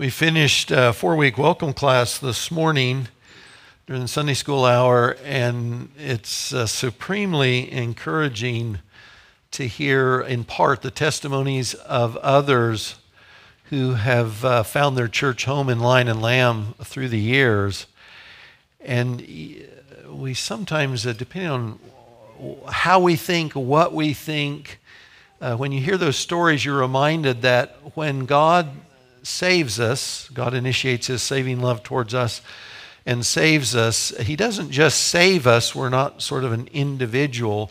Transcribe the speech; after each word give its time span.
We 0.00 0.08
finished 0.08 0.70
a 0.70 0.94
four 0.94 1.14
week 1.14 1.36
welcome 1.36 1.74
class 1.74 2.16
this 2.16 2.50
morning 2.50 3.08
during 3.86 4.00
the 4.00 4.08
Sunday 4.08 4.32
school 4.32 4.64
hour, 4.64 5.18
and 5.22 5.90
it's 5.98 6.54
uh, 6.54 6.66
supremely 6.66 7.70
encouraging 7.70 8.78
to 9.50 9.68
hear, 9.68 10.22
in 10.22 10.44
part, 10.44 10.80
the 10.80 10.90
testimonies 10.90 11.74
of 11.74 12.16
others 12.16 12.94
who 13.64 13.92
have 13.92 14.42
uh, 14.42 14.62
found 14.62 14.96
their 14.96 15.06
church 15.06 15.44
home 15.44 15.68
in 15.68 15.80
Lion 15.80 16.08
and 16.08 16.22
Lamb 16.22 16.76
through 16.82 17.10
the 17.10 17.20
years. 17.20 17.86
And 18.80 19.20
we 20.08 20.32
sometimes, 20.32 21.06
uh, 21.06 21.12
depending 21.12 21.50
on 21.50 21.78
how 22.72 23.00
we 23.00 23.16
think, 23.16 23.52
what 23.52 23.92
we 23.92 24.14
think, 24.14 24.80
uh, 25.42 25.56
when 25.56 25.72
you 25.72 25.82
hear 25.82 25.98
those 25.98 26.16
stories, 26.16 26.64
you're 26.64 26.80
reminded 26.80 27.42
that 27.42 27.76
when 27.94 28.24
God 28.24 28.70
saves 29.22 29.80
us, 29.80 30.28
God 30.32 30.54
initiates 30.54 31.08
his 31.08 31.22
saving 31.22 31.60
love 31.60 31.82
towards 31.82 32.14
us 32.14 32.40
and 33.06 33.24
saves 33.24 33.74
us, 33.74 34.10
he 34.20 34.36
doesn't 34.36 34.70
just 34.70 35.00
save 35.00 35.46
us, 35.46 35.74
we're 35.74 35.88
not 35.88 36.22
sort 36.22 36.44
of 36.44 36.52
an 36.52 36.68
individual, 36.72 37.70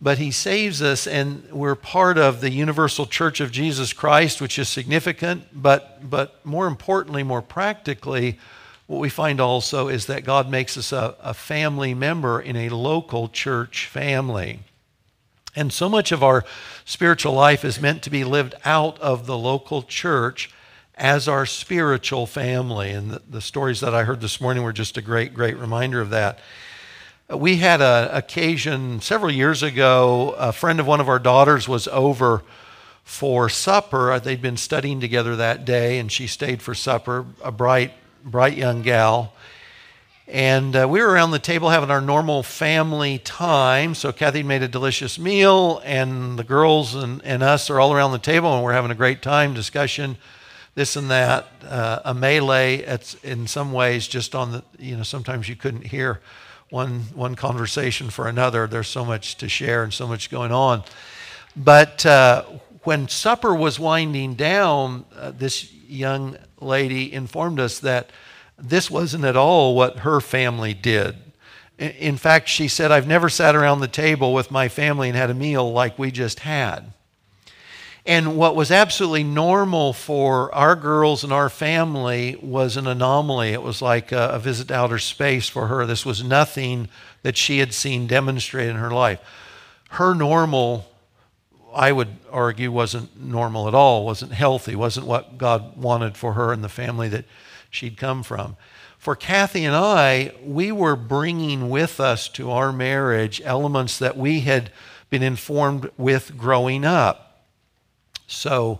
but 0.00 0.18
he 0.18 0.30
saves 0.30 0.80
us 0.80 1.06
and 1.06 1.44
we're 1.52 1.74
part 1.74 2.16
of 2.16 2.40
the 2.40 2.50
universal 2.50 3.04
church 3.06 3.40
of 3.40 3.52
Jesus 3.52 3.92
Christ, 3.92 4.40
which 4.40 4.58
is 4.58 4.68
significant, 4.68 5.44
but, 5.52 6.08
but 6.08 6.44
more 6.44 6.66
importantly, 6.66 7.22
more 7.22 7.42
practically, 7.42 8.38
what 8.86 9.00
we 9.00 9.08
find 9.08 9.40
also 9.40 9.88
is 9.88 10.06
that 10.06 10.24
God 10.24 10.50
makes 10.50 10.76
us 10.76 10.92
a, 10.92 11.14
a 11.20 11.34
family 11.34 11.94
member 11.94 12.40
in 12.40 12.56
a 12.56 12.70
local 12.70 13.28
church 13.28 13.86
family. 13.86 14.60
And 15.54 15.72
so 15.72 15.88
much 15.88 16.10
of 16.10 16.22
our 16.22 16.44
spiritual 16.84 17.32
life 17.32 17.64
is 17.64 17.80
meant 17.80 18.02
to 18.02 18.10
be 18.10 18.24
lived 18.24 18.54
out 18.64 18.98
of 19.00 19.26
the 19.26 19.38
local 19.38 19.82
church 19.82 20.50
as 21.00 21.26
our 21.28 21.46
spiritual 21.46 22.26
family. 22.26 22.90
And 22.90 23.10
the, 23.10 23.22
the, 23.28 23.40
stories 23.40 23.80
that 23.80 23.94
I 23.94 24.04
heard 24.04 24.20
this 24.20 24.38
morning 24.38 24.62
were 24.62 24.72
just 24.72 24.98
a 24.98 25.02
great, 25.02 25.32
great 25.32 25.56
reminder 25.56 26.00
of 26.02 26.10
that. 26.10 26.38
We 27.30 27.56
had 27.56 27.80
an 27.80 28.14
occasion 28.14 29.00
several 29.00 29.32
years 29.32 29.62
ago, 29.62 30.34
a 30.36 30.52
friend 30.52 30.78
of 30.78 30.86
one 30.86 31.00
of 31.00 31.08
our 31.08 31.18
daughters 31.18 31.66
was 31.66 31.88
over 31.88 32.42
for 33.02 33.48
supper. 33.48 34.20
They'd 34.20 34.42
been 34.42 34.58
studying 34.58 35.00
together 35.00 35.36
that 35.36 35.64
day, 35.64 35.98
and 35.98 36.12
she 36.12 36.26
stayed 36.26 36.60
for 36.60 36.74
supper, 36.74 37.24
a 37.42 37.50
bright, 37.50 37.92
bright 38.22 38.56
young 38.58 38.82
gal. 38.82 39.32
And 40.28 40.76
uh, 40.76 40.86
we 40.88 41.00
were 41.00 41.08
around 41.08 41.30
the 41.30 41.38
table 41.38 41.70
having 41.70 41.90
our 41.90 42.02
normal 42.02 42.42
family 42.42 43.18
time. 43.18 43.94
So 43.94 44.12
Kathy 44.12 44.42
made 44.42 44.62
a 44.62 44.68
delicious 44.68 45.18
meal, 45.18 45.80
and 45.82 46.38
the 46.38 46.44
girls 46.44 46.94
and, 46.94 47.24
and 47.24 47.42
us 47.42 47.70
are 47.70 47.80
all 47.80 47.94
around 47.94 48.12
the 48.12 48.18
table, 48.18 48.54
and 48.54 48.62
we're 48.62 48.74
having 48.74 48.90
a 48.90 48.96
great 48.96 49.22
time, 49.22 49.54
discussion 49.54 50.18
this 50.80 50.96
and 50.96 51.10
that, 51.10 51.46
uh, 51.68 52.00
a 52.06 52.14
melee. 52.14 52.76
It's 52.76 53.12
in 53.16 53.46
some 53.46 53.70
ways 53.70 54.08
just 54.08 54.34
on 54.34 54.52
the, 54.52 54.64
you 54.78 54.96
know, 54.96 55.02
sometimes 55.02 55.46
you 55.46 55.54
couldn't 55.54 55.86
hear 55.86 56.22
one, 56.70 57.00
one 57.14 57.34
conversation 57.34 58.08
for 58.08 58.26
another. 58.28 58.66
There's 58.66 58.88
so 58.88 59.04
much 59.04 59.36
to 59.36 59.48
share 59.48 59.82
and 59.82 59.92
so 59.92 60.08
much 60.08 60.30
going 60.30 60.52
on. 60.52 60.84
But 61.54 62.06
uh, 62.06 62.44
when 62.84 63.08
supper 63.08 63.54
was 63.54 63.78
winding 63.78 64.36
down, 64.36 65.04
uh, 65.14 65.32
this 65.32 65.70
young 65.70 66.38
lady 66.62 67.12
informed 67.12 67.60
us 67.60 67.80
that 67.80 68.08
this 68.56 68.90
wasn't 68.90 69.26
at 69.26 69.36
all 69.36 69.74
what 69.74 69.98
her 69.98 70.18
family 70.18 70.72
did. 70.72 71.14
In 71.76 72.16
fact, 72.16 72.48
she 72.48 72.68
said, 72.68 72.90
I've 72.90 73.06
never 73.06 73.28
sat 73.28 73.54
around 73.54 73.80
the 73.80 73.88
table 73.88 74.32
with 74.32 74.50
my 74.50 74.68
family 74.68 75.10
and 75.10 75.16
had 75.18 75.28
a 75.28 75.34
meal 75.34 75.70
like 75.70 75.98
we 75.98 76.10
just 76.10 76.40
had. 76.40 76.94
And 78.06 78.36
what 78.36 78.56
was 78.56 78.70
absolutely 78.70 79.24
normal 79.24 79.92
for 79.92 80.54
our 80.54 80.74
girls 80.74 81.22
and 81.22 81.32
our 81.32 81.50
family 81.50 82.38
was 82.40 82.76
an 82.76 82.86
anomaly. 82.86 83.50
It 83.50 83.62
was 83.62 83.82
like 83.82 84.10
a, 84.10 84.30
a 84.30 84.38
visit 84.38 84.68
to 84.68 84.74
outer 84.74 84.98
space 84.98 85.48
for 85.48 85.66
her. 85.66 85.84
This 85.84 86.06
was 86.06 86.24
nothing 86.24 86.88
that 87.22 87.36
she 87.36 87.58
had 87.58 87.74
seen 87.74 88.06
demonstrated 88.06 88.70
in 88.70 88.80
her 88.80 88.90
life. 88.90 89.20
Her 89.90 90.14
normal, 90.14 90.90
I 91.74 91.92
would 91.92 92.08
argue, 92.30 92.72
wasn't 92.72 93.20
normal 93.20 93.68
at 93.68 93.74
all, 93.74 94.06
wasn't 94.06 94.32
healthy, 94.32 94.74
wasn't 94.74 95.06
what 95.06 95.36
God 95.36 95.76
wanted 95.76 96.16
for 96.16 96.32
her 96.32 96.52
and 96.52 96.64
the 96.64 96.68
family 96.68 97.08
that 97.10 97.26
she'd 97.68 97.98
come 97.98 98.22
from. 98.22 98.56
For 98.96 99.14
Kathy 99.14 99.64
and 99.64 99.76
I, 99.76 100.32
we 100.44 100.72
were 100.72 100.96
bringing 100.96 101.70
with 101.70 102.00
us 102.00 102.28
to 102.30 102.50
our 102.50 102.72
marriage 102.72 103.40
elements 103.44 103.98
that 103.98 104.16
we 104.16 104.40
had 104.40 104.70
been 105.10 105.22
informed 105.22 105.90
with 105.96 106.36
growing 106.36 106.84
up. 106.84 107.29
So, 108.30 108.78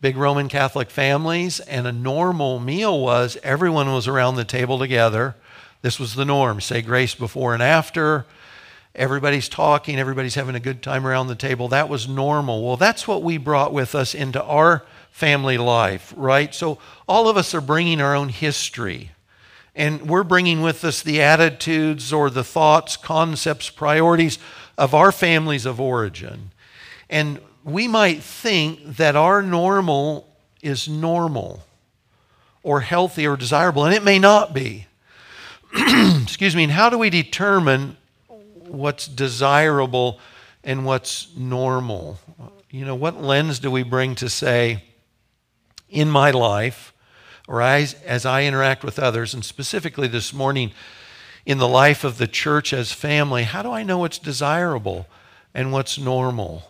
big 0.00 0.16
Roman 0.16 0.48
Catholic 0.48 0.90
families, 0.90 1.58
and 1.60 1.86
a 1.86 1.92
normal 1.92 2.60
meal 2.60 3.00
was 3.00 3.38
everyone 3.42 3.92
was 3.92 4.06
around 4.06 4.36
the 4.36 4.44
table 4.44 4.78
together. 4.78 5.34
This 5.82 5.98
was 5.98 6.14
the 6.14 6.26
norm. 6.26 6.60
Say 6.60 6.82
grace 6.82 7.14
before 7.14 7.54
and 7.54 7.62
after. 7.62 8.26
Everybody's 8.94 9.48
talking, 9.48 9.98
everybody's 9.98 10.34
having 10.34 10.54
a 10.54 10.60
good 10.60 10.82
time 10.82 11.06
around 11.06 11.28
the 11.28 11.34
table. 11.34 11.68
That 11.68 11.88
was 11.88 12.08
normal. 12.08 12.62
Well, 12.62 12.76
that's 12.76 13.08
what 13.08 13.22
we 13.22 13.38
brought 13.38 13.72
with 13.72 13.94
us 13.94 14.14
into 14.14 14.42
our 14.42 14.84
family 15.10 15.56
life, 15.56 16.12
right? 16.16 16.54
So, 16.54 16.78
all 17.08 17.28
of 17.28 17.36
us 17.36 17.54
are 17.54 17.60
bringing 17.60 18.00
our 18.00 18.14
own 18.14 18.28
history. 18.28 19.12
And 19.74 20.10
we're 20.10 20.24
bringing 20.24 20.60
with 20.60 20.84
us 20.84 21.00
the 21.00 21.22
attitudes 21.22 22.12
or 22.12 22.28
the 22.28 22.44
thoughts, 22.44 22.96
concepts, 22.98 23.70
priorities 23.70 24.38
of 24.76 24.94
our 24.94 25.12
families 25.12 25.64
of 25.64 25.80
origin. 25.80 26.50
And 27.08 27.40
we 27.64 27.88
might 27.88 28.22
think 28.22 28.96
that 28.96 29.16
our 29.16 29.42
normal 29.42 30.26
is 30.62 30.88
normal 30.88 31.62
or 32.62 32.80
healthy 32.80 33.26
or 33.26 33.36
desirable, 33.36 33.84
and 33.84 33.94
it 33.94 34.02
may 34.02 34.18
not 34.18 34.52
be. 34.52 34.86
Excuse 36.22 36.56
me, 36.56 36.64
and 36.64 36.72
how 36.72 36.90
do 36.90 36.98
we 36.98 37.10
determine 37.10 37.96
what's 38.66 39.06
desirable 39.06 40.18
and 40.62 40.84
what's 40.84 41.34
normal? 41.36 42.18
You 42.70 42.84
know, 42.84 42.94
what 42.94 43.20
lens 43.20 43.58
do 43.58 43.70
we 43.70 43.82
bring 43.82 44.14
to 44.16 44.28
say, 44.28 44.84
in 45.88 46.08
my 46.08 46.30
life, 46.30 46.92
or 47.48 47.62
as, 47.62 47.94
as 48.04 48.24
I 48.24 48.44
interact 48.44 48.84
with 48.84 48.98
others, 48.98 49.34
and 49.34 49.44
specifically 49.44 50.06
this 50.06 50.32
morning, 50.32 50.72
in 51.46 51.58
the 51.58 51.68
life 51.68 52.04
of 52.04 52.18
the 52.18 52.28
church 52.28 52.72
as 52.72 52.92
family, 52.92 53.44
how 53.44 53.62
do 53.62 53.72
I 53.72 53.82
know 53.82 53.98
what's 53.98 54.18
desirable 54.18 55.06
and 55.54 55.72
what's 55.72 55.98
normal? 55.98 56.69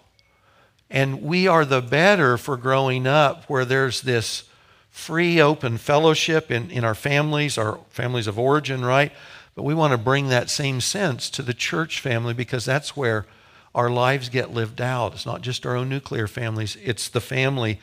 And 0.90 1.22
we 1.22 1.46
are 1.46 1.64
the 1.64 1.80
better 1.80 2.36
for 2.36 2.56
growing 2.56 3.06
up 3.06 3.44
where 3.44 3.64
there's 3.64 4.02
this 4.02 4.44
free, 4.90 5.40
open 5.40 5.78
fellowship 5.78 6.50
in, 6.50 6.70
in 6.70 6.84
our 6.84 6.96
families, 6.96 7.56
our 7.56 7.78
families 7.90 8.26
of 8.26 8.38
origin, 8.38 8.84
right? 8.84 9.12
But 9.54 9.62
we 9.62 9.74
want 9.74 9.92
to 9.92 9.98
bring 9.98 10.28
that 10.28 10.50
same 10.50 10.80
sense 10.80 11.30
to 11.30 11.42
the 11.42 11.54
church 11.54 12.00
family 12.00 12.34
because 12.34 12.64
that's 12.64 12.96
where 12.96 13.26
our 13.74 13.88
lives 13.88 14.28
get 14.28 14.52
lived 14.52 14.80
out. 14.80 15.14
It's 15.14 15.26
not 15.26 15.42
just 15.42 15.64
our 15.64 15.76
own 15.76 15.88
nuclear 15.88 16.26
families, 16.26 16.76
it's 16.82 17.08
the 17.08 17.20
family 17.20 17.80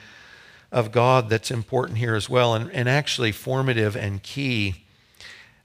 of 0.70 0.92
God 0.92 1.30
that's 1.30 1.50
important 1.50 1.98
here 1.98 2.16
as 2.16 2.30
well, 2.30 2.54
and, 2.54 2.70
and 2.72 2.90
actually 2.90 3.32
formative 3.32 3.96
and 3.96 4.22
key. 4.22 4.84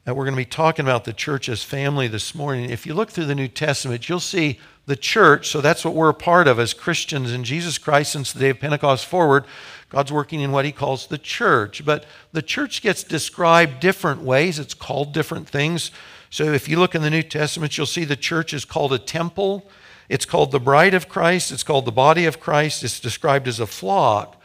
And 0.05 0.17
we're 0.17 0.25
going 0.25 0.35
to 0.35 0.41
be 0.41 0.45
talking 0.45 0.85
about 0.85 1.05
the 1.05 1.13
church 1.13 1.49
as 1.49 1.63
family 1.63 2.09
this 2.09 2.35
morning. 2.35 2.71
If 2.71 2.87
you 2.87 2.95
look 2.95 3.11
through 3.11 3.27
the 3.27 3.37
New 3.37 3.47
Testament, 3.47 4.09
you'll 4.09 4.19
see 4.19 4.59
the 4.87 4.97
church, 4.97 5.47
so 5.47 5.61
that's 5.61 5.85
what 5.85 5.95
we're 5.95 6.09
a 6.09 6.15
part 6.15 6.49
of 6.49 6.59
as 6.59 6.75
Christians 6.75 7.31
in 7.31 7.45
Jesus 7.45 7.79
Christ 7.79 8.11
since 8.11 8.33
the 8.33 8.41
day 8.41 8.49
of 8.49 8.59
Pentecost 8.59 9.07
forward. 9.07 9.45
God's 9.91 10.11
working 10.11 10.41
in 10.41 10.51
what 10.51 10.65
he 10.65 10.73
calls 10.73 11.07
the 11.07 11.19
church. 11.19 11.85
But 11.85 12.05
the 12.33 12.43
church 12.43 12.83
gets 12.83 13.05
described 13.05 13.79
different 13.79 14.23
ways, 14.23 14.59
it's 14.59 14.75
called 14.75 15.15
different 15.15 15.49
things. 15.49 15.93
So 16.31 16.47
if 16.47 16.69
you 16.69 16.81
look 16.81 16.97
in 16.97 17.03
the 17.03 17.11
New 17.11 17.23
Testament, 17.23 17.79
you'll 17.79 17.87
see 17.87 18.05
the 18.05 18.17
church 18.17 18.53
is 18.53 18.65
called 18.65 18.93
a 18.93 18.99
temple, 18.99 19.71
it's 20.09 20.25
called 20.25 20.51
the 20.51 20.59
bride 20.59 20.95
of 20.95 21.09
Christ, 21.09 21.53
it's 21.53 21.63
called 21.63 21.85
the 21.85 21.93
body 21.93 22.25
of 22.25 22.41
Christ, 22.41 22.83
it's 22.83 22.99
described 22.99 23.47
as 23.47 23.61
a 23.61 23.69
flock. 23.69 24.42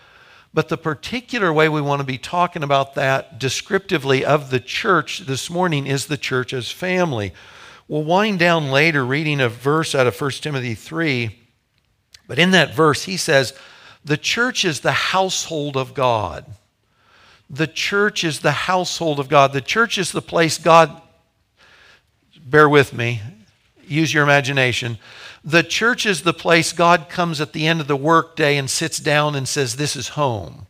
But 0.53 0.69
the 0.69 0.77
particular 0.77 1.51
way 1.51 1.69
we 1.69 1.81
want 1.81 1.99
to 1.99 2.05
be 2.05 2.17
talking 2.17 2.63
about 2.63 2.95
that 2.95 3.39
descriptively 3.39 4.25
of 4.25 4.49
the 4.49 4.59
church 4.59 5.19
this 5.19 5.49
morning 5.49 5.85
is 5.85 6.07
the 6.07 6.17
church 6.17 6.53
as 6.53 6.71
family. 6.71 7.33
We'll 7.87 8.03
wind 8.03 8.39
down 8.39 8.71
later 8.71 9.05
reading 9.05 9.39
a 9.39 9.49
verse 9.49 9.93
out 9.93 10.07
of 10.07 10.19
1 10.19 10.31
Timothy 10.31 10.75
3. 10.75 11.37
But 12.27 12.39
in 12.39 12.51
that 12.51 12.73
verse, 12.73 13.03
he 13.03 13.17
says, 13.17 13.53
The 14.03 14.17
church 14.17 14.65
is 14.65 14.81
the 14.81 14.91
household 14.91 15.77
of 15.77 15.93
God. 15.93 16.45
The 17.49 17.67
church 17.67 18.23
is 18.23 18.41
the 18.41 18.51
household 18.51 19.19
of 19.19 19.29
God. 19.29 19.53
The 19.53 19.61
church 19.61 19.97
is 19.97 20.11
the 20.11 20.21
place 20.21 20.57
God, 20.57 21.01
bear 22.45 22.67
with 22.67 22.93
me, 22.93 23.21
use 23.85 24.13
your 24.13 24.23
imagination. 24.23 24.97
The 25.47 25.63
church 25.63 26.05
is 26.05 26.23
the 26.23 26.33
place 26.33 26.73
God 26.73 27.07
comes 27.07 27.39
at 27.39 27.53
the 27.53 27.67
end 27.67 27.79
of 27.79 27.87
the 27.87 27.95
workday 27.95 28.57
and 28.57 28.69
sits 28.69 28.99
down 28.99 29.33
and 29.33 29.47
says, 29.47 29.77
This 29.77 29.95
is 29.95 30.09
home. 30.09 30.67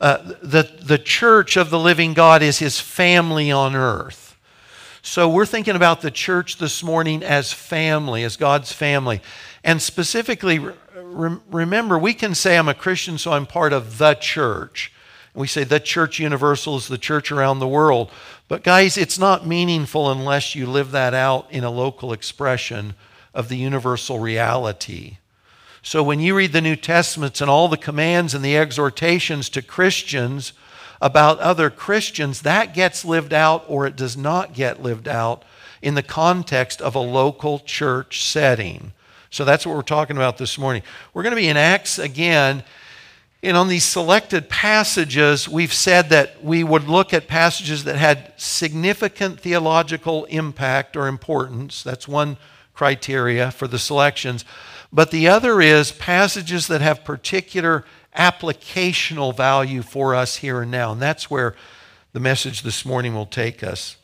Uh, 0.00 0.34
the, 0.42 0.68
the 0.82 0.98
church 0.98 1.56
of 1.56 1.70
the 1.70 1.78
living 1.78 2.12
God 2.12 2.42
is 2.42 2.58
his 2.58 2.80
family 2.80 3.52
on 3.52 3.76
earth. 3.76 4.36
So 5.00 5.28
we're 5.28 5.46
thinking 5.46 5.76
about 5.76 6.00
the 6.00 6.10
church 6.10 6.58
this 6.58 6.82
morning 6.82 7.22
as 7.22 7.52
family, 7.52 8.24
as 8.24 8.36
God's 8.36 8.72
family. 8.72 9.22
And 9.62 9.80
specifically, 9.80 10.58
re- 10.58 11.38
remember, 11.48 11.96
we 11.96 12.14
can 12.14 12.34
say 12.34 12.58
I'm 12.58 12.68
a 12.68 12.74
Christian, 12.74 13.16
so 13.16 13.34
I'm 13.34 13.46
part 13.46 13.72
of 13.72 13.98
the 13.98 14.14
church. 14.14 14.92
We 15.34 15.46
say 15.46 15.62
the 15.62 15.78
church 15.78 16.18
universal 16.18 16.76
is 16.76 16.88
the 16.88 16.98
church 16.98 17.30
around 17.30 17.60
the 17.60 17.68
world. 17.68 18.10
But 18.48 18.64
guys, 18.64 18.96
it's 18.96 19.20
not 19.20 19.46
meaningful 19.46 20.10
unless 20.10 20.56
you 20.56 20.66
live 20.66 20.90
that 20.90 21.14
out 21.14 21.46
in 21.52 21.62
a 21.62 21.70
local 21.70 22.12
expression 22.12 22.94
of 23.34 23.48
the 23.48 23.56
universal 23.56 24.18
reality. 24.18 25.18
So 25.82 26.02
when 26.02 26.20
you 26.20 26.34
read 26.34 26.52
the 26.52 26.62
New 26.62 26.76
Testaments 26.76 27.40
and 27.42 27.50
all 27.50 27.68
the 27.68 27.76
commands 27.76 28.34
and 28.34 28.42
the 28.42 28.56
exhortations 28.56 29.50
to 29.50 29.60
Christians 29.60 30.54
about 31.00 31.40
other 31.40 31.68
Christians, 31.68 32.40
that 32.42 32.72
gets 32.72 33.04
lived 33.04 33.34
out 33.34 33.64
or 33.68 33.86
it 33.86 33.96
does 33.96 34.16
not 34.16 34.54
get 34.54 34.82
lived 34.82 35.06
out 35.06 35.44
in 35.82 35.94
the 35.94 36.02
context 36.02 36.80
of 36.80 36.94
a 36.94 37.00
local 37.00 37.58
church 37.58 38.24
setting. 38.24 38.92
So 39.28 39.44
that's 39.44 39.66
what 39.66 39.76
we're 39.76 39.82
talking 39.82 40.16
about 40.16 40.38
this 40.38 40.56
morning. 40.56 40.82
We're 41.12 41.24
going 41.24 41.32
to 41.32 41.40
be 41.40 41.48
in 41.48 41.58
Acts 41.58 41.98
again. 41.98 42.62
And 43.42 43.54
on 43.54 43.68
these 43.68 43.84
selected 43.84 44.48
passages, 44.48 45.46
we've 45.46 45.74
said 45.74 46.08
that 46.08 46.42
we 46.42 46.64
would 46.64 46.88
look 46.88 47.12
at 47.12 47.28
passages 47.28 47.84
that 47.84 47.96
had 47.96 48.32
significant 48.38 49.38
theological 49.38 50.24
impact 50.26 50.96
or 50.96 51.08
importance. 51.08 51.82
That's 51.82 52.08
one 52.08 52.38
criteria 52.74 53.50
for 53.50 53.66
the 53.66 53.78
selections. 53.78 54.44
But 54.92 55.10
the 55.10 55.28
other 55.28 55.60
is 55.60 55.90
passages 55.90 56.66
that 56.68 56.80
have 56.80 57.04
particular 57.04 57.84
applicational 58.16 59.36
value 59.36 59.82
for 59.82 60.14
us 60.14 60.36
here 60.36 60.62
and 60.62 60.70
now. 60.70 60.92
And 60.92 61.02
that's 61.02 61.30
where 61.30 61.56
the 62.12 62.20
message 62.20 62.62
this 62.62 62.84
morning 62.84 63.14
will 63.14 63.26
take 63.26 63.62
us. 63.62 63.96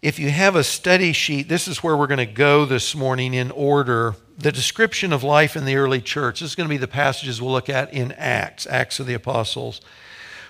If 0.00 0.20
you 0.20 0.30
have 0.30 0.54
a 0.54 0.62
study 0.62 1.12
sheet, 1.12 1.48
this 1.48 1.66
is 1.66 1.82
where 1.82 1.96
we're 1.96 2.06
going 2.06 2.18
to 2.18 2.26
go 2.26 2.64
this 2.64 2.94
morning 2.94 3.34
in 3.34 3.50
order. 3.50 4.14
The 4.38 4.52
description 4.52 5.12
of 5.12 5.24
life 5.24 5.56
in 5.56 5.64
the 5.64 5.74
early 5.74 6.00
church. 6.00 6.38
This 6.38 6.50
is 6.50 6.54
going 6.54 6.68
to 6.68 6.72
be 6.72 6.76
the 6.76 6.86
passages 6.86 7.42
we'll 7.42 7.50
look 7.50 7.68
at 7.68 7.92
in 7.92 8.12
Acts, 8.12 8.64
Acts 8.68 9.00
of 9.00 9.06
the 9.06 9.14
Apostles. 9.14 9.80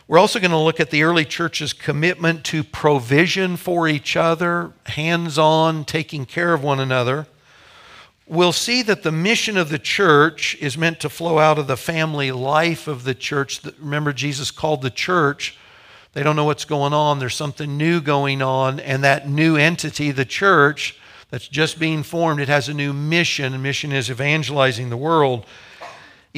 We're 0.08 0.18
also 0.18 0.40
going 0.40 0.50
to 0.50 0.58
look 0.58 0.80
at 0.80 0.90
the 0.90 1.04
early 1.04 1.24
church's 1.24 1.72
commitment 1.72 2.42
to 2.46 2.64
provision 2.64 3.56
for 3.56 3.86
each 3.86 4.16
other, 4.16 4.72
hands 4.86 5.38
on, 5.38 5.84
taking 5.84 6.26
care 6.26 6.52
of 6.52 6.64
one 6.64 6.80
another. 6.80 7.28
We'll 8.26 8.52
see 8.52 8.82
that 8.82 9.04
the 9.04 9.12
mission 9.12 9.56
of 9.56 9.68
the 9.68 9.78
church 9.78 10.56
is 10.60 10.76
meant 10.76 10.98
to 11.00 11.08
flow 11.08 11.38
out 11.38 11.58
of 11.58 11.66
the 11.66 11.76
family 11.76 12.32
life 12.32 12.88
of 12.88 13.04
the 13.04 13.14
church. 13.14 13.60
Remember, 13.78 14.12
Jesus 14.12 14.50
called 14.50 14.82
the 14.82 14.90
church 14.90 15.56
they 16.18 16.22
don't 16.22 16.36
know 16.36 16.44
what's 16.44 16.64
going 16.64 16.92
on. 16.92 17.18
There's 17.18 17.36
something 17.36 17.76
new 17.76 18.00
going 18.00 18.42
on. 18.42 18.80
And 18.80 19.04
that 19.04 19.28
new 19.28 19.56
entity, 19.56 20.10
the 20.10 20.24
church, 20.24 20.98
that's 21.30 21.46
just 21.46 21.78
being 21.78 22.02
formed, 22.02 22.40
it 22.40 22.48
has 22.48 22.68
a 22.68 22.74
new 22.74 22.92
mission. 22.92 23.54
And 23.54 23.62
mission 23.62 23.92
is 23.92 24.10
evangelizing 24.10 24.90
the 24.90 24.96
world. 24.96 25.46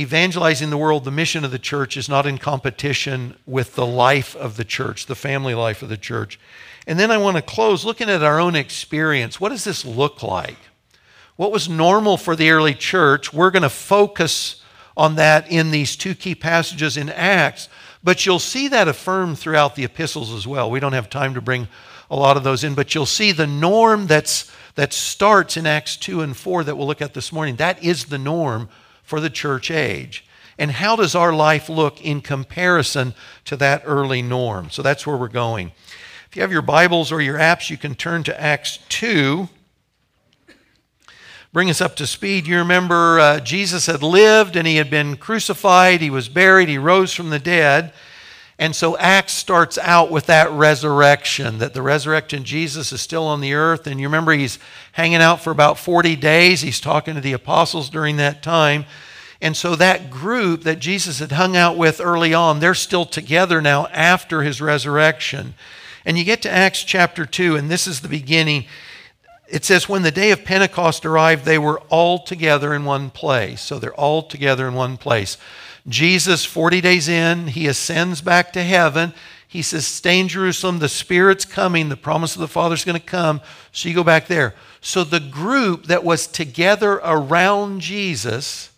Evangelizing 0.01 0.71
the 0.71 0.79
world, 0.79 1.05
the 1.05 1.11
mission 1.11 1.45
of 1.45 1.51
the 1.51 1.59
church 1.59 1.95
is 1.95 2.09
not 2.09 2.25
in 2.25 2.39
competition 2.39 3.37
with 3.45 3.75
the 3.75 3.85
life 3.85 4.35
of 4.35 4.57
the 4.57 4.65
church, 4.65 5.05
the 5.05 5.15
family 5.15 5.55
life 5.55 5.83
of 5.83 5.91
the 5.91 5.99
church. 5.99 6.41
And 6.87 6.99
then 6.99 7.11
I 7.11 7.19
want 7.19 7.37
to 7.37 7.43
close 7.43 7.85
looking 7.85 8.09
at 8.09 8.23
our 8.23 8.41
own 8.41 8.57
experience. 8.57 9.39
What 9.39 9.51
does 9.51 9.65
this 9.65 9.85
look 9.85 10.23
like? 10.23 10.57
What 11.37 11.53
was 11.53 11.69
normal 11.69 12.17
for 12.17 12.35
the 12.35 12.51
early 12.51 12.73
church? 12.73 13.35
We're 13.35 13.51
going 13.51 13.63
to 13.63 13.69
focus 13.69 14.63
on 14.97 15.17
that 15.17 15.53
in 15.53 15.71
these 15.71 15.97
two 15.97 16.15
key 16.15 16.35
passages 16.35 16.97
in 16.97 17.11
Acts. 17.11 17.69
But 18.03 18.25
you'll 18.25 18.39
see 18.39 18.69
that 18.69 18.89
affirmed 18.89 19.39
throughout 19.39 19.77
the 19.77 19.85
epistles 19.85 20.33
as 20.33 20.47
well. 20.47 20.71
We 20.71 20.81
don't 20.81 20.95
have 20.95 21.11
time 21.11 21.35
to 21.35 21.43
bring 21.43 21.69
a 22.11 22.17
lot 22.17 22.39
of 22.39 22.43
those 22.43 22.65
in, 22.65 22.75
but 22.75 22.95
you'll 22.95 23.05
see 23.05 23.33
the 23.33 23.47
norm 23.47 24.07
that's, 24.07 24.51
that 24.77 24.95
starts 24.95 25.59
in 25.59 25.67
Acts 25.67 25.99
2 25.99 26.23
and 26.23 26.35
4 26.35 26.65
that 26.65 26.77
we'll 26.79 26.87
look 26.87 27.03
at 27.03 27.13
this 27.13 27.33
morning. 27.33 27.57
That 27.57 27.85
is 27.85 28.07
the 28.07 28.19
norm 28.19 28.71
for 29.11 29.21
the 29.21 29.29
church 29.29 29.73
age. 29.73 30.25
And 30.57 30.71
how 30.71 30.95
does 30.95 31.17
our 31.17 31.33
life 31.33 31.69
look 31.69 32.01
in 32.01 32.21
comparison 32.21 33.13
to 33.47 33.57
that 33.57 33.83
early 33.85 34.23
norm? 34.23 34.71
So 34.71 34.83
that's 34.83 35.05
where 35.05 35.17
we're 35.17 35.27
going. 35.27 35.73
If 36.29 36.37
you 36.37 36.43
have 36.43 36.53
your 36.53 36.63
Bibles 36.63 37.11
or 37.11 37.21
your 37.21 37.37
apps, 37.37 37.71
you 37.71 37.77
can 37.77 37.97
turn 37.97 38.23
to 38.23 38.41
Acts 38.41 38.79
2 38.89 39.49
bring 41.53 41.69
us 41.69 41.81
up 41.81 41.97
to 41.97 42.07
speed. 42.07 42.47
You 42.47 42.59
remember 42.59 43.19
uh, 43.19 43.41
Jesus 43.41 43.87
had 43.87 44.05
lived 44.05 44.55
and 44.55 44.69
he 44.69 44.77
had 44.77 44.89
been 44.89 45.17
crucified, 45.17 46.01
he 46.01 46.09
was 46.09 46.29
buried, 46.29 46.69
he 46.69 46.79
rose 46.79 47.13
from 47.13 47.31
the 47.31 47.41
dead. 47.41 47.93
And 48.61 48.77
so 48.77 48.95
Acts 48.99 49.33
starts 49.33 49.79
out 49.79 50.11
with 50.11 50.27
that 50.27 50.51
resurrection, 50.51 51.59
that 51.59 51.73
the 51.73 51.81
resurrected 51.81 52.45
Jesus 52.45 52.93
is 52.93 53.01
still 53.01 53.27
on 53.27 53.41
the 53.41 53.55
earth. 53.55 53.87
And 53.87 53.99
you 53.99 54.07
remember 54.07 54.33
he's 54.33 54.59
hanging 54.93 55.23
out 55.23 55.41
for 55.41 55.51
about 55.51 55.79
40 55.79 56.15
days. 56.17 56.61
He's 56.61 56.79
talking 56.79 57.15
to 57.15 57.23
the 57.23 57.33
apostles 57.33 57.89
during 57.89 58.19
that 58.19 58.43
time. 58.43 58.85
And 59.41 59.57
so 59.57 59.75
that 59.77 60.11
group 60.11 60.65
that 60.65 60.79
Jesus 60.79 61.21
had 61.21 61.33
hung 61.33 61.57
out 61.57 61.79
with 61.79 62.03
early 62.03 62.35
on, 62.35 62.61
they're 62.61 62.75
still 62.75 63.07
together 63.07 63.63
now 63.63 63.87
after 63.87 64.43
his 64.43 64.61
resurrection. 64.61 65.55
And 66.05 66.19
you 66.19 66.25
get 66.25 66.43
to 66.43 66.51
Acts 66.51 66.85
chapter 66.85 67.25
2, 67.25 67.57
and 67.57 67.71
this 67.71 67.87
is 67.87 68.03
the 68.03 68.09
beginning 68.09 68.67
it 69.51 69.65
says, 69.65 69.89
when 69.89 70.03
the 70.03 70.13
day 70.13 70.31
of 70.31 70.45
Pentecost 70.45 71.05
arrived, 71.05 71.45
they 71.45 71.59
were 71.59 71.81
all 71.89 72.21
together 72.21 72.73
in 72.73 72.85
one 72.85 73.11
place. 73.11 73.61
So 73.61 73.81
they're 73.81 73.93
all 73.95 74.23
together 74.23 74.69
in 74.69 74.75
one 74.75 74.97
place. 74.97 75.39
Jesus, 75.89 76.45
40 76.45 76.81
days 76.81 77.09
in, 77.09 77.49
he 77.49 77.67
ascends 77.67 78.21
back 78.21 78.53
to 78.53 78.63
heaven. 78.63 79.13
He 79.49 79.63
says, 79.63 79.87
Stay 79.87 80.21
in 80.21 80.29
Jerusalem. 80.29 80.79
The 80.79 80.89
Spirit's 80.89 81.45
coming. 81.45 81.89
The 81.89 81.97
promise 81.97 82.35
of 82.35 82.41
the 82.41 82.49
Father's 82.49 82.85
going 82.85 83.01
to 83.01 83.05
come. 83.05 83.41
So 83.73 83.89
you 83.89 83.95
go 83.95 84.05
back 84.05 84.27
there. 84.27 84.55
So 84.81 85.05
the 85.05 85.21
group 85.21 85.87
that 85.87 86.05
was 86.05 86.27
together 86.27 87.01
around 87.03 87.81
Jesus 87.81 88.71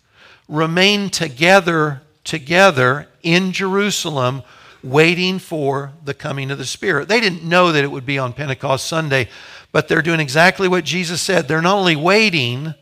remained 0.47 1.13
together, 1.13 2.01
together 2.23 3.07
in 3.21 3.51
Jerusalem, 3.51 4.43
waiting 4.83 5.39
for 5.39 5.93
the 6.03 6.13
coming 6.13 6.51
of 6.51 6.57
the 6.57 6.65
Spirit. 6.65 7.07
They 7.07 7.19
didn't 7.19 7.43
know 7.43 7.71
that 7.71 7.83
it 7.83 7.91
would 7.91 8.05
be 8.05 8.17
on 8.17 8.33
Pentecost 8.33 8.87
Sunday, 8.87 9.29
but 9.71 9.87
they're 9.87 10.01
doing 10.01 10.19
exactly 10.19 10.67
what 10.67 10.83
Jesus 10.83 11.21
said. 11.21 11.47
They're 11.47 11.61
not 11.61 11.77
only 11.77 11.95
waiting, 11.95 12.73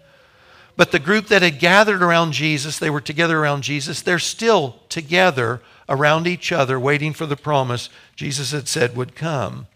but 0.82 0.92
the 0.92 0.98
group 0.98 1.28
that 1.28 1.44
had 1.44 1.60
gathered 1.60 2.02
around 2.02 2.32
Jesus, 2.32 2.80
they 2.80 2.90
were 2.90 3.02
together 3.02 3.38
around 3.38 3.62
Jesus, 3.62 4.02
they're 4.02 4.18
still 4.18 4.78
together 4.90 5.62
around 5.88 6.26
each 6.26 6.52
other, 6.52 6.80
waiting 6.80 7.14
for 7.14 7.28
the 7.28 7.36
promise 7.36 7.88
Jesus 8.16 8.50
had 8.50 8.68
said 8.68 8.98
would 8.98 9.14
come. 9.14 9.68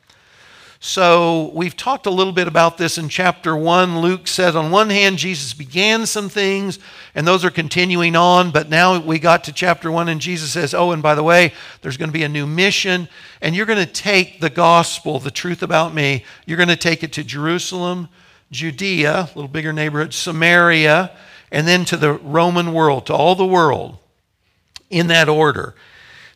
So 0.79 1.51
we've 1.53 1.77
talked 1.77 2.07
a 2.07 2.09
little 2.09 2.33
bit 2.33 2.47
about 2.47 2.79
this 2.79 2.97
in 2.97 3.07
chapter 3.07 3.55
1. 3.55 3.99
Luke 3.99 4.27
said, 4.27 4.55
on 4.55 4.71
one 4.71 4.89
hand, 4.89 5.19
Jesus 5.19 5.53
began 5.53 6.07
some 6.07 6.27
things, 6.27 6.79
and 7.13 7.27
those 7.27 7.45
are 7.45 7.51
continuing 7.51 8.15
on, 8.15 8.49
but 8.49 8.67
now 8.67 8.99
we 8.99 9.19
got 9.19 9.43
to 9.43 9.53
chapter 9.53 9.91
1, 9.91 10.09
and 10.09 10.19
Jesus 10.19 10.53
says, 10.53 10.73
Oh, 10.73 10.91
and 10.91 11.03
by 11.03 11.13
the 11.13 11.21
way, 11.21 11.53
there's 11.83 11.97
going 11.97 12.09
to 12.09 12.17
be 12.17 12.23
a 12.23 12.29
new 12.29 12.47
mission, 12.47 13.07
and 13.43 13.55
you're 13.55 13.67
going 13.67 13.77
to 13.77 13.85
take 13.85 14.41
the 14.41 14.49
gospel, 14.49 15.19
the 15.19 15.29
truth 15.29 15.61
about 15.61 15.93
me, 15.93 16.25
you're 16.47 16.57
going 16.57 16.67
to 16.67 16.75
take 16.75 17.03
it 17.03 17.13
to 17.13 17.23
Jerusalem, 17.23 18.09
Judea, 18.51 19.13
a 19.13 19.29
little 19.35 19.47
bigger 19.47 19.73
neighborhood, 19.73 20.13
Samaria, 20.13 21.11
and 21.51 21.67
then 21.67 21.85
to 21.85 21.97
the 21.97 22.13
Roman 22.13 22.73
world, 22.73 23.05
to 23.07 23.13
all 23.13 23.35
the 23.35 23.45
world, 23.45 23.97
in 24.89 25.07
that 25.07 25.29
order. 25.29 25.75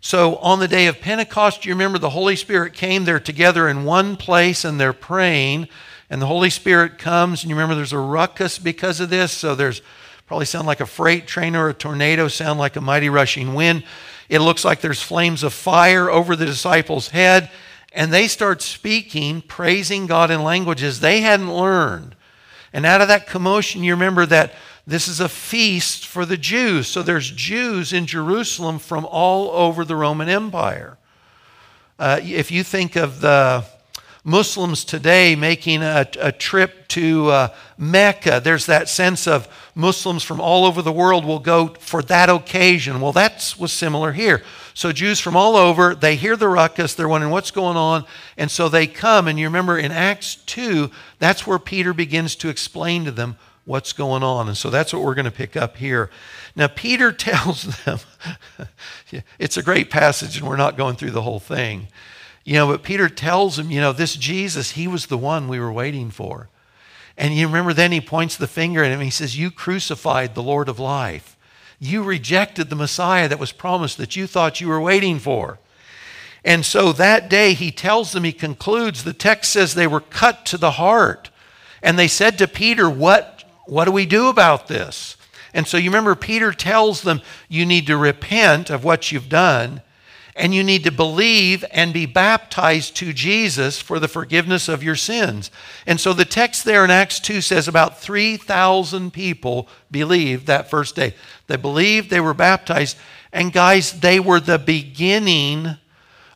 So 0.01 0.37
on 0.37 0.59
the 0.59 0.67
day 0.67 0.87
of 0.87 1.01
Pentecost, 1.01 1.65
you 1.65 1.73
remember 1.73 1.97
the 1.97 2.11
Holy 2.11 2.35
Spirit 2.35 2.73
came. 2.73 3.03
They're 3.03 3.19
together 3.19 3.67
in 3.67 3.83
one 3.83 4.15
place 4.15 4.63
and 4.63 4.79
they're 4.79 4.93
praying. 4.93 5.67
And 6.09 6.21
the 6.21 6.25
Holy 6.25 6.49
Spirit 6.49 6.97
comes, 6.97 7.43
and 7.43 7.49
you 7.49 7.55
remember 7.55 7.75
there's 7.75 7.93
a 7.93 7.99
ruckus 7.99 8.57
because 8.57 8.99
of 8.99 9.09
this. 9.09 9.31
So 9.31 9.55
there's 9.55 9.81
probably 10.25 10.45
sound 10.45 10.65
like 10.65 10.79
a 10.79 10.85
freight 10.85 11.27
train 11.27 11.55
or 11.55 11.69
a 11.69 11.73
tornado, 11.73 12.27
sound 12.27 12.59
like 12.59 12.75
a 12.77 12.81
mighty 12.81 13.09
rushing 13.09 13.53
wind. 13.53 13.83
It 14.29 14.39
looks 14.39 14.63
like 14.63 14.81
there's 14.81 15.01
flames 15.01 15.43
of 15.43 15.53
fire 15.53 16.09
over 16.09 16.35
the 16.35 16.45
disciples' 16.45 17.09
head. 17.09 17.51
And 17.91 18.13
they 18.13 18.27
start 18.27 18.61
speaking, 18.61 19.41
praising 19.41 20.05
God 20.05 20.29
in 20.29 20.43
languages 20.43 20.99
they 20.99 21.21
hadn't 21.21 21.53
learned. 21.53 22.15
And 22.71 22.85
out 22.85 23.01
of 23.01 23.07
that 23.07 23.27
commotion, 23.27 23.83
you 23.83 23.93
remember 23.93 24.25
that 24.27 24.53
this 24.85 25.07
is 25.07 25.19
a 25.19 25.29
feast 25.29 26.05
for 26.05 26.25
the 26.25 26.37
Jews. 26.37 26.87
So 26.87 27.01
there's 27.01 27.31
Jews 27.31 27.93
in 27.93 28.05
Jerusalem 28.05 28.79
from 28.79 29.05
all 29.05 29.51
over 29.51 29.83
the 29.85 29.95
Roman 29.95 30.29
Empire. 30.29 30.97
Uh, 31.97 32.19
if 32.23 32.51
you 32.51 32.63
think 32.63 32.95
of 32.95 33.21
the 33.21 33.65
Muslims 34.29 34.85
today 34.85 35.35
making 35.35 35.81
a, 35.81 36.07
a 36.19 36.31
trip 36.31 36.87
to 36.89 37.29
uh, 37.29 37.47
Mecca, 37.77 38.39
there's 38.43 38.67
that 38.67 38.87
sense 38.87 39.27
of 39.27 39.47
Muslims 39.73 40.23
from 40.23 40.39
all 40.39 40.65
over 40.65 40.81
the 40.81 40.91
world 40.91 41.25
will 41.25 41.39
go 41.39 41.67
for 41.79 42.03
that 42.03 42.29
occasion. 42.29 43.01
Well, 43.01 43.11
that 43.13 43.55
was 43.57 43.73
similar 43.73 44.11
here. 44.11 44.43
So 44.75 44.91
Jews 44.91 45.19
from 45.19 45.35
all 45.35 45.55
over, 45.55 45.95
they 45.95 46.15
hear 46.15 46.35
the 46.37 46.47
ruckus, 46.47 46.93
they're 46.93 47.07
wondering 47.07 47.31
what's 47.31 47.51
going 47.51 47.75
on, 47.75 48.05
and 48.37 48.51
so 48.51 48.69
they 48.69 48.85
come. 48.85 49.27
And 49.27 49.39
you 49.39 49.47
remember 49.47 49.77
in 49.77 49.91
Acts 49.91 50.35
2, 50.35 50.91
that's 51.17 51.47
where 51.47 51.59
Peter 51.59 51.93
begins 51.93 52.35
to 52.37 52.49
explain 52.49 53.05
to 53.05 53.11
them 53.11 53.35
what's 53.65 53.93
going 53.93 54.23
on. 54.23 54.47
And 54.47 54.57
so 54.57 54.69
that's 54.69 54.93
what 54.93 55.01
we're 55.03 55.15
going 55.15 55.25
to 55.25 55.31
pick 55.31 55.57
up 55.57 55.77
here. 55.77 56.09
Now, 56.55 56.67
Peter 56.67 57.11
tells 57.13 57.63
them, 57.83 57.99
it's 59.39 59.57
a 59.57 59.63
great 59.63 59.89
passage, 59.89 60.37
and 60.37 60.47
we're 60.47 60.55
not 60.55 60.77
going 60.77 60.95
through 60.97 61.11
the 61.11 61.23
whole 61.23 61.39
thing. 61.39 61.87
You 62.43 62.55
know, 62.55 62.67
but 62.67 62.83
Peter 62.83 63.09
tells 63.09 63.57
them, 63.57 63.69
you 63.69 63.81
know, 63.81 63.93
this 63.93 64.15
Jesus, 64.15 64.71
he 64.71 64.87
was 64.87 65.07
the 65.07 65.17
one 65.17 65.47
we 65.47 65.59
were 65.59 65.71
waiting 65.71 66.09
for. 66.09 66.49
And 67.17 67.35
you 67.35 67.47
remember 67.47 67.73
then 67.73 67.91
he 67.91 68.01
points 68.01 68.37
the 68.37 68.47
finger 68.47 68.83
at 68.83 68.91
him. 68.91 69.01
He 69.01 69.09
says, 69.09 69.37
You 69.37 69.51
crucified 69.51 70.33
the 70.33 70.43
Lord 70.43 70.69
of 70.69 70.79
life. 70.79 71.37
You 71.79 72.01
rejected 72.01 72.69
the 72.69 72.75
Messiah 72.75 73.27
that 73.27 73.39
was 73.39 73.51
promised 73.51 73.97
that 73.97 74.15
you 74.15 74.25
thought 74.25 74.61
you 74.61 74.67
were 74.67 74.81
waiting 74.81 75.19
for. 75.19 75.59
And 76.43 76.65
so 76.65 76.93
that 76.93 77.29
day 77.29 77.53
he 77.53 77.71
tells 77.71 78.13
them, 78.13 78.23
he 78.23 78.31
concludes, 78.31 79.03
the 79.03 79.13
text 79.13 79.51
says 79.51 79.75
they 79.75 79.87
were 79.87 79.99
cut 79.99 80.45
to 80.47 80.57
the 80.57 80.71
heart. 80.71 81.29
And 81.81 81.99
they 81.99 82.07
said 82.07 82.37
to 82.37 82.47
Peter, 82.47 82.89
What, 82.89 83.43
what 83.65 83.85
do 83.85 83.91
we 83.91 84.05
do 84.05 84.27
about 84.29 84.67
this? 84.67 85.17
And 85.53 85.67
so 85.67 85.77
you 85.77 85.89
remember 85.89 86.15
Peter 86.15 86.53
tells 86.53 87.01
them, 87.01 87.21
You 87.49 87.65
need 87.65 87.87
to 87.87 87.97
repent 87.97 88.69
of 88.69 88.83
what 88.83 89.11
you've 89.11 89.29
done 89.29 89.81
and 90.39 90.55
you 90.55 90.63
need 90.63 90.85
to 90.85 90.91
believe 90.91 91.65
and 91.69 91.93
be 91.93 92.05
baptized 92.05 92.95
to 92.95 93.11
Jesus 93.11 93.81
for 93.81 93.99
the 93.99 94.07
forgiveness 94.07 94.69
of 94.69 94.81
your 94.81 94.95
sins. 94.95 95.51
And 95.85 95.99
so 95.99 96.13
the 96.13 96.23
text 96.23 96.63
there 96.63 96.85
in 96.85 96.89
Acts 96.89 97.19
2 97.19 97.41
says 97.41 97.67
about 97.67 97.99
3,000 97.99 99.11
people 99.11 99.67
believed 99.91 100.47
that 100.47 100.69
first 100.69 100.95
day. 100.95 101.13
They 101.47 101.57
believed, 101.57 102.09
they 102.09 102.21
were 102.21 102.33
baptized, 102.33 102.97
and 103.33 103.51
guys, 103.51 103.99
they 103.99 104.21
were 104.21 104.39
the 104.39 104.57
beginning 104.57 105.75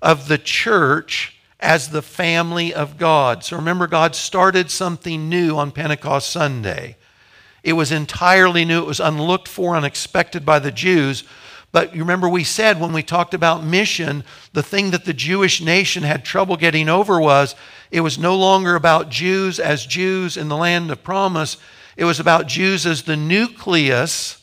of 0.01 0.27
the 0.27 0.37
church 0.37 1.37
as 1.61 1.89
the 1.89 2.01
family 2.01 2.73
of 2.73 2.97
God. 2.97 3.45
So 3.45 3.55
remember, 3.55 3.87
God 3.87 4.15
started 4.15 4.69
something 4.69 5.29
new 5.29 5.55
on 5.55 5.71
Pentecost 5.71 6.29
Sunday. 6.29 6.97
It 7.63 7.73
was 7.73 7.93
entirely 7.93 8.65
new, 8.65 8.81
it 8.81 8.87
was 8.87 8.99
unlooked 8.99 9.47
for, 9.47 9.77
unexpected 9.77 10.45
by 10.45 10.59
the 10.59 10.73
Jews 10.73 11.23
but 11.73 11.95
you 11.95 12.01
remember, 12.01 12.29
we 12.29 12.43
said 12.43 12.79
when 12.79 12.93
we 12.93 13.01
talked 13.01 13.33
about 13.33 13.63
mission, 13.63 14.23
the 14.53 14.61
thing 14.61 14.91
that 14.91 15.05
the 15.05 15.13
Jewish 15.13 15.59
nation 15.59 16.03
had 16.03 16.23
trouble 16.23 16.55
getting 16.55 16.87
over 16.87 17.19
was 17.19 17.55
it 17.89 18.01
was 18.01 18.19
no 18.19 18.37
longer 18.37 18.75
about 18.75 19.09
Jews 19.09 19.59
as 19.59 19.83
Jews 19.85 20.37
in 20.37 20.49
the 20.49 20.55
land 20.55 20.91
of 20.91 21.03
promise. 21.03 21.57
It 21.97 22.05
was 22.05 22.19
about 22.19 22.47
Jews 22.47 22.85
as 22.85 23.01
the 23.01 23.17
nucleus 23.17 24.39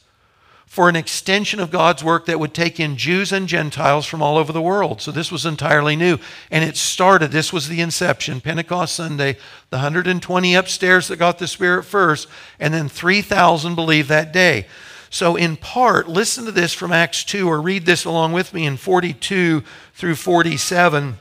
for 0.67 0.89
an 0.89 0.97
extension 0.97 1.61
of 1.61 1.71
God's 1.71 2.03
work 2.03 2.27
that 2.27 2.41
would 2.41 2.53
take 2.53 2.81
in 2.81 2.97
Jews 2.97 3.33
and 3.33 3.47
Gentiles 3.47 4.07
from 4.07 4.23
all 4.23 4.37
over 4.37 4.53
the 4.53 4.61
world. 4.61 5.01
So 5.01 5.13
this 5.13 5.31
was 5.31 5.47
entirely 5.47 5.95
new. 5.95 6.19
And 6.51 6.65
it 6.65 6.77
started, 6.77 7.31
this 7.31 7.53
was 7.53 7.69
the 7.69 7.81
inception, 7.81 8.41
Pentecost 8.41 8.97
Sunday, 8.97 9.35
the 9.71 9.77
120 9.77 10.55
upstairs 10.55 11.07
that 11.09 11.17
got 11.17 11.39
the 11.39 11.47
Spirit 11.47 11.85
first, 11.85 12.27
and 12.59 12.75
then 12.75 12.89
3,000 12.89 13.77
believed 13.77 14.09
that 14.09 14.33
day. 14.33 14.67
So, 15.13 15.35
in 15.35 15.57
part, 15.57 16.09
listen 16.09 16.45
to 16.45 16.53
this 16.53 16.73
from 16.73 16.93
Acts 16.93 17.25
2, 17.25 17.49
or 17.49 17.61
read 17.61 17.85
this 17.85 18.05
along 18.05 18.33
with 18.33 18.55
me 18.55 18.65
in 18.65 18.77
42 18.77 19.65
through 19.93 20.15
47, 20.15 21.17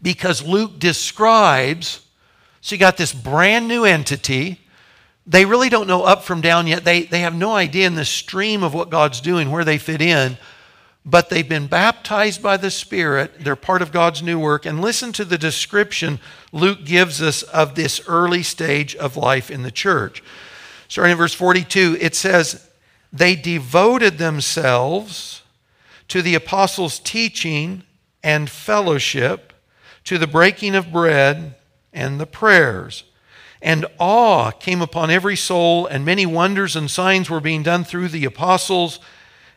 because 0.00 0.42
Luke 0.42 0.78
describes, 0.78 2.06
so 2.62 2.74
you 2.74 2.78
got 2.78 2.96
this 2.96 3.12
brand 3.12 3.68
new 3.68 3.84
entity. 3.84 4.60
They 5.26 5.44
really 5.44 5.68
don't 5.68 5.86
know 5.86 6.04
up 6.04 6.22
from 6.22 6.40
down 6.40 6.66
yet. 6.66 6.84
They, 6.84 7.02
they 7.02 7.20
have 7.20 7.34
no 7.34 7.54
idea 7.54 7.86
in 7.86 7.96
the 7.96 8.04
stream 8.06 8.62
of 8.62 8.72
what 8.72 8.88
God's 8.88 9.20
doing, 9.20 9.50
where 9.50 9.64
they 9.64 9.76
fit 9.76 10.00
in, 10.00 10.38
but 11.04 11.28
they've 11.28 11.48
been 11.48 11.66
baptized 11.66 12.42
by 12.42 12.56
the 12.56 12.70
Spirit. 12.70 13.40
They're 13.40 13.56
part 13.56 13.82
of 13.82 13.92
God's 13.92 14.22
new 14.22 14.38
work. 14.38 14.64
And 14.64 14.80
listen 14.80 15.12
to 15.12 15.24
the 15.26 15.36
description 15.36 16.18
Luke 16.50 16.84
gives 16.86 17.20
us 17.20 17.42
of 17.42 17.74
this 17.74 18.00
early 18.08 18.42
stage 18.42 18.96
of 18.96 19.18
life 19.18 19.50
in 19.50 19.62
the 19.62 19.70
church. 19.70 20.22
Starting 20.88 21.12
in 21.12 21.18
verse 21.18 21.34
42, 21.34 21.98
it 22.00 22.14
says, 22.14 22.66
they 23.18 23.36
devoted 23.36 24.18
themselves 24.18 25.42
to 26.08 26.22
the 26.22 26.34
apostles' 26.34 26.98
teaching 26.98 27.82
and 28.22 28.48
fellowship, 28.48 29.52
to 30.04 30.18
the 30.18 30.26
breaking 30.26 30.74
of 30.74 30.92
bread 30.92 31.54
and 31.92 32.20
the 32.20 32.26
prayers. 32.26 33.04
And 33.62 33.86
awe 33.98 34.50
came 34.50 34.82
upon 34.82 35.10
every 35.10 35.36
soul, 35.36 35.86
and 35.86 36.04
many 36.04 36.26
wonders 36.26 36.76
and 36.76 36.90
signs 36.90 37.28
were 37.28 37.40
being 37.40 37.62
done 37.62 37.84
through 37.84 38.08
the 38.08 38.24
apostles, 38.24 39.00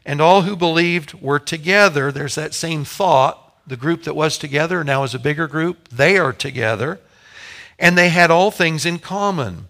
and 0.05 0.21
all 0.21 0.43
who 0.43 0.55
believed 0.55 1.13
were 1.21 1.39
together. 1.39 2.11
There's 2.11 2.35
that 2.35 2.53
same 2.53 2.85
thought. 2.85 3.53
The 3.67 3.77
group 3.77 4.03
that 4.03 4.15
was 4.15 4.37
together 4.37 4.83
now 4.83 5.03
is 5.03 5.13
a 5.13 5.19
bigger 5.19 5.47
group. 5.47 5.89
They 5.89 6.17
are 6.17 6.33
together. 6.33 6.99
And 7.77 7.97
they 7.97 8.09
had 8.09 8.31
all 8.31 8.49
things 8.49 8.85
in 8.85 8.99
common. 8.99 9.67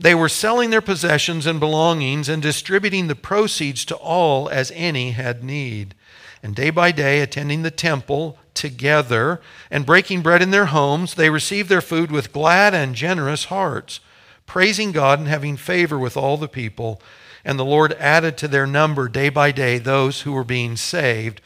They 0.00 0.14
were 0.14 0.28
selling 0.28 0.70
their 0.70 0.80
possessions 0.80 1.44
and 1.44 1.58
belongings 1.58 2.28
and 2.28 2.40
distributing 2.40 3.08
the 3.08 3.16
proceeds 3.16 3.84
to 3.86 3.96
all 3.96 4.48
as 4.48 4.72
any 4.74 5.10
had 5.10 5.42
need. 5.42 5.94
And 6.42 6.54
day 6.54 6.70
by 6.70 6.92
day, 6.92 7.20
attending 7.20 7.62
the 7.62 7.70
temple 7.70 8.38
together 8.54 9.40
and 9.70 9.84
breaking 9.84 10.22
bread 10.22 10.40
in 10.40 10.52
their 10.52 10.66
homes, 10.66 11.14
they 11.14 11.30
received 11.30 11.68
their 11.68 11.80
food 11.80 12.12
with 12.12 12.32
glad 12.32 12.74
and 12.74 12.94
generous 12.94 13.46
hearts, 13.46 13.98
praising 14.46 14.92
God 14.92 15.18
and 15.18 15.26
having 15.26 15.56
favor 15.56 15.98
with 15.98 16.16
all 16.16 16.36
the 16.36 16.48
people. 16.48 17.02
And 17.44 17.58
the 17.58 17.64
Lord 17.64 17.92
added 17.94 18.38
to 18.38 18.48
their 18.48 18.66
number 18.66 19.08
day 19.08 19.30
by 19.30 19.50
day 19.50 19.78
those 19.78 20.20
who 20.20 20.32
were 20.32 20.44
being 20.44 20.76
saved. 20.76 21.40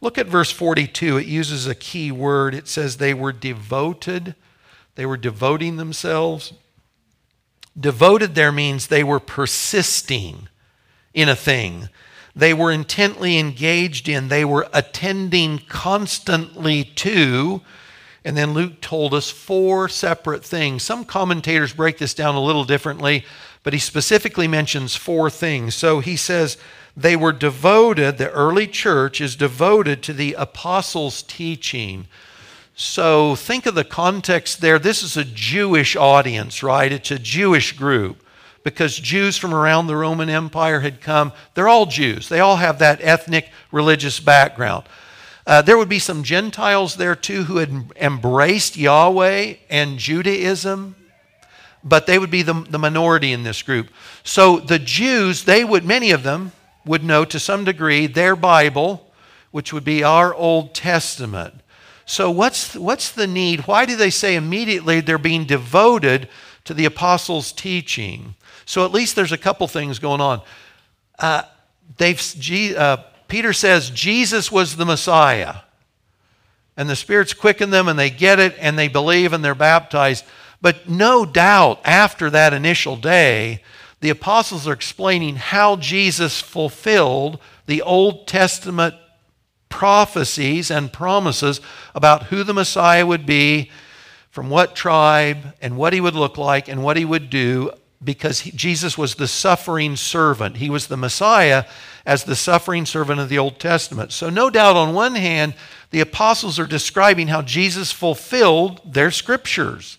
Look 0.00 0.16
at 0.16 0.26
verse 0.26 0.50
42. 0.50 1.18
It 1.18 1.26
uses 1.26 1.66
a 1.66 1.74
key 1.74 2.10
word. 2.10 2.54
It 2.54 2.66
says 2.66 2.96
they 2.96 3.12
were 3.12 3.32
devoted. 3.32 4.34
They 4.94 5.04
were 5.04 5.18
devoting 5.18 5.76
themselves. 5.76 6.54
Devoted 7.78 8.34
there 8.34 8.52
means 8.52 8.86
they 8.86 9.04
were 9.04 9.20
persisting 9.20 10.48
in 11.14 11.28
a 11.28 11.36
thing. 11.36 11.88
They 12.34 12.54
were 12.54 12.70
intently 12.70 13.38
engaged 13.38 14.08
in, 14.08 14.28
they 14.28 14.44
were 14.44 14.68
attending 14.72 15.58
constantly 15.68 16.84
to. 16.84 17.62
And 18.24 18.36
then 18.36 18.52
Luke 18.52 18.80
told 18.80 19.14
us 19.14 19.30
four 19.30 19.88
separate 19.88 20.44
things. 20.44 20.82
Some 20.82 21.04
commentators 21.04 21.72
break 21.72 21.98
this 21.98 22.12
down 22.12 22.34
a 22.34 22.42
little 22.42 22.64
differently, 22.64 23.24
but 23.62 23.72
he 23.72 23.78
specifically 23.78 24.46
mentions 24.46 24.94
four 24.94 25.30
things. 25.30 25.74
So 25.74 26.00
he 26.00 26.16
says 26.16 26.58
they 26.96 27.16
were 27.16 27.32
devoted, 27.32 28.18
the 28.18 28.30
early 28.30 28.66
church 28.66 29.20
is 29.20 29.36
devoted 29.36 30.02
to 30.02 30.12
the 30.12 30.34
apostles' 30.34 31.22
teaching. 31.22 32.06
So 32.82 33.36
think 33.36 33.66
of 33.66 33.74
the 33.74 33.84
context 33.84 34.62
there. 34.62 34.78
This 34.78 35.02
is 35.02 35.18
a 35.18 35.24
Jewish 35.24 35.96
audience, 35.96 36.62
right? 36.62 36.90
It's 36.90 37.10
a 37.10 37.18
Jewish 37.18 37.76
group 37.76 38.24
because 38.64 38.98
Jews 38.98 39.36
from 39.36 39.52
around 39.52 39.86
the 39.86 39.98
Roman 39.98 40.30
Empire 40.30 40.80
had 40.80 41.02
come. 41.02 41.32
They're 41.52 41.68
all 41.68 41.84
Jews, 41.84 42.30
they 42.30 42.40
all 42.40 42.56
have 42.56 42.78
that 42.78 43.02
ethnic 43.02 43.50
religious 43.70 44.18
background. 44.18 44.86
Uh, 45.46 45.60
there 45.60 45.76
would 45.76 45.90
be 45.90 45.98
some 45.98 46.22
Gentiles 46.22 46.96
there 46.96 47.14
too 47.14 47.44
who 47.44 47.58
had 47.58 47.92
embraced 47.96 48.78
Yahweh 48.78 49.56
and 49.68 49.98
Judaism, 49.98 50.96
but 51.84 52.06
they 52.06 52.18
would 52.18 52.30
be 52.30 52.40
the, 52.40 52.54
the 52.54 52.78
minority 52.78 53.32
in 53.32 53.42
this 53.42 53.60
group. 53.60 53.88
So 54.24 54.58
the 54.58 54.78
Jews, 54.78 55.44
they 55.44 55.66
would, 55.66 55.84
many 55.84 56.12
of 56.12 56.22
them 56.22 56.52
would 56.86 57.04
know 57.04 57.26
to 57.26 57.38
some 57.38 57.64
degree 57.64 58.06
their 58.06 58.34
Bible, 58.34 59.06
which 59.50 59.70
would 59.70 59.84
be 59.84 60.02
our 60.02 60.32
Old 60.32 60.72
Testament. 60.72 61.59
So, 62.10 62.28
what's, 62.28 62.74
what's 62.74 63.12
the 63.12 63.28
need? 63.28 63.68
Why 63.68 63.86
do 63.86 63.94
they 63.94 64.10
say 64.10 64.34
immediately 64.34 65.00
they're 65.00 65.16
being 65.16 65.44
devoted 65.44 66.28
to 66.64 66.74
the 66.74 66.84
apostles' 66.84 67.52
teaching? 67.52 68.34
So, 68.64 68.84
at 68.84 68.90
least 68.90 69.14
there's 69.14 69.30
a 69.30 69.38
couple 69.38 69.68
things 69.68 70.00
going 70.00 70.20
on. 70.20 70.42
Uh, 71.20 71.42
they've, 71.98 72.20
uh, 72.76 72.96
Peter 73.28 73.52
says 73.52 73.90
Jesus 73.90 74.50
was 74.50 74.74
the 74.74 74.84
Messiah. 74.84 75.58
And 76.76 76.90
the 76.90 76.96
Spirit's 76.96 77.32
quicken 77.32 77.70
them 77.70 77.86
and 77.86 77.96
they 77.96 78.10
get 78.10 78.40
it 78.40 78.56
and 78.58 78.76
they 78.76 78.88
believe 78.88 79.32
and 79.32 79.44
they're 79.44 79.54
baptized. 79.54 80.24
But 80.60 80.88
no 80.88 81.24
doubt 81.24 81.80
after 81.84 82.28
that 82.30 82.52
initial 82.52 82.96
day, 82.96 83.62
the 84.00 84.10
apostles 84.10 84.66
are 84.66 84.72
explaining 84.72 85.36
how 85.36 85.76
Jesus 85.76 86.40
fulfilled 86.40 87.38
the 87.66 87.82
Old 87.82 88.26
Testament 88.26 88.96
prophecies 89.70 90.70
and 90.70 90.92
promises 90.92 91.62
about 91.94 92.24
who 92.24 92.44
the 92.44 92.52
Messiah 92.52 93.06
would 93.06 93.24
be, 93.24 93.70
from 94.30 94.50
what 94.50 94.76
tribe, 94.76 95.54
and 95.62 95.78
what 95.78 95.94
he 95.94 96.00
would 96.00 96.14
look 96.14 96.36
like, 96.36 96.68
and 96.68 96.84
what 96.84 96.98
he 96.98 97.04
would 97.06 97.30
do, 97.30 97.70
because 98.04 98.40
he, 98.40 98.50
Jesus 98.50 98.98
was 98.98 99.14
the 99.14 99.26
suffering 99.26 99.96
servant. 99.96 100.58
He 100.58 100.68
was 100.68 100.86
the 100.86 100.96
Messiah 100.96 101.64
as 102.04 102.24
the 102.24 102.36
suffering 102.36 102.86
servant 102.86 103.20
of 103.20 103.28
the 103.28 103.38
Old 103.38 103.58
Testament. 103.58 104.12
So, 104.12 104.30
no 104.30 104.50
doubt, 104.50 104.76
on 104.76 104.94
one 104.94 105.14
hand, 105.14 105.54
the 105.90 106.00
apostles 106.00 106.58
are 106.58 106.66
describing 106.66 107.28
how 107.28 107.42
Jesus 107.42 107.90
fulfilled 107.90 108.80
their 108.84 109.10
scriptures. 109.10 109.98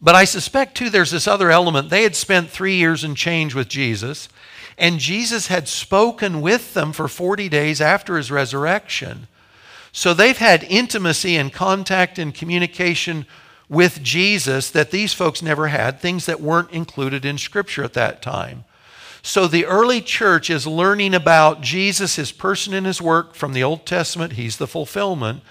But 0.00 0.14
I 0.14 0.24
suspect, 0.24 0.76
too, 0.76 0.90
there's 0.90 1.12
this 1.12 1.28
other 1.28 1.50
element. 1.50 1.88
They 1.88 2.02
had 2.02 2.16
spent 2.16 2.50
three 2.50 2.74
years 2.76 3.04
and 3.04 3.16
change 3.16 3.54
with 3.54 3.68
Jesus. 3.68 4.28
And 4.78 4.98
Jesus 4.98 5.48
had 5.48 5.68
spoken 5.68 6.40
with 6.40 6.74
them 6.74 6.92
for 6.92 7.08
40 7.08 7.48
days 7.48 7.80
after 7.80 8.16
his 8.16 8.30
resurrection. 8.30 9.28
So 9.92 10.14
they've 10.14 10.38
had 10.38 10.64
intimacy 10.64 11.36
and 11.36 11.52
contact 11.52 12.18
and 12.18 12.34
communication 12.34 13.26
with 13.68 14.02
Jesus 14.02 14.70
that 14.70 14.90
these 14.90 15.12
folks 15.12 15.42
never 15.42 15.68
had, 15.68 16.00
things 16.00 16.26
that 16.26 16.40
weren't 16.40 16.70
included 16.70 17.24
in 17.24 17.38
Scripture 17.38 17.84
at 17.84 17.94
that 17.94 18.22
time. 18.22 18.64
So 19.22 19.46
the 19.46 19.66
early 19.66 20.00
church 20.00 20.50
is 20.50 20.66
learning 20.66 21.14
about 21.14 21.60
Jesus, 21.60 22.16
his 22.16 22.32
person 22.32 22.74
and 22.74 22.86
his 22.86 23.00
work 23.00 23.34
from 23.34 23.52
the 23.52 23.62
Old 23.62 23.86
Testament. 23.86 24.32
He's 24.32 24.56
the 24.56 24.66
fulfillment. 24.66 25.42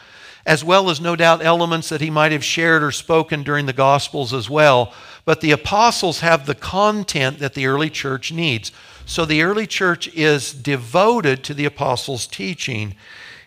As 0.45 0.63
well 0.63 0.89
as 0.89 0.99
no 0.99 1.15
doubt 1.15 1.43
elements 1.43 1.89
that 1.89 2.01
he 2.01 2.09
might 2.09 2.31
have 2.31 2.43
shared 2.43 2.83
or 2.83 2.91
spoken 2.91 3.43
during 3.43 3.65
the 3.65 3.73
Gospels 3.73 4.33
as 4.33 4.49
well. 4.49 4.93
But 5.23 5.41
the 5.41 5.51
apostles 5.51 6.21
have 6.21 6.45
the 6.45 6.55
content 6.55 7.39
that 7.39 7.53
the 7.53 7.67
early 7.67 7.89
church 7.89 8.31
needs. 8.31 8.71
So 9.05 9.25
the 9.25 9.43
early 9.43 9.67
church 9.67 10.07
is 10.15 10.53
devoted 10.53 11.43
to 11.43 11.53
the 11.53 11.65
apostles' 11.65 12.27
teaching. 12.27 12.95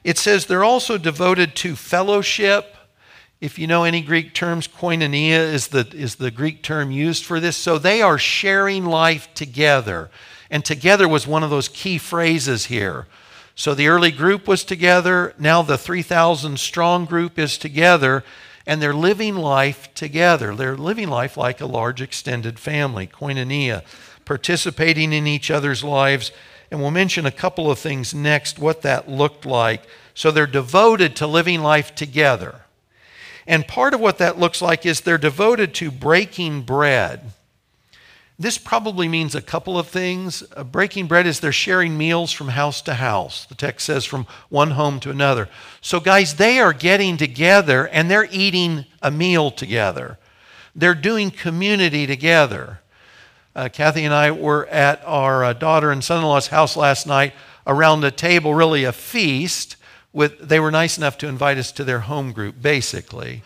It 0.05 0.19
says 0.19 0.47
they're 0.47 0.65
also 0.65 0.99
devoted 0.99 1.57
to 1.57 1.75
fellowship. 1.75 2.77
If 3.41 3.59
you 3.59 3.67
know 3.67 3.85
any 3.85 4.01
Greek 4.01 4.35
terms, 4.35 4.69
koinonia 4.69 5.39
is 5.39 5.69
the, 5.69 5.89
is 5.93 6.17
the 6.17 6.31
Greek 6.31 6.63
term 6.63 6.91
used 6.91 7.25
for 7.25 7.41
this. 7.41 7.57
So 7.57 7.79
they 7.79 8.03
are 8.03 8.19
sharing 8.19 8.85
life 8.85 9.33
together. 9.35 10.11
And 10.51 10.65
together 10.65 11.09
was 11.09 11.27
one 11.27 11.43
of 11.43 11.51
those 11.51 11.69
key 11.69 11.99
phrases 11.99 12.67
here. 12.67 13.07
So 13.55 13.75
the 13.75 13.89
early 13.89 14.11
group 14.11 14.49
was 14.49 14.65
together. 14.65 15.35
Now 15.39 15.63
the 15.63 15.79
3,000 15.79 16.59
strong 16.59 17.05
group 17.05 17.39
is 17.39 17.57
together, 17.57 18.25
and 18.67 18.83
they're 18.83 18.95
living 18.95 19.37
life 19.37 19.93
together. 19.95 20.55
They're 20.55 20.77
living 20.77 21.09
life 21.09 21.37
like 21.37 21.61
a 21.61 21.67
large 21.67 22.03
extended 22.03 22.59
family, 22.59 23.07
koinonia, 23.07 23.85
participating 24.25 25.13
in 25.13 25.27
each 25.27 25.51
other's 25.51 25.85
lives. 25.85 26.33
And 26.71 26.81
we'll 26.81 26.91
mention 26.91 27.27
a 27.27 27.31
couple 27.31 27.71
of 27.71 27.79
things 27.79 28.13
next, 28.13 28.59
what 28.59 28.83
that 28.83 29.09
looked 29.09 29.47
like. 29.47 29.83
So 30.15 30.31
they're 30.31 30.47
devoted 30.47 31.15
to 31.17 31.27
living 31.27 31.63
life 31.63 31.95
together. 31.95 32.63
And 33.47 33.69
part 33.69 33.95
of 33.95 34.01
what 34.01 34.19
that 34.19 34.39
looks 34.39 34.63
like 34.63 34.87
is 34.87 35.01
they're 35.01 35.19
devoted 35.19 35.75
to 35.75 35.91
breaking 35.91 36.63
bread. 36.63 37.33
This 38.39 38.59
probably 38.59 39.07
means 39.07 39.35
a 39.35 39.43
couple 39.43 39.79
of 39.79 39.87
things. 39.87 40.43
Uh, 40.57 40.65
breaking 40.65 41.07
bread 41.07 41.27
is 41.27 41.39
they're 41.39 41.53
sharing 41.53 41.97
meals 41.97 42.33
from 42.33 42.49
house 42.49 42.83
to 42.83 42.95
house. 42.95 43.45
The 43.45 43.55
text 43.55 43.87
says 43.87 44.05
from 44.05 44.27
one 44.49 44.73
home 44.73 44.99
to 45.01 45.11
another. 45.11 45.49
So, 45.81 46.01
guys, 46.01 46.35
they 46.35 46.59
are 46.59 46.73
getting 46.73 47.17
together 47.17 47.87
and 47.87 48.11
they're 48.11 48.29
eating 48.33 48.87
a 49.01 49.13
meal 49.13 49.53
together. 49.53 50.19
They're 50.75 50.97
doing 50.97 51.31
community 51.31 52.09
together. 52.09 52.81
Uh, 53.55 53.69
Kathy 53.73 54.05
and 54.05 54.13
I 54.13 54.33
were 54.33 54.67
at 54.67 55.01
our 55.05 55.45
uh, 55.45 55.53
daughter 55.53 55.93
and 55.93 56.03
son 56.03 56.19
in 56.19 56.25
law's 56.25 56.49
house 56.49 56.77
last 56.77 57.07
night 57.07 57.35
around 57.69 58.03
a 58.03 58.11
table, 58.11 58.53
really 58.53 58.83
a 58.83 58.93
feast. 58.93 59.77
With, 60.13 60.41
they 60.41 60.59
were 60.59 60.73
nice 60.73 60.99
enough 60.99 61.19
to 61.19 61.29
invite 61.29 61.59
us 61.59 61.71
to 61.73 61.85
their 61.85 62.01
home 62.01 62.33
group, 62.33 62.61
basically. 62.61 63.43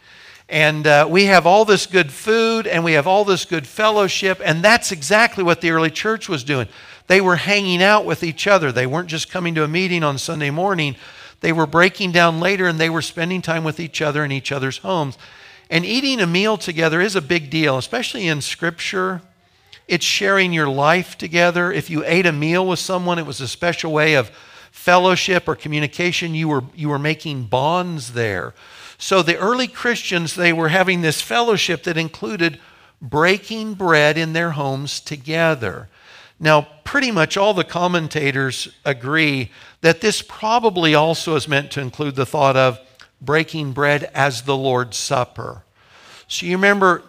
And 0.48 0.86
uh, 0.86 1.06
we 1.10 1.26
have 1.26 1.46
all 1.46 1.64
this 1.64 1.86
good 1.86 2.10
food 2.10 2.66
and 2.66 2.82
we 2.82 2.94
have 2.94 3.06
all 3.06 3.24
this 3.24 3.44
good 3.44 3.66
fellowship. 3.66 4.40
And 4.42 4.62
that's 4.62 4.92
exactly 4.92 5.44
what 5.44 5.60
the 5.60 5.70
early 5.70 5.90
church 5.90 6.28
was 6.28 6.42
doing. 6.42 6.68
They 7.06 7.20
were 7.20 7.36
hanging 7.36 7.82
out 7.82 8.06
with 8.06 8.22
each 8.22 8.46
other. 8.46 8.72
They 8.72 8.86
weren't 8.86 9.08
just 9.08 9.30
coming 9.30 9.54
to 9.56 9.64
a 9.64 9.68
meeting 9.68 10.02
on 10.02 10.16
Sunday 10.18 10.50
morning, 10.50 10.96
they 11.40 11.52
were 11.52 11.66
breaking 11.66 12.10
down 12.12 12.40
later 12.40 12.66
and 12.66 12.80
they 12.80 12.90
were 12.90 13.02
spending 13.02 13.42
time 13.42 13.62
with 13.62 13.78
each 13.78 14.02
other 14.02 14.24
in 14.24 14.32
each 14.32 14.50
other's 14.50 14.78
homes. 14.78 15.16
And 15.70 15.84
eating 15.84 16.20
a 16.20 16.26
meal 16.26 16.56
together 16.56 17.00
is 17.00 17.14
a 17.14 17.20
big 17.20 17.50
deal, 17.50 17.78
especially 17.78 18.26
in 18.26 18.40
Scripture. 18.40 19.22
It's 19.86 20.04
sharing 20.04 20.52
your 20.52 20.68
life 20.68 21.16
together. 21.16 21.70
If 21.70 21.90
you 21.90 22.04
ate 22.04 22.26
a 22.26 22.32
meal 22.32 22.66
with 22.66 22.78
someone, 22.78 23.18
it 23.18 23.26
was 23.26 23.40
a 23.40 23.48
special 23.48 23.92
way 23.92 24.14
of 24.14 24.30
fellowship 24.72 25.46
or 25.46 25.54
communication. 25.54 26.34
You 26.34 26.48
were, 26.48 26.64
you 26.74 26.88
were 26.88 26.98
making 26.98 27.44
bonds 27.44 28.14
there. 28.14 28.54
So 28.98 29.22
the 29.22 29.38
early 29.38 29.68
Christians, 29.68 30.34
they 30.34 30.52
were 30.52 30.68
having 30.68 31.00
this 31.00 31.22
fellowship 31.22 31.84
that 31.84 31.96
included 31.96 32.58
breaking 33.00 33.74
bread 33.74 34.18
in 34.18 34.32
their 34.32 34.50
homes 34.50 34.98
together. 34.98 35.88
Now, 36.40 36.68
pretty 36.84 37.10
much 37.10 37.36
all 37.36 37.54
the 37.54 37.64
commentators 37.64 38.68
agree 38.84 39.50
that 39.80 40.00
this 40.00 40.20
probably 40.20 40.94
also 40.94 41.36
is 41.36 41.48
meant 41.48 41.70
to 41.72 41.80
include 41.80 42.16
the 42.16 42.26
thought 42.26 42.56
of 42.56 42.80
breaking 43.20 43.72
bread 43.72 44.10
as 44.14 44.42
the 44.42 44.56
Lord's 44.56 44.96
Supper. 44.96 45.62
So 46.26 46.46
you 46.46 46.56
remember 46.56 47.02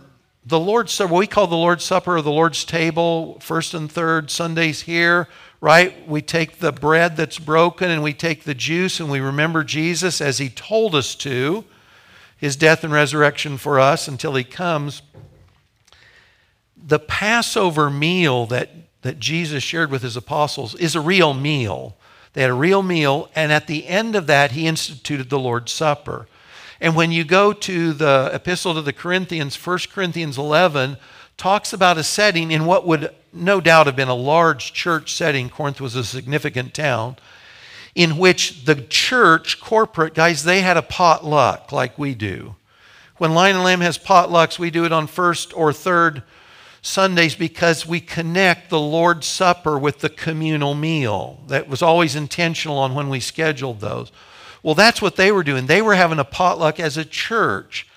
the 0.46 0.60
Lord's 0.60 0.92
Supper, 0.92 1.14
we 1.14 1.28
call 1.28 1.48
the 1.48 1.56
Lord's 1.56 1.84
Supper 1.84 2.18
or 2.18 2.22
the 2.22 2.32
Lord's 2.32 2.66
table, 2.66 3.40
first 3.40 3.74
and 3.74 3.92
third 3.92 4.32
Sundays 4.32 4.82
here, 4.82 5.28
right? 5.62 6.08
We 6.08 6.22
take 6.22 6.60
the 6.60 6.72
bread 6.72 7.18
that's 7.18 7.40
broken 7.40 7.90
and 7.90 8.02
we 8.02 8.14
take 8.14 8.44
the 8.44 8.56
juice 8.56 9.00
and 9.00 9.12
we 9.12 9.20
remember 9.20 9.64
Jesus 9.64 10.22
as 10.22 10.38
he 10.38 10.50
told 10.50 10.96
us 10.96 11.16
to 11.16 11.66
his 12.40 12.56
death 12.56 12.84
and 12.84 12.94
resurrection 12.94 13.58
for 13.58 13.80
us 13.80 14.08
until 14.08 14.34
he 14.36 14.44
comes. 14.44 15.02
The 16.76 17.00
Passover 17.00 17.90
meal 17.90 18.46
that, 18.48 18.70
that 19.02 19.20
Jesus 19.20 19.62
shared 19.62 19.92
with 19.92 20.02
his 20.02 20.16
apostles 20.16 20.74
is 20.76 20.96
a 20.96 21.02
real 21.02 21.34
meal. 21.34 21.98
They 22.34 22.42
had 22.42 22.52
a 22.52 22.56
real 22.56 22.82
meal, 22.82 23.30
and 23.36 23.52
at 23.52 23.68
the 23.68 23.88
end 23.88 24.16
of 24.16 24.28
that, 24.28 24.52
he 24.52 24.68
instituted 24.68 25.30
the 25.30 25.40
Lord's 25.40 25.74
Supper. 25.74 26.28
And 26.80 26.96
when 26.96 27.12
you 27.12 27.26
go 27.26 27.52
to 27.52 27.92
the 27.92 28.30
epistle 28.32 28.74
to 28.76 28.82
the 28.82 28.94
Corinthians, 28.94 29.56
1 29.56 29.80
Corinthians 29.92 30.38
11 30.38 30.96
talks 31.36 31.74
about 31.74 31.98
a 31.98 32.04
setting 32.04 32.52
in 32.52 32.66
what 32.66 32.88
would 32.88 33.14
no 33.34 33.60
doubt 33.60 33.88
have 33.88 33.96
been 33.96 34.08
a 34.08 34.16
large 34.16 34.72
church 34.72 35.14
setting. 35.14 35.50
Corinth 35.50 35.82
was 35.82 35.96
a 35.96 36.04
significant 36.06 36.74
town 36.74 37.18
in 37.96 38.18
which 38.18 38.66
the 38.66 38.76
church, 38.76 39.60
corporate 39.60 40.14
guys, 40.14 40.44
they 40.44 40.62
had 40.62 40.78
a 40.78 40.82
potluck 40.82 41.72
like 41.72 41.98
we 41.98 42.14
do. 42.16 42.56
When 43.18 43.34
Lion 43.34 43.58
and 43.58 43.66
Lamb 43.66 43.82
has 43.82 43.98
potlucks, 43.98 44.58
we 44.58 44.70
do 44.70 44.86
it 44.86 44.94
on 44.94 45.08
first 45.08 45.54
or 45.56 45.74
third 45.74 46.24
Sundays 46.82 47.36
because 47.36 47.86
we 47.86 48.00
connect 48.00 48.70
the 48.70 48.80
Lord's 48.80 49.28
Supper 49.28 49.78
with 49.78 50.00
the 50.00 50.10
communal 50.10 50.74
meal. 50.76 51.44
That 51.48 51.68
was 51.68 51.82
always 51.82 52.16
intentional 52.16 52.78
on 52.78 52.96
when 52.96 53.10
we 53.10 53.20
scheduled 53.20 53.82
those. 53.82 54.12
Well, 54.64 54.76
that's 54.76 55.02
what 55.02 55.16
they 55.16 55.32
were 55.32 55.44
doing. 55.44 55.66
They 55.66 55.82
were 55.82 55.96
having 55.96 56.20
a 56.20 56.24
potluck 56.24 56.80
as 56.80 56.98
a 56.98 57.06
church. 57.06 57.88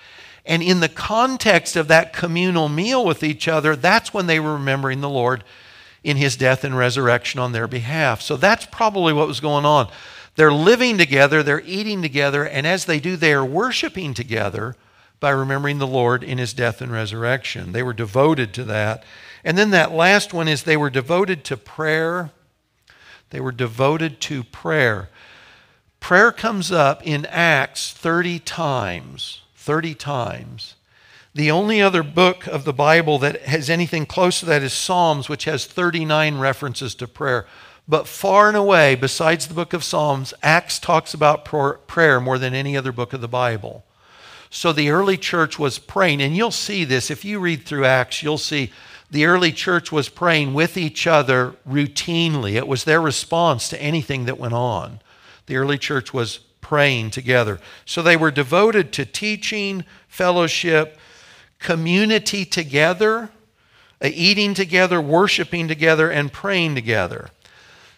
And 0.45 0.61
in 0.61 0.81
the 0.81 0.89
context 0.89 1.77
of 1.77 1.87
that 1.87 2.11
communal 2.11 2.67
meal 2.67 3.05
with 3.05 3.23
each 3.23 3.47
other, 3.47 3.75
that's 3.75 4.13
when 4.13 4.27
they 4.27 4.39
were 4.39 4.53
remembering 4.53 4.99
the 4.99 5.09
Lord 5.09 5.43
in 6.03 6.17
his 6.17 6.35
death 6.35 6.63
and 6.63 6.77
resurrection 6.77 7.39
on 7.39 7.51
their 7.51 7.67
behalf. 7.67 8.21
So 8.21 8.35
that's 8.37 8.65
probably 8.65 9.13
what 9.13 9.27
was 9.27 9.39
going 9.39 9.65
on. 9.65 9.89
They're 10.35 10.51
living 10.51 10.97
together, 10.97 11.43
they're 11.43 11.61
eating 11.61 12.01
together, 12.01 12.43
and 12.45 12.65
as 12.65 12.85
they 12.85 12.99
do, 12.99 13.15
they 13.15 13.33
are 13.33 13.45
worshiping 13.45 14.13
together 14.13 14.75
by 15.19 15.29
remembering 15.29 15.77
the 15.77 15.87
Lord 15.87 16.23
in 16.23 16.37
his 16.37 16.53
death 16.53 16.81
and 16.81 16.91
resurrection. 16.91 17.71
They 17.71 17.83
were 17.83 17.93
devoted 17.93 18.53
to 18.55 18.63
that. 18.65 19.03
And 19.43 19.57
then 19.57 19.69
that 19.71 19.91
last 19.91 20.33
one 20.33 20.47
is 20.47 20.63
they 20.63 20.75
were 20.75 20.89
devoted 20.89 21.43
to 21.45 21.57
prayer. 21.57 22.31
They 23.29 23.39
were 23.39 23.51
devoted 23.51 24.19
to 24.21 24.43
prayer. 24.43 25.09
Prayer 25.99 26.31
comes 26.31 26.71
up 26.71 27.05
in 27.07 27.25
Acts 27.27 27.93
30 27.93 28.39
times. 28.39 29.41
30 29.55 29.95
times. 29.95 30.75
The 31.35 31.49
only 31.49 31.81
other 31.81 32.03
book 32.03 32.45
of 32.45 32.63
the 32.63 32.73
Bible 32.73 33.17
that 33.19 33.41
has 33.43 33.67
anything 33.67 34.05
close 34.05 34.39
to 34.39 34.45
that 34.45 34.61
is 34.61 34.71
Psalms, 34.71 35.27
which 35.27 35.45
has 35.45 35.65
39 35.65 36.37
references 36.37 36.93
to 36.95 37.07
prayer. 37.07 37.47
But 37.87 38.07
far 38.07 38.47
and 38.47 38.55
away, 38.55 38.93
besides 38.93 39.47
the 39.47 39.55
book 39.55 39.73
of 39.73 39.83
Psalms, 39.83 40.35
Acts 40.43 40.77
talks 40.77 41.13
about 41.13 41.43
prayer 41.43 42.19
more 42.19 42.37
than 42.37 42.53
any 42.53 42.77
other 42.77 42.91
book 42.91 43.13
of 43.13 43.21
the 43.21 43.27
Bible. 43.27 43.83
So 44.51 44.71
the 44.71 44.91
early 44.91 45.17
church 45.17 45.57
was 45.57 45.79
praying, 45.79 46.21
and 46.21 46.37
you'll 46.37 46.51
see 46.51 46.85
this 46.85 47.09
if 47.09 47.25
you 47.25 47.39
read 47.39 47.65
through 47.65 47.85
Acts, 47.85 48.21
you'll 48.21 48.37
see 48.37 48.71
the 49.09 49.25
early 49.25 49.51
church 49.51 49.91
was 49.91 50.09
praying 50.09 50.53
with 50.53 50.77
each 50.77 51.07
other 51.07 51.55
routinely. 51.67 52.53
It 52.53 52.67
was 52.67 52.83
their 52.83 53.01
response 53.01 53.69
to 53.69 53.81
anything 53.81 54.25
that 54.25 54.37
went 54.37 54.53
on. 54.53 55.01
The 55.47 55.57
early 55.57 55.79
church 55.79 56.13
was 56.13 56.37
praying 56.61 57.09
together. 57.09 57.59
So 57.85 58.03
they 58.03 58.15
were 58.15 58.31
devoted 58.31 58.93
to 58.93 59.05
teaching, 59.05 59.83
fellowship, 60.07 60.99
community 61.63 62.45
together, 62.45 63.31
uh, 64.01 64.09
eating 64.13 64.53
together, 64.53 65.01
worshiping 65.01 65.67
together, 65.67 66.11
and 66.11 66.31
praying 66.31 66.75
together. 66.75 67.29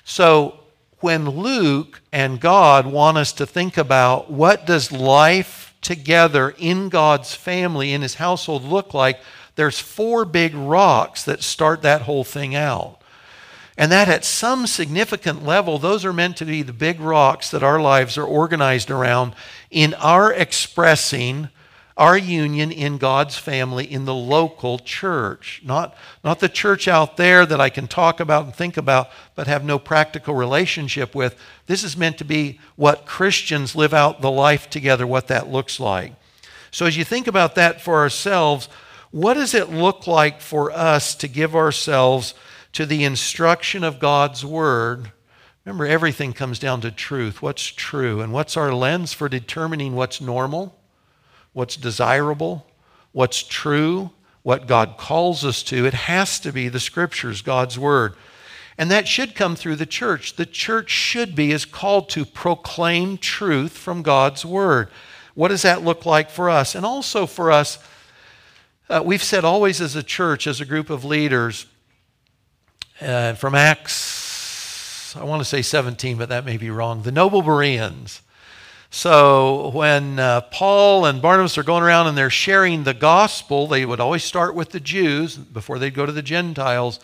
So 0.06 0.60
when 1.00 1.28
Luke 1.30 2.02
and 2.14 2.40
God 2.40 2.86
want 2.86 3.18
us 3.18 3.34
to 3.34 3.46
think 3.46 3.78
about 3.78 4.32
what 4.32 4.66
does 4.66 4.92
life 4.92 5.74
together 5.82 6.56
in 6.58 6.90
God's 6.90 7.34
family, 7.34 7.92
in 7.92 8.02
his 8.02 8.16
household 8.16 8.64
look 8.64 8.94
like, 8.94 9.20
there's 9.56 9.80
four 9.80 10.26
big 10.26 10.54
rocks 10.54 11.24
that 11.24 11.44
start 11.44 11.82
that 11.82 12.04
whole 12.04 12.24
thing 12.24 12.56
out. 12.56 13.00
And 13.78 13.92
that 13.92 14.08
at 14.08 14.24
some 14.24 14.68
significant 14.68 15.44
level, 15.44 15.78
those 15.78 16.06
are 16.06 16.14
meant 16.14 16.38
to 16.38 16.46
be 16.46 16.62
the 16.62 16.72
big 16.74 17.00
rocks 17.00 17.52
that 17.52 17.64
our 17.64 17.80
lives 17.80 18.18
are 18.18 18.24
organized 18.26 18.90
around 18.90 19.36
in 19.70 19.94
our 19.96 20.32
expressing 20.32 21.50
our 21.98 22.18
union 22.18 22.72
in 22.72 22.98
God's 22.98 23.38
family 23.38 23.90
in 23.90 24.06
the 24.06 24.14
local 24.14 24.80
church. 24.80 25.62
Not, 25.64 25.96
not 26.24 26.40
the 26.40 26.50
church 26.50 26.88
out 26.88 27.16
there 27.16 27.46
that 27.46 27.62
I 27.62 27.70
can 27.70 27.88
talk 27.88 28.20
about 28.20 28.46
and 28.46 28.54
think 28.54 28.76
about, 28.76 29.10
but 29.34 29.48
have 29.48 29.64
no 29.64 29.80
practical 29.80 30.36
relationship 30.36 31.16
with. 31.16 31.38
This 31.68 31.84
is 31.84 31.96
meant 31.96 32.18
to 32.18 32.26
be 32.26 32.60
what 32.76 33.06
Christians 33.06 33.76
live 33.76 33.94
out 33.94 34.22
the 34.22 34.32
life 34.32 34.70
together, 34.70 35.08
what 35.08 35.28
that 35.28 35.50
looks 35.50 35.80
like. 35.80 36.14
So 36.72 36.86
as 36.86 36.98
you 36.98 37.06
think 37.06 37.28
about 37.28 37.56
that 37.56 37.80
for 37.80 37.96
ourselves, 37.96 38.68
what 39.12 39.36
does 39.36 39.54
it 39.54 39.70
look 39.70 40.08
like 40.08 40.42
for 40.42 40.72
us 40.72 41.16
to 41.16 41.30
give 41.30 41.56
ourselves 41.56 42.34
to 42.74 42.86
the 42.86 43.06
instruction 43.06 43.86
of 43.86 44.00
God's 44.00 44.44
Word 44.44 45.12
Remember, 45.66 45.88
everything 45.88 46.32
comes 46.32 46.60
down 46.60 46.82
to 46.82 46.92
truth. 46.92 47.42
What's 47.42 47.66
true? 47.66 48.22
And 48.22 48.32
what's 48.32 48.56
our 48.56 48.72
lens 48.72 49.14
for 49.14 49.28
determining 49.28 49.96
what's 49.96 50.22
normal, 50.22 50.78
what's 51.56 51.78
desirable, 51.78 52.68
what's 53.14 53.42
true, 53.42 54.12
what 54.44 54.68
God 54.68 54.98
calls 54.98 55.46
us 55.46 55.64
to? 55.64 55.86
It 55.86 55.94
has 55.94 56.38
to 56.42 56.52
be 56.52 56.68
the 56.68 56.82
scriptures, 56.82 57.42
God's 57.42 57.80
word. 57.80 58.14
And 58.78 58.92
that 58.92 59.08
should 59.08 59.36
come 59.36 59.56
through 59.56 59.78
the 59.78 59.86
church. 59.86 60.36
The 60.36 60.46
church 60.46 60.90
should 60.90 61.34
be 61.34 61.54
is 61.54 61.64
called 61.64 62.10
to 62.10 62.26
proclaim 62.26 63.18
truth 63.18 63.72
from 63.72 64.04
God's 64.04 64.46
word. 64.46 64.90
What 65.34 65.48
does 65.48 65.62
that 65.62 65.82
look 65.82 66.06
like 66.06 66.30
for 66.30 66.50
us? 66.50 66.76
And 66.76 66.86
also 66.86 67.26
for 67.26 67.52
us, 67.52 67.80
uh, 68.90 69.02
we've 69.04 69.24
said 69.24 69.46
always 69.46 69.80
as 69.80 69.96
a 69.96 70.04
church, 70.04 70.48
as 70.48 70.60
a 70.60 70.66
group 70.66 70.90
of 70.90 71.06
leaders, 71.06 71.68
uh, 73.00 73.34
from 73.36 73.56
Acts 73.56 75.16
I 75.18 75.24
want 75.24 75.40
to 75.40 75.46
say 75.46 75.62
17, 75.62 76.18
but 76.18 76.28
that 76.28 76.44
may 76.44 76.58
be 76.58 76.70
wrong. 76.70 77.04
The 77.04 77.12
noble 77.12 77.42
Bereans. 77.42 78.22
So 78.90 79.70
when 79.70 80.20
uh, 80.20 80.42
Paul 80.42 81.06
and 81.06 81.22
Barnabas 81.22 81.58
are 81.58 81.64
going 81.64 81.84
around 81.84 82.08
and 82.08 82.18
they're 82.18 82.30
sharing 82.30 82.84
the 82.84 82.94
gospel, 82.94 83.68
they 83.68 83.86
would 83.86 84.00
always 84.00 84.24
start 84.24 84.56
with 84.56 84.70
the 84.70 84.80
Jews 84.80 85.36
before 85.36 85.80
they'd 85.80 85.94
go 85.94 86.06
to 86.06 86.12
the 86.12 86.22
Gentiles. 86.22 87.00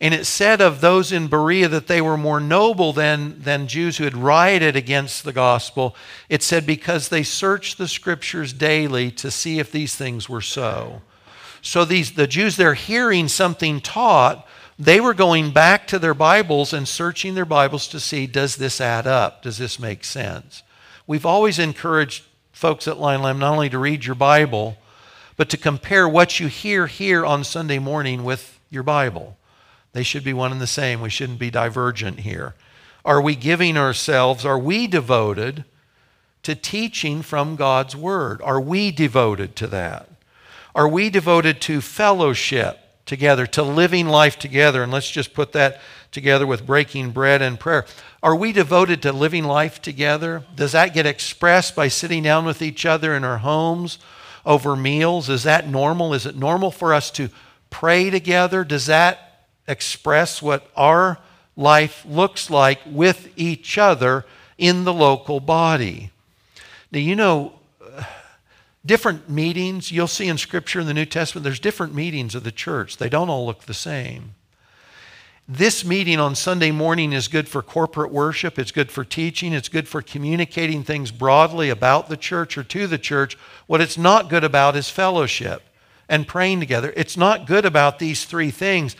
And 0.00 0.12
it 0.12 0.26
said 0.26 0.60
of 0.60 0.80
those 0.80 1.12
in 1.12 1.28
Berea 1.28 1.68
that 1.68 1.86
they 1.86 2.00
were 2.00 2.16
more 2.16 2.40
noble 2.40 2.92
than, 2.92 3.40
than 3.40 3.68
Jews 3.68 3.98
who 3.98 4.04
had 4.04 4.16
rioted 4.16 4.74
against 4.74 5.22
the 5.22 5.32
gospel. 5.32 5.94
It 6.28 6.42
said 6.42 6.66
because 6.66 7.08
they 7.08 7.22
searched 7.22 7.78
the 7.78 7.86
scriptures 7.86 8.52
daily 8.52 9.12
to 9.12 9.30
see 9.30 9.60
if 9.60 9.70
these 9.70 9.94
things 9.94 10.28
were 10.28 10.40
so. 10.40 11.02
So 11.62 11.84
these 11.84 12.12
the 12.12 12.26
Jews 12.26 12.56
they're 12.56 12.74
hearing 12.74 13.28
something 13.28 13.80
taught 13.80 14.46
they 14.76 15.00
were 15.00 15.14
going 15.14 15.52
back 15.52 15.86
to 15.86 15.98
their 16.00 16.14
Bibles 16.14 16.72
and 16.72 16.88
searching 16.88 17.34
their 17.36 17.44
Bibles 17.44 17.86
to 17.88 18.00
see 18.00 18.26
does 18.26 18.56
this 18.56 18.80
add 18.80 19.06
up? 19.06 19.42
Does 19.42 19.58
this 19.58 19.78
make 19.78 20.02
sense? 20.02 20.64
We've 21.06 21.26
always 21.26 21.58
encouraged 21.58 22.24
folks 22.52 22.86
at 22.86 22.98
Lion 22.98 23.22
Lamb 23.22 23.38
not 23.38 23.52
only 23.52 23.70
to 23.70 23.78
read 23.78 24.04
your 24.04 24.14
Bible, 24.14 24.76
but 25.36 25.48
to 25.50 25.56
compare 25.56 26.08
what 26.08 26.38
you 26.38 26.46
hear 26.46 26.86
here 26.86 27.24
on 27.24 27.44
Sunday 27.44 27.78
morning 27.78 28.24
with 28.24 28.60
your 28.70 28.82
Bible. 28.82 29.36
They 29.92 30.02
should 30.02 30.24
be 30.24 30.32
one 30.32 30.52
and 30.52 30.60
the 30.60 30.66
same. 30.66 31.00
We 31.00 31.10
shouldn't 31.10 31.38
be 31.38 31.50
divergent 31.50 32.20
here. 32.20 32.54
Are 33.04 33.20
we 33.20 33.34
giving 33.34 33.76
ourselves, 33.76 34.46
are 34.46 34.58
we 34.58 34.86
devoted 34.86 35.64
to 36.44 36.54
teaching 36.54 37.22
from 37.22 37.56
God's 37.56 37.96
Word? 37.96 38.40
Are 38.42 38.60
we 38.60 38.90
devoted 38.90 39.56
to 39.56 39.66
that? 39.68 40.08
Are 40.74 40.88
we 40.88 41.10
devoted 41.10 41.60
to 41.62 41.80
fellowship? 41.80 42.78
together, 43.06 43.46
to 43.46 43.62
living 43.62 44.08
life 44.08 44.38
together. 44.38 44.82
And 44.82 44.92
let's 44.92 45.10
just 45.10 45.34
put 45.34 45.52
that 45.52 45.80
together 46.12 46.46
with 46.46 46.66
breaking 46.66 47.10
bread 47.10 47.42
and 47.42 47.58
prayer. 47.58 47.84
Are 48.22 48.36
we 48.36 48.52
devoted 48.52 49.02
to 49.02 49.12
living 49.12 49.44
life 49.44 49.82
together? 49.82 50.44
Does 50.54 50.72
that 50.72 50.94
get 50.94 51.06
expressed 51.06 51.74
by 51.74 51.88
sitting 51.88 52.22
down 52.22 52.44
with 52.44 52.62
each 52.62 52.86
other 52.86 53.16
in 53.16 53.24
our 53.24 53.38
homes 53.38 53.98
over 54.46 54.76
meals? 54.76 55.28
Is 55.28 55.42
that 55.42 55.68
normal? 55.68 56.14
Is 56.14 56.26
it 56.26 56.36
normal 56.36 56.70
for 56.70 56.94
us 56.94 57.10
to 57.12 57.30
pray 57.70 58.10
together? 58.10 58.62
Does 58.62 58.86
that 58.86 59.46
express 59.66 60.42
what 60.42 60.70
our 60.76 61.18
life 61.56 62.04
looks 62.06 62.50
like 62.50 62.80
with 62.86 63.28
each 63.36 63.78
other 63.78 64.24
in 64.58 64.84
the 64.84 64.92
local 64.92 65.40
body? 65.40 66.10
Now, 66.92 67.00
you 67.00 67.16
know, 67.16 67.54
different 68.86 69.30
meetings. 69.30 69.90
You'll 69.90 70.06
see 70.06 70.28
in 70.28 70.36
Scripture 70.36 70.80
in 70.80 70.86
the 70.86 70.94
New 70.94 71.06
Testament, 71.06 71.44
there's 71.44 71.58
different 71.58 71.94
meetings 71.94 72.34
of 72.34 72.44
the 72.44 72.52
church. 72.52 72.98
They 72.98 73.08
don't 73.08 73.30
all 73.30 73.46
look 73.46 73.62
the 73.62 73.74
same. 73.74 74.34
This 75.48 75.84
meeting 75.84 76.20
on 76.20 76.36
Sunday 76.36 76.70
morning 76.70 77.12
is 77.12 77.26
good 77.26 77.48
for 77.48 77.62
corporate 77.62 78.12
worship, 78.12 78.60
it's 78.60 78.70
good 78.70 78.92
for 78.92 79.04
teaching, 79.04 79.52
it's 79.52 79.68
good 79.68 79.88
for 79.88 80.00
communicating 80.00 80.84
things 80.84 81.10
broadly 81.10 81.68
about 81.68 82.08
the 82.08 82.16
church 82.16 82.56
or 82.56 82.62
to 82.62 82.86
the 82.86 82.96
church. 82.96 83.36
What 83.66 83.80
it's 83.80 83.98
not 83.98 84.30
good 84.30 84.44
about 84.44 84.76
is 84.76 84.88
fellowship 84.88 85.62
and 86.08 86.28
praying 86.28 86.60
together. 86.60 86.92
It's 86.96 87.16
not 87.16 87.48
good 87.48 87.64
about 87.64 87.98
these 87.98 88.24
three 88.24 88.52
things 88.52 88.94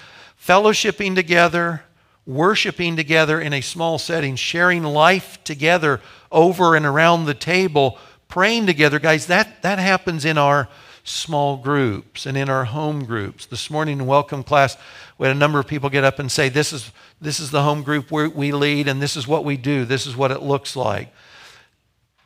fellowshipping 0.45 1.15
together, 1.15 1.85
worshiping 2.27 2.97
together 2.97 3.41
in 3.41 3.53
a 3.53 3.61
small 3.61 3.97
setting, 3.97 4.35
sharing 4.35 4.83
life 4.83 5.43
together 5.45 6.01
over 6.33 6.75
and 6.75 6.85
around 6.85 7.27
the 7.27 7.35
table 7.35 7.99
praying 8.33 8.65
together, 8.65 8.99
guys, 8.99 9.27
that, 9.27 9.61
that 9.61 9.79
happens 9.79 10.25
in 10.25 10.39
our 10.39 10.67
small 11.05 11.57
groups 11.57 12.27
and 12.27 12.37
in 12.37 12.49
our 12.49 12.65
home 12.65 13.05
groups. 13.05 13.47
This 13.47 13.71
morning 13.71 13.99
in 13.99 14.07
welcome 14.07 14.43
class, 14.43 14.77
we 15.19 15.27
had 15.27 15.37
a 15.37 15.39
number 15.39 15.59
of 15.59 15.67
people 15.67 15.91
get 15.91 16.05
up 16.05 16.19
and 16.19 16.31
say, 16.31 16.49
This 16.49 16.73
is, 16.73 16.93
this 17.21 17.41
is 17.41 17.51
the 17.51 17.63
home 17.63 17.83
group 17.83 18.11
we 18.11 18.53
lead, 18.53 18.89
and 18.89 19.03
this 19.03 19.17
is 19.17 19.27
what 19.27 19.45
we 19.45 19.57
do, 19.57 19.85
this 19.85 20.07
is 20.07 20.17
what 20.17 20.31
it 20.31 20.43
looks 20.43 20.77
like. 20.77 21.13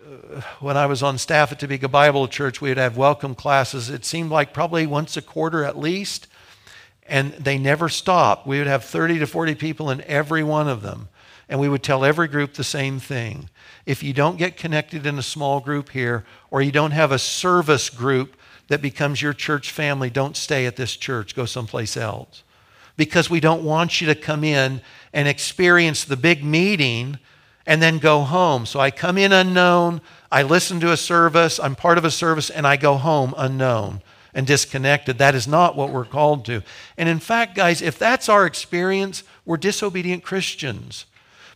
Uh, 0.05 0.41
when 0.61 0.77
I 0.77 0.87
was 0.87 1.03
on 1.03 1.19
staff 1.19 1.53
at 1.53 1.59
Topeka 1.59 1.89
Bible 1.89 2.29
Church, 2.29 2.61
we 2.61 2.69
would 2.69 2.79
have 2.79 2.97
welcome 2.97 3.35
classes. 3.35 3.89
It 3.89 4.05
seemed 4.05 4.31
like 4.31 4.53
probably 4.53 4.87
once 4.87 5.17
a 5.17 5.23
quarter 5.23 5.65
at 5.65 5.79
least, 5.79 6.27
and 7.09 7.33
they 7.33 7.59
never 7.59 7.89
stopped. 7.89 8.47
We 8.47 8.59
would 8.59 8.67
have 8.67 8.85
30 8.85 9.21
to 9.21 9.27
40 9.27 9.55
people 9.55 9.91
in 9.91 10.03
every 10.03 10.43
one 10.43 10.69
of 10.69 10.83
them, 10.83 11.09
and 11.49 11.59
we 11.59 11.69
would 11.69 11.83
tell 11.83 12.05
every 12.05 12.29
group 12.29 12.55
the 12.55 12.65
same 12.65 13.01
thing 13.01 13.49
if 13.87 14.03
you 14.03 14.13
don't 14.13 14.37
get 14.37 14.57
connected 14.57 15.07
in 15.07 15.19
a 15.19 15.23
small 15.23 15.61
group 15.61 15.91
here, 15.91 16.25
or 16.51 16.61
you 16.61 16.73
don't 16.73 16.91
have 16.91 17.13
a 17.13 17.19
service 17.19 17.89
group 17.89 18.37
that 18.69 18.83
becomes 18.83 19.23
your 19.23 19.33
church 19.33 19.71
family, 19.71 20.11
don't 20.11 20.37
stay 20.37 20.67
at 20.67 20.77
this 20.77 20.97
church. 20.97 21.35
Go 21.35 21.45
someplace 21.45 21.97
else. 21.97 22.43
Because 22.97 23.31
we 23.31 23.41
don't 23.41 23.65
want 23.65 24.01
you 24.01 24.07
to 24.09 24.15
come 24.15 24.43
in 24.43 24.81
and 25.13 25.29
experience 25.29 26.05
the 26.05 26.17
big 26.17 26.43
meeting 26.43 27.19
and 27.67 27.83
then 27.83 27.99
go 27.99 28.23
home. 28.23 28.65
So 28.65 28.81
I 28.81 28.91
come 28.91 29.19
in 29.19 29.33
unknown, 29.33 30.01
I 30.31 30.43
listen 30.43 30.81
to 30.81 30.93
a 30.93 30.97
service, 30.97 31.59
I'm 31.59 31.75
part 31.75 31.99
of 31.99 32.05
a 32.05 32.11
service, 32.11 32.49
and 32.49 32.67
I 32.67 32.77
go 32.77 32.97
home 32.97 33.35
unknown 33.37 34.03
and 34.33 34.47
disconnected. 34.47 35.19
That 35.19 35.35
is 35.35 35.49
not 35.49 35.77
what 35.77 35.91
we're 35.91 36.05
called 36.05 36.45
to. 36.47 36.63
And 36.97 37.09
in 37.09 37.19
fact, 37.19 37.55
guys, 37.55 37.83
if 37.83 37.99
that's 37.99 38.29
our 38.29 38.47
experience, 38.47 39.25
we're 39.45 39.57
disobedient 39.57 40.23
Christians 40.23 41.07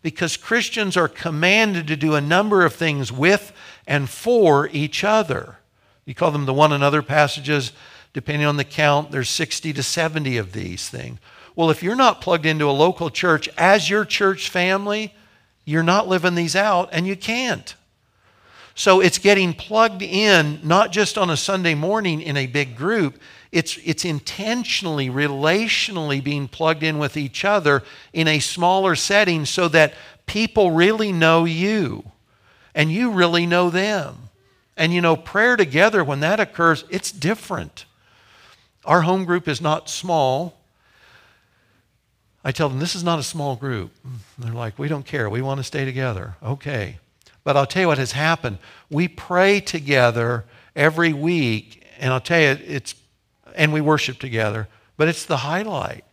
because 0.02 0.36
Christians 0.36 0.96
are 0.96 1.08
commanded 1.08 1.86
to 1.88 1.96
do 1.96 2.14
a 2.14 2.20
number 2.20 2.64
of 2.64 2.74
things 2.74 3.12
with 3.12 3.52
and 3.86 4.08
for 4.08 4.68
each 4.72 5.04
other. 5.04 5.59
You 6.10 6.14
call 6.16 6.32
them 6.32 6.44
the 6.44 6.52
one 6.52 6.72
another 6.72 7.02
passages. 7.02 7.70
Depending 8.14 8.44
on 8.44 8.56
the 8.56 8.64
count, 8.64 9.12
there's 9.12 9.28
60 9.28 9.72
to 9.74 9.80
70 9.80 10.38
of 10.38 10.52
these 10.52 10.88
things. 10.88 11.20
Well, 11.54 11.70
if 11.70 11.84
you're 11.84 11.94
not 11.94 12.20
plugged 12.20 12.46
into 12.46 12.68
a 12.68 12.72
local 12.72 13.10
church 13.10 13.48
as 13.56 13.88
your 13.88 14.04
church 14.04 14.50
family, 14.50 15.14
you're 15.64 15.84
not 15.84 16.08
living 16.08 16.34
these 16.34 16.56
out 16.56 16.88
and 16.90 17.06
you 17.06 17.14
can't. 17.14 17.76
So 18.74 19.00
it's 19.00 19.18
getting 19.18 19.54
plugged 19.54 20.02
in, 20.02 20.58
not 20.64 20.90
just 20.90 21.16
on 21.16 21.30
a 21.30 21.36
Sunday 21.36 21.76
morning 21.76 22.20
in 22.20 22.36
a 22.36 22.48
big 22.48 22.76
group, 22.76 23.20
it's, 23.52 23.78
it's 23.84 24.04
intentionally, 24.04 25.10
relationally 25.10 26.24
being 26.24 26.48
plugged 26.48 26.82
in 26.82 26.98
with 26.98 27.16
each 27.16 27.44
other 27.44 27.84
in 28.12 28.26
a 28.26 28.40
smaller 28.40 28.96
setting 28.96 29.46
so 29.46 29.68
that 29.68 29.94
people 30.26 30.72
really 30.72 31.12
know 31.12 31.44
you 31.44 32.02
and 32.74 32.90
you 32.90 33.12
really 33.12 33.46
know 33.46 33.70
them. 33.70 34.29
And 34.80 34.94
you 34.94 35.02
know, 35.02 35.14
prayer 35.14 35.56
together, 35.58 36.02
when 36.02 36.20
that 36.20 36.40
occurs, 36.40 36.84
it's 36.88 37.12
different. 37.12 37.84
Our 38.86 39.02
home 39.02 39.26
group 39.26 39.46
is 39.46 39.60
not 39.60 39.90
small. 39.90 40.58
I 42.42 42.50
tell 42.50 42.70
them, 42.70 42.78
this 42.78 42.94
is 42.94 43.04
not 43.04 43.18
a 43.18 43.22
small 43.22 43.56
group. 43.56 43.92
They're 44.38 44.54
like, 44.54 44.78
we 44.78 44.88
don't 44.88 45.04
care. 45.04 45.28
We 45.28 45.42
want 45.42 45.58
to 45.58 45.64
stay 45.64 45.84
together. 45.84 46.36
Okay. 46.42 46.98
But 47.44 47.58
I'll 47.58 47.66
tell 47.66 47.82
you 47.82 47.88
what 47.88 47.98
has 47.98 48.12
happened. 48.12 48.56
We 48.88 49.06
pray 49.06 49.60
together 49.60 50.46
every 50.74 51.12
week, 51.12 51.84
and 51.98 52.10
I'll 52.10 52.18
tell 52.18 52.40
you, 52.40 52.58
it's 52.66 52.94
and 53.54 53.74
we 53.74 53.82
worship 53.82 54.18
together. 54.18 54.66
But 54.96 55.08
it's 55.08 55.26
the 55.26 55.38
highlight. 55.38 56.04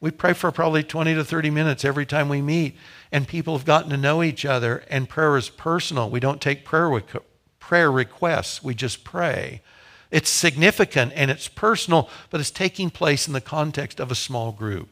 We 0.00 0.10
pray 0.10 0.32
for 0.32 0.50
probably 0.50 0.82
20 0.82 1.14
to 1.14 1.24
30 1.24 1.50
minutes 1.50 1.84
every 1.84 2.06
time 2.06 2.28
we 2.28 2.42
meet, 2.42 2.76
and 3.12 3.28
people 3.28 3.56
have 3.56 3.64
gotten 3.64 3.90
to 3.90 3.96
know 3.96 4.24
each 4.24 4.44
other, 4.44 4.82
and 4.90 5.08
prayer 5.08 5.36
is 5.36 5.48
personal. 5.48 6.10
We 6.10 6.18
don't 6.18 6.40
take 6.40 6.64
prayer, 6.64 6.90
prayer 7.72 7.90
requests, 7.90 8.62
we 8.62 8.74
just 8.74 9.02
pray. 9.02 9.62
It's 10.10 10.28
significant 10.28 11.10
and 11.16 11.30
it's 11.30 11.48
personal, 11.48 12.10
but 12.28 12.38
it's 12.38 12.50
taking 12.50 12.90
place 12.90 13.26
in 13.26 13.32
the 13.32 13.40
context 13.40 13.98
of 13.98 14.10
a 14.10 14.14
small 14.14 14.52
group, 14.52 14.90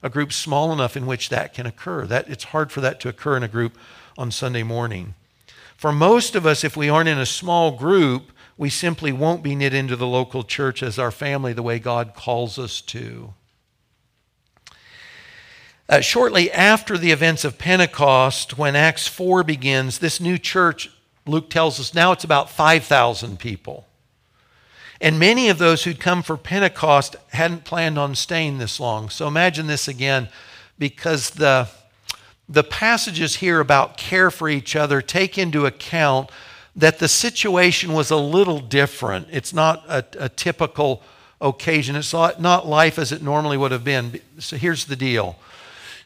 a 0.00 0.08
group 0.08 0.32
small 0.32 0.72
enough 0.72 0.96
in 0.96 1.06
which 1.06 1.28
that 1.30 1.52
can 1.52 1.66
occur. 1.66 2.06
That, 2.06 2.28
it's 2.28 2.44
hard 2.44 2.70
for 2.70 2.80
that 2.82 3.00
to 3.00 3.08
occur 3.08 3.36
in 3.36 3.42
a 3.42 3.48
group 3.48 3.76
on 4.16 4.30
Sunday 4.30 4.62
morning. 4.62 5.16
For 5.76 5.90
most 5.90 6.36
of 6.36 6.46
us, 6.46 6.62
if 6.62 6.76
we 6.76 6.88
aren't 6.88 7.08
in 7.08 7.18
a 7.18 7.26
small 7.26 7.72
group, 7.72 8.30
we 8.56 8.70
simply 8.70 9.10
won't 9.10 9.42
be 9.42 9.56
knit 9.56 9.74
into 9.74 9.96
the 9.96 10.06
local 10.06 10.44
church 10.44 10.84
as 10.84 11.00
our 11.00 11.10
family 11.10 11.52
the 11.52 11.64
way 11.64 11.80
God 11.80 12.14
calls 12.14 12.60
us 12.60 12.80
to. 12.82 13.34
Uh, 15.88 16.00
shortly 16.00 16.48
after 16.52 16.96
the 16.96 17.10
events 17.10 17.44
of 17.44 17.58
Pentecost, 17.58 18.56
when 18.56 18.76
Acts 18.76 19.08
4 19.08 19.42
begins, 19.42 19.98
this 19.98 20.20
new 20.20 20.38
church, 20.38 20.92
Luke 21.30 21.50
tells 21.50 21.78
us 21.78 21.94
now 21.94 22.12
it's 22.12 22.24
about 22.24 22.50
5,000 22.50 23.38
people. 23.38 23.86
And 25.00 25.18
many 25.18 25.48
of 25.48 25.58
those 25.58 25.84
who'd 25.84 26.00
come 26.00 26.22
for 26.22 26.36
Pentecost 26.36 27.16
hadn't 27.28 27.64
planned 27.64 27.98
on 27.98 28.14
staying 28.14 28.58
this 28.58 28.78
long. 28.78 29.08
So 29.08 29.26
imagine 29.26 29.66
this 29.66 29.88
again, 29.88 30.28
because 30.78 31.30
the 31.30 31.68
the 32.50 32.64
passages 32.64 33.36
here 33.36 33.60
about 33.60 33.96
care 33.96 34.28
for 34.28 34.48
each 34.48 34.74
other 34.74 35.00
take 35.00 35.38
into 35.38 35.66
account 35.66 36.30
that 36.74 36.98
the 36.98 37.06
situation 37.06 37.92
was 37.92 38.10
a 38.10 38.16
little 38.16 38.58
different. 38.58 39.28
It's 39.30 39.54
not 39.54 39.84
a, 39.88 40.04
a 40.18 40.28
typical 40.28 41.02
occasion, 41.40 41.94
it's 41.94 42.12
not 42.12 42.66
life 42.66 42.98
as 42.98 43.12
it 43.12 43.22
normally 43.22 43.56
would 43.56 43.70
have 43.70 43.84
been. 43.84 44.20
So 44.38 44.56
here's 44.56 44.86
the 44.86 44.96
deal. 44.96 45.36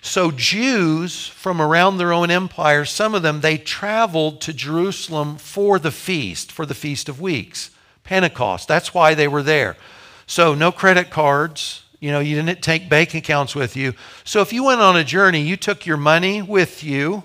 So, 0.07 0.31
Jews 0.31 1.29
from 1.29 1.63
around 1.63 1.97
their 1.97 2.13
own 2.13 2.31
empire, 2.31 2.85
some 2.85 3.15
of 3.15 3.23
them, 3.23 3.41
they 3.41 3.57
traveled 3.57 4.43
to 4.43 4.53
Jerusalem 4.53 5.39
for 5.39 5.79
the 5.79 5.91
feast, 5.91 6.53
for 6.53 6.67
the 6.67 6.75
Feast 6.75 7.09
of 7.09 7.23
Weeks, 7.23 7.71
Pentecost. 8.03 8.69
That's 8.69 8.93
why 8.93 9.15
they 9.15 9.27
were 9.27 9.43
there. 9.43 9.79
So, 10.27 10.55
no 10.55 10.71
credit 10.73 11.09
cards, 11.09 11.85
you 12.01 12.13
know, 12.13 12.21
you 12.21 12.37
didn't 12.37 12.61
take 12.61 12.91
bank 12.91 13.15
accounts 13.15 13.55
with 13.55 13.77
you. 13.77 13.95
So 14.25 14.43
if 14.43 14.53
you 14.53 14.65
went 14.65 14.83
on 14.83 14.95
a 14.95 15.05
journey, 15.05 15.41
you 15.41 15.57
took 15.57 15.87
your 15.87 15.97
money 15.97 16.43
with 16.43 16.85
you, 16.85 17.25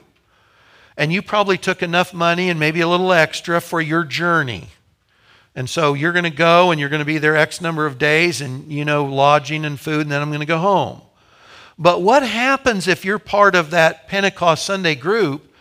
and 0.95 1.11
you 1.11 1.21
probably 1.21 1.57
took 1.57 1.83
enough 1.83 2.13
money 2.13 2.49
and 2.49 2.57
maybe 2.57 2.79
a 2.79 2.87
little 2.87 3.11
extra 3.11 3.59
for 3.59 3.81
your 3.81 4.05
journey. 4.05 4.69
And 5.53 5.69
so 5.69 5.95
you're 5.95 6.13
going 6.13 6.23
to 6.23 6.29
go 6.29 6.71
and 6.71 6.79
you're 6.79 6.87
going 6.87 6.99
to 6.99 7.05
be 7.05 7.17
there 7.17 7.35
X 7.35 7.59
number 7.59 7.85
of 7.85 7.97
days 7.97 8.39
and, 8.39 8.71
you 8.71 8.85
know, 8.85 9.03
lodging 9.03 9.65
and 9.65 9.77
food, 9.77 10.03
and 10.03 10.11
then 10.11 10.21
I'm 10.21 10.29
going 10.29 10.39
to 10.39 10.45
go 10.45 10.59
home. 10.59 11.01
But 11.79 12.01
what 12.01 12.21
happens 12.21 12.87
if 12.87 13.05
you're 13.05 13.17
part 13.17 13.55
of 13.55 13.71
that 13.71 14.07
Pentecost 14.07 14.65
Sunday 14.65 14.95
group 14.95 15.51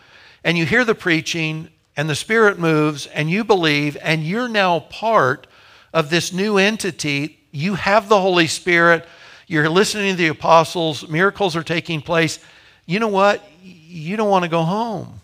and 0.45 0.59
you 0.59 0.67
hear 0.67 0.85
the 0.85 0.95
preaching 0.95 1.69
and 1.97 2.11
the 2.11 2.15
Spirit 2.15 2.59
moves 2.59 3.07
and 3.07 3.31
you 3.31 3.45
believe 3.45 3.97
and 4.03 4.23
you're 4.23 4.49
now 4.49 4.81
part 4.81 5.47
of 5.95 6.11
this 6.11 6.33
new 6.33 6.59
entity 6.59 7.39
you 7.51 7.75
have 7.75 8.09
the 8.09 8.21
Holy 8.21 8.47
Spirit, 8.47 9.07
you're 9.47 9.69
listening 9.69 10.13
to 10.13 10.17
the 10.17 10.29
apostles, 10.29 11.09
miracles 11.09 11.57
are 11.57 11.63
taking 11.63 12.03
place. 12.03 12.39
You 12.87 13.01
know 13.01 13.09
what? 13.09 13.43
You 13.63 14.17
don't 14.17 14.31
want 14.31 14.45
to 14.45 14.51
go 14.51 14.63
home 14.63 15.21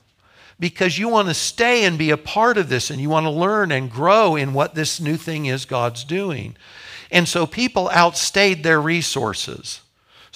because 0.58 0.98
you 0.98 1.08
want 1.08 1.28
to 1.28 1.34
stay 1.34 1.84
and 1.84 1.98
be 1.98 2.10
a 2.10 2.16
part 2.16 2.56
of 2.56 2.68
this 2.68 2.90
and 2.90 3.00
you 3.00 3.10
want 3.10 3.24
to 3.24 3.30
learn 3.30 3.72
and 3.72 3.90
grow 3.90 4.36
in 4.36 4.54
what 4.54 4.74
this 4.74 5.00
new 5.00 5.16
thing 5.16 5.46
is 5.46 5.64
God's 5.64 6.04
doing. 6.04 6.56
And 7.10 7.28
so 7.28 7.46
people 7.46 7.90
outstayed 7.90 8.62
their 8.62 8.80
resources. 8.80 9.80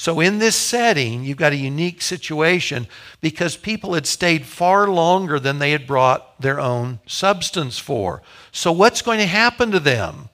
So, 0.01 0.21
in 0.21 0.39
this 0.39 0.55
setting, 0.55 1.25
you've 1.25 1.39
got 1.39 1.53
a 1.53 1.57
unique 1.57 2.03
situation 2.03 2.87
because 3.21 3.57
people 3.57 3.95
had 3.95 4.07
stayed 4.07 4.47
far 4.47 4.87
longer 4.87 5.41
than 5.41 5.59
they 5.59 5.73
had 5.73 5.89
brought 5.89 6.41
their 6.41 6.61
own 6.61 7.01
substance 7.05 7.81
for. 7.81 8.23
So, 8.53 8.71
what's 8.71 9.03
going 9.03 9.19
to 9.19 9.27
happen 9.27 9.73
to 9.73 9.81
them? 9.81 10.29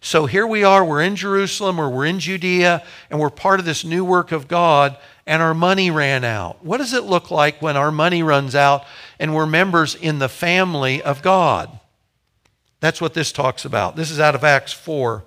So 0.00 0.24
here 0.24 0.46
we 0.46 0.64
are, 0.64 0.82
we're 0.82 1.02
in 1.02 1.14
Jerusalem 1.14 1.78
or 1.78 1.90
we're 1.90 2.06
in 2.06 2.20
Judea, 2.20 2.82
and 3.10 3.20
we're 3.20 3.28
part 3.28 3.60
of 3.60 3.66
this 3.66 3.84
new 3.84 4.02
work 4.02 4.32
of 4.32 4.48
God, 4.48 4.96
and 5.26 5.42
our 5.42 5.52
money 5.52 5.90
ran 5.90 6.24
out. 6.24 6.64
What 6.64 6.78
does 6.78 6.94
it 6.94 7.04
look 7.04 7.30
like 7.30 7.60
when 7.60 7.76
our 7.76 7.92
money 7.92 8.22
runs 8.22 8.54
out 8.54 8.86
and 9.18 9.34
we're 9.34 9.44
members 9.44 9.94
in 9.94 10.20
the 10.20 10.28
family 10.30 11.02
of 11.02 11.20
God? 11.20 11.78
That's 12.80 13.02
what 13.02 13.12
this 13.12 13.30
talks 13.30 13.66
about. 13.66 13.94
This 13.94 14.10
is 14.10 14.18
out 14.18 14.34
of 14.34 14.42
Acts 14.42 14.72
4. 14.72 15.22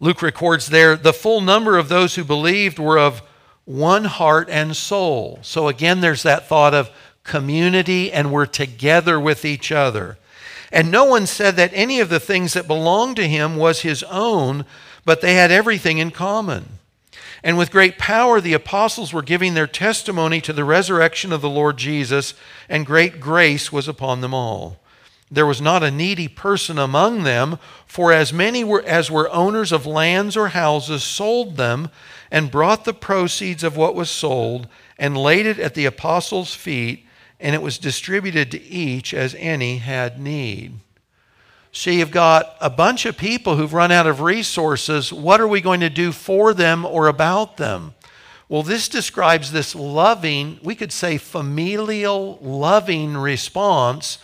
Luke 0.00 0.22
records 0.22 0.68
there 0.68 0.96
the 0.96 1.12
full 1.12 1.42
number 1.42 1.76
of 1.76 1.88
those 1.88 2.14
who 2.14 2.24
believed 2.24 2.78
were 2.78 2.98
of 2.98 3.22
one 3.66 4.04
heart 4.04 4.48
and 4.50 4.74
soul. 4.74 5.38
So 5.42 5.68
again, 5.68 6.00
there's 6.00 6.22
that 6.22 6.48
thought 6.48 6.74
of 6.74 6.90
community, 7.22 8.10
and 8.10 8.32
we're 8.32 8.46
together 8.46 9.20
with 9.20 9.44
each 9.44 9.70
other. 9.70 10.18
And 10.72 10.90
no 10.90 11.04
one 11.04 11.26
said 11.26 11.56
that 11.56 11.70
any 11.74 12.00
of 12.00 12.08
the 12.08 12.18
things 12.18 12.54
that 12.54 12.66
belonged 12.66 13.16
to 13.16 13.28
him 13.28 13.56
was 13.56 13.82
his 13.82 14.02
own, 14.04 14.64
but 15.04 15.20
they 15.20 15.34
had 15.34 15.50
everything 15.50 15.98
in 15.98 16.10
common. 16.10 16.64
And 17.42 17.56
with 17.56 17.70
great 17.70 17.98
power, 17.98 18.40
the 18.40 18.54
apostles 18.54 19.12
were 19.12 19.22
giving 19.22 19.54
their 19.54 19.66
testimony 19.66 20.40
to 20.42 20.52
the 20.52 20.64
resurrection 20.64 21.32
of 21.32 21.40
the 21.40 21.50
Lord 21.50 21.76
Jesus, 21.76 22.34
and 22.68 22.86
great 22.86 23.20
grace 23.20 23.70
was 23.70 23.86
upon 23.86 24.20
them 24.20 24.34
all. 24.34 24.79
There 25.30 25.46
was 25.46 25.60
not 25.60 25.84
a 25.84 25.90
needy 25.90 26.26
person 26.26 26.78
among 26.78 27.22
them, 27.22 27.58
for 27.86 28.12
as 28.12 28.32
many 28.32 28.64
were, 28.64 28.82
as 28.82 29.10
were 29.10 29.30
owners 29.30 29.70
of 29.70 29.86
lands 29.86 30.36
or 30.36 30.48
houses 30.48 31.04
sold 31.04 31.56
them 31.56 31.90
and 32.30 32.50
brought 32.50 32.84
the 32.84 32.94
proceeds 32.94 33.62
of 33.62 33.76
what 33.76 33.94
was 33.94 34.10
sold 34.10 34.66
and 34.98 35.16
laid 35.16 35.46
it 35.46 35.58
at 35.58 35.74
the 35.74 35.86
apostles' 35.86 36.54
feet 36.54 37.06
and 37.38 37.54
it 37.54 37.62
was 37.62 37.78
distributed 37.78 38.50
to 38.50 38.62
each 38.62 39.14
as 39.14 39.34
any 39.38 39.78
had 39.78 40.20
need. 40.20 40.74
So 41.72 41.90
you've 41.90 42.10
got 42.10 42.56
a 42.60 42.68
bunch 42.68 43.06
of 43.06 43.16
people 43.16 43.56
who've 43.56 43.72
run 43.72 43.92
out 43.92 44.06
of 44.06 44.20
resources. 44.20 45.12
What 45.12 45.40
are 45.40 45.48
we 45.48 45.60
going 45.60 45.80
to 45.80 45.88
do 45.88 46.12
for 46.12 46.52
them 46.52 46.84
or 46.84 47.06
about 47.06 47.56
them? 47.56 47.94
Well, 48.48 48.64
this 48.64 48.88
describes 48.88 49.52
this 49.52 49.76
loving, 49.76 50.58
we 50.62 50.74
could 50.74 50.92
say 50.92 51.16
familial, 51.16 52.38
loving 52.42 53.16
response 53.16 54.18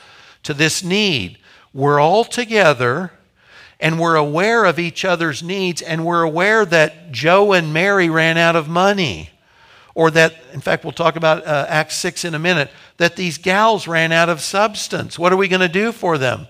to 0.46 0.54
this 0.54 0.82
need. 0.82 1.38
We're 1.72 2.00
all 2.00 2.24
together 2.24 3.12
and 3.78 4.00
we're 4.00 4.16
aware 4.16 4.64
of 4.64 4.78
each 4.78 5.04
other's 5.04 5.42
needs 5.42 5.82
and 5.82 6.04
we're 6.04 6.22
aware 6.22 6.64
that 6.64 7.12
Joe 7.12 7.52
and 7.52 7.72
Mary 7.72 8.08
ran 8.08 8.38
out 8.38 8.56
of 8.56 8.68
money 8.68 9.30
or 9.94 10.10
that, 10.10 10.34
in 10.52 10.60
fact, 10.60 10.84
we'll 10.84 10.92
talk 10.92 11.16
about 11.16 11.46
uh, 11.46 11.66
Acts 11.68 11.96
6 11.96 12.26
in 12.26 12.34
a 12.34 12.38
minute, 12.38 12.70
that 12.98 13.16
these 13.16 13.38
gals 13.38 13.88
ran 13.88 14.12
out 14.12 14.28
of 14.28 14.42
substance. 14.42 15.18
What 15.18 15.32
are 15.32 15.38
we 15.38 15.48
going 15.48 15.60
to 15.60 15.68
do 15.68 15.90
for 15.90 16.18
them? 16.18 16.46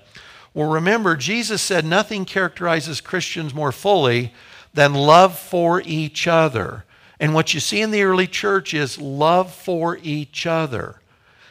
Well, 0.53 0.69
remember, 0.69 1.17
Jesus 1.17 1.63
said 1.63 1.85
nothing 1.85 2.25
characterizes 2.25 3.01
Christians 3.01 3.55
more 3.55 3.73
fully 3.73 4.33
than 4.75 4.95
love 4.95 5.39
for 5.39 5.81
each 5.83 6.27
other. 6.27 6.85
And 7.21 7.35
what 7.35 7.55
you 7.55 7.61
see 7.61 7.81
in 7.81 7.93
the 7.93 8.03
early 8.03 8.27
church 8.27 8.75
is 8.75 9.01
love 9.01 9.53
for 9.53 9.99
each 10.03 10.45
other. 10.45 11.01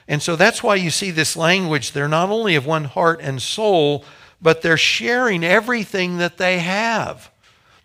And 0.07 0.21
so 0.21 0.35
that's 0.35 0.61
why 0.61 0.75
you 0.75 0.91
see 0.91 1.11
this 1.11 1.35
language. 1.35 1.91
They're 1.91 2.07
not 2.07 2.29
only 2.29 2.55
of 2.55 2.65
one 2.65 2.85
heart 2.85 3.19
and 3.21 3.41
soul, 3.41 4.05
but 4.41 4.61
they're 4.61 4.77
sharing 4.77 5.43
everything 5.43 6.17
that 6.17 6.37
they 6.37 6.59
have. 6.59 7.31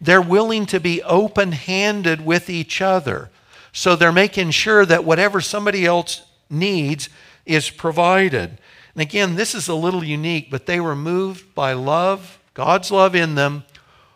They're 0.01 0.21
willing 0.23 0.67
to 0.67 0.81
be 0.81 1.03
open 1.03 1.53
handed 1.53 2.25
with 2.25 2.51
each 2.51 2.81
other. 2.81 3.31
So 3.73 3.97
they're 3.97 4.13
making 4.13 4.51
sure 4.51 4.85
that 4.87 5.05
whatever 5.05 5.41
somebody 5.41 5.87
else 5.87 6.23
needs 6.49 7.09
is 7.47 7.71
provided. 7.71 8.59
And 8.95 9.03
again, 9.03 9.37
this 9.37 9.55
is 9.55 9.69
a 9.69 9.75
little 9.75 10.05
unique, 10.05 10.51
but 10.51 10.67
they 10.67 10.81
were 10.81 10.97
moved 10.97 11.55
by 11.55 11.73
love, 11.73 12.39
God's 12.55 12.91
love 12.91 13.15
in 13.15 13.35
them, 13.35 13.65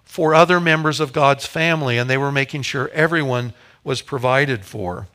for 0.04 0.34
other 0.34 0.60
members 0.60 1.00
of 1.00 1.12
God's 1.12 1.46
family, 1.46 1.98
and 1.98 2.08
they 2.08 2.18
were 2.18 2.32
making 2.32 2.62
sure 2.62 2.88
everyone 2.90 3.52
was 3.82 4.02
provided 4.02 4.64
for. 4.64 5.06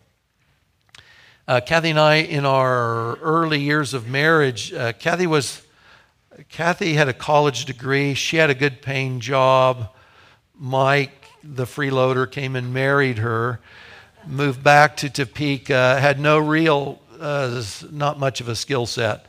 Uh, 1.49 1.59
Kathy 1.59 1.89
and 1.89 1.99
I, 1.99 2.17
in 2.17 2.45
our 2.45 3.15
early 3.15 3.59
years 3.59 3.95
of 3.95 4.07
marriage, 4.07 4.71
uh, 4.71 4.93
Kathy 4.93 5.25
was 5.25 5.63
Kathy 6.47 6.93
had 6.93 7.09
a 7.09 7.13
college 7.13 7.65
degree. 7.65 8.13
She 8.13 8.37
had 8.37 8.51
a 8.51 8.53
good 8.53 8.83
paying 8.83 9.19
job. 9.19 9.89
Mike, 10.55 11.25
the 11.43 11.65
freeloader, 11.65 12.29
came 12.29 12.55
and 12.55 12.71
married 12.71 13.17
her 13.17 13.59
moved 14.27 14.63
back 14.63 14.97
to 14.97 15.09
Topeka, 15.09 15.99
had 15.99 16.19
no 16.19 16.37
real, 16.37 17.01
uh, 17.19 17.63
not 17.89 18.19
much 18.19 18.41
of 18.41 18.47
a 18.47 18.55
skill 18.55 18.85
set. 18.85 19.25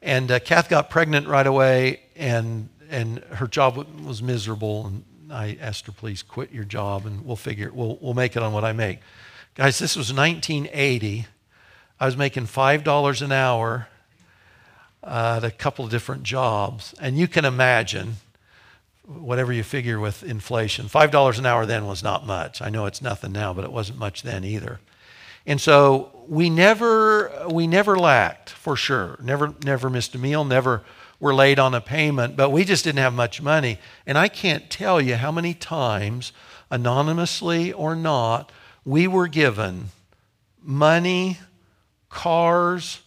And 0.00 0.30
uh, 0.30 0.38
Kath 0.38 0.68
got 0.68 0.88
pregnant 0.88 1.26
right 1.26 1.48
away, 1.48 1.98
and, 2.14 2.68
and 2.88 3.18
her 3.24 3.48
job 3.48 3.76
was 4.04 4.22
miserable. 4.22 4.86
And 4.86 5.04
I 5.32 5.58
asked 5.60 5.86
her, 5.86 5.92
please 5.92 6.22
quit 6.22 6.52
your 6.52 6.62
job, 6.62 7.06
and 7.06 7.26
we'll 7.26 7.34
figure, 7.34 7.72
we'll, 7.74 7.98
we'll 8.00 8.14
make 8.14 8.36
it 8.36 8.42
on 8.44 8.52
what 8.52 8.64
I 8.64 8.72
make. 8.72 9.00
Guys, 9.56 9.80
this 9.80 9.96
was 9.96 10.12
1980. 10.12 11.26
I 11.98 12.06
was 12.06 12.16
making 12.16 12.46
$5 12.46 13.22
an 13.22 13.32
hour 13.32 13.88
uh, 15.02 15.40
at 15.42 15.44
a 15.44 15.50
couple 15.50 15.84
of 15.84 15.90
different 15.90 16.24
jobs. 16.24 16.94
And 17.00 17.18
you 17.18 17.28
can 17.28 17.44
imagine 17.44 18.16
whatever 19.06 19.52
you 19.52 19.62
figure 19.62 20.00
with 20.00 20.22
inflation. 20.22 20.86
$5 20.86 21.38
an 21.38 21.46
hour 21.46 21.64
then 21.64 21.86
was 21.86 22.02
not 22.02 22.26
much. 22.26 22.60
I 22.60 22.68
know 22.68 22.86
it's 22.86 23.00
nothing 23.00 23.32
now, 23.32 23.54
but 23.54 23.64
it 23.64 23.72
wasn't 23.72 23.98
much 23.98 24.22
then 24.22 24.44
either. 24.44 24.80
And 25.46 25.60
so 25.60 26.10
we 26.26 26.50
never 26.50 27.46
we 27.48 27.68
never 27.68 27.96
lacked 27.96 28.50
for 28.50 28.74
sure. 28.74 29.16
Never 29.22 29.54
never 29.64 29.88
missed 29.88 30.14
a 30.16 30.18
meal, 30.18 30.44
never 30.44 30.82
were 31.20 31.34
late 31.34 31.58
on 31.58 31.72
a 31.72 31.80
payment, 31.80 32.36
but 32.36 32.50
we 32.50 32.64
just 32.64 32.84
didn't 32.84 32.98
have 32.98 33.14
much 33.14 33.40
money. 33.40 33.78
And 34.06 34.18
I 34.18 34.28
can't 34.28 34.68
tell 34.68 35.00
you 35.00 35.14
how 35.14 35.30
many 35.30 35.54
times 35.54 36.32
anonymously 36.68 37.72
or 37.72 37.94
not 37.94 38.50
we 38.84 39.06
were 39.06 39.28
given 39.28 39.90
money, 40.62 41.38
cars, 42.08 43.02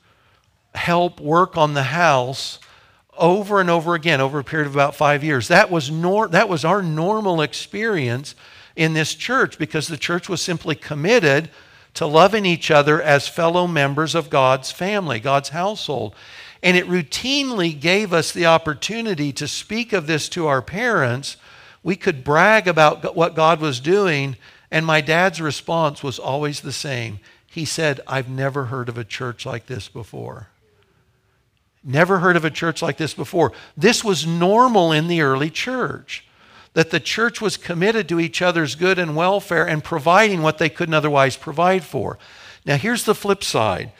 help 0.75 1.19
work 1.19 1.57
on 1.57 1.73
the 1.73 1.83
house 1.83 2.59
over 3.17 3.59
and 3.59 3.69
over 3.69 3.95
again 3.95 4.21
over 4.21 4.39
a 4.39 4.43
period 4.43 4.67
of 4.67 4.73
about 4.75 4.95
five 4.95 5.23
years. 5.23 5.49
That 5.49 5.69
was, 5.69 5.91
nor- 5.91 6.29
that 6.29 6.49
was 6.49 6.63
our 6.63 6.81
normal 6.81 7.41
experience 7.41 8.33
in 8.75 8.93
this 8.93 9.13
church 9.13 9.59
because 9.59 9.87
the 9.87 9.97
church 9.97 10.29
was 10.29 10.41
simply 10.41 10.73
committed 10.75 11.49
to 11.95 12.05
loving 12.05 12.45
each 12.45 12.71
other 12.71 13.01
as 13.01 13.27
fellow 13.27 13.67
members 13.67 14.15
of 14.15 14.29
God's 14.29 14.71
family, 14.71 15.19
God's 15.19 15.49
household. 15.49 16.15
And 16.63 16.77
it 16.77 16.87
routinely 16.87 17.77
gave 17.77 18.13
us 18.13 18.31
the 18.31 18.45
opportunity 18.45 19.33
to 19.33 19.47
speak 19.47 19.91
of 19.91 20.07
this 20.07 20.29
to 20.29 20.47
our 20.47 20.61
parents. 20.61 21.35
We 21.83 21.95
could 21.95 22.23
brag 22.23 22.67
about 22.67 23.15
what 23.15 23.35
God 23.35 23.59
was 23.59 23.79
doing, 23.79 24.37
and 24.71 24.85
my 24.85 25.01
dad's 25.01 25.41
response 25.41 26.03
was 26.03 26.19
always 26.19 26.61
the 26.61 26.71
same 26.71 27.19
he 27.49 27.65
said, 27.65 27.99
I've 28.07 28.29
never 28.29 28.65
heard 28.65 28.89
of 28.89 28.97
a 28.97 29.03
church 29.03 29.45
like 29.45 29.65
this 29.65 29.89
before. 29.89 30.47
Never 31.83 32.19
heard 32.19 32.35
of 32.35 32.45
a 32.45 32.51
church 32.51 32.81
like 32.81 32.97
this 32.97 33.13
before. 33.13 33.53
This 33.75 34.03
was 34.03 34.27
normal 34.27 34.91
in 34.91 35.07
the 35.07 35.21
early 35.21 35.49
church, 35.49 36.25
that 36.73 36.91
the 36.91 36.99
church 36.99 37.41
was 37.41 37.57
committed 37.57 38.07
to 38.09 38.19
each 38.19 38.41
other's 38.41 38.75
good 38.75 38.99
and 38.99 39.15
welfare 39.15 39.67
and 39.67 39.83
providing 39.83 40.41
what 40.41 40.57
they 40.57 40.69
couldn't 40.69 40.93
otherwise 40.93 41.37
provide 41.37 41.83
for. 41.83 42.19
Now, 42.65 42.77
here's 42.77 43.05
the 43.05 43.15
flip 43.15 43.43
side. 43.43 43.91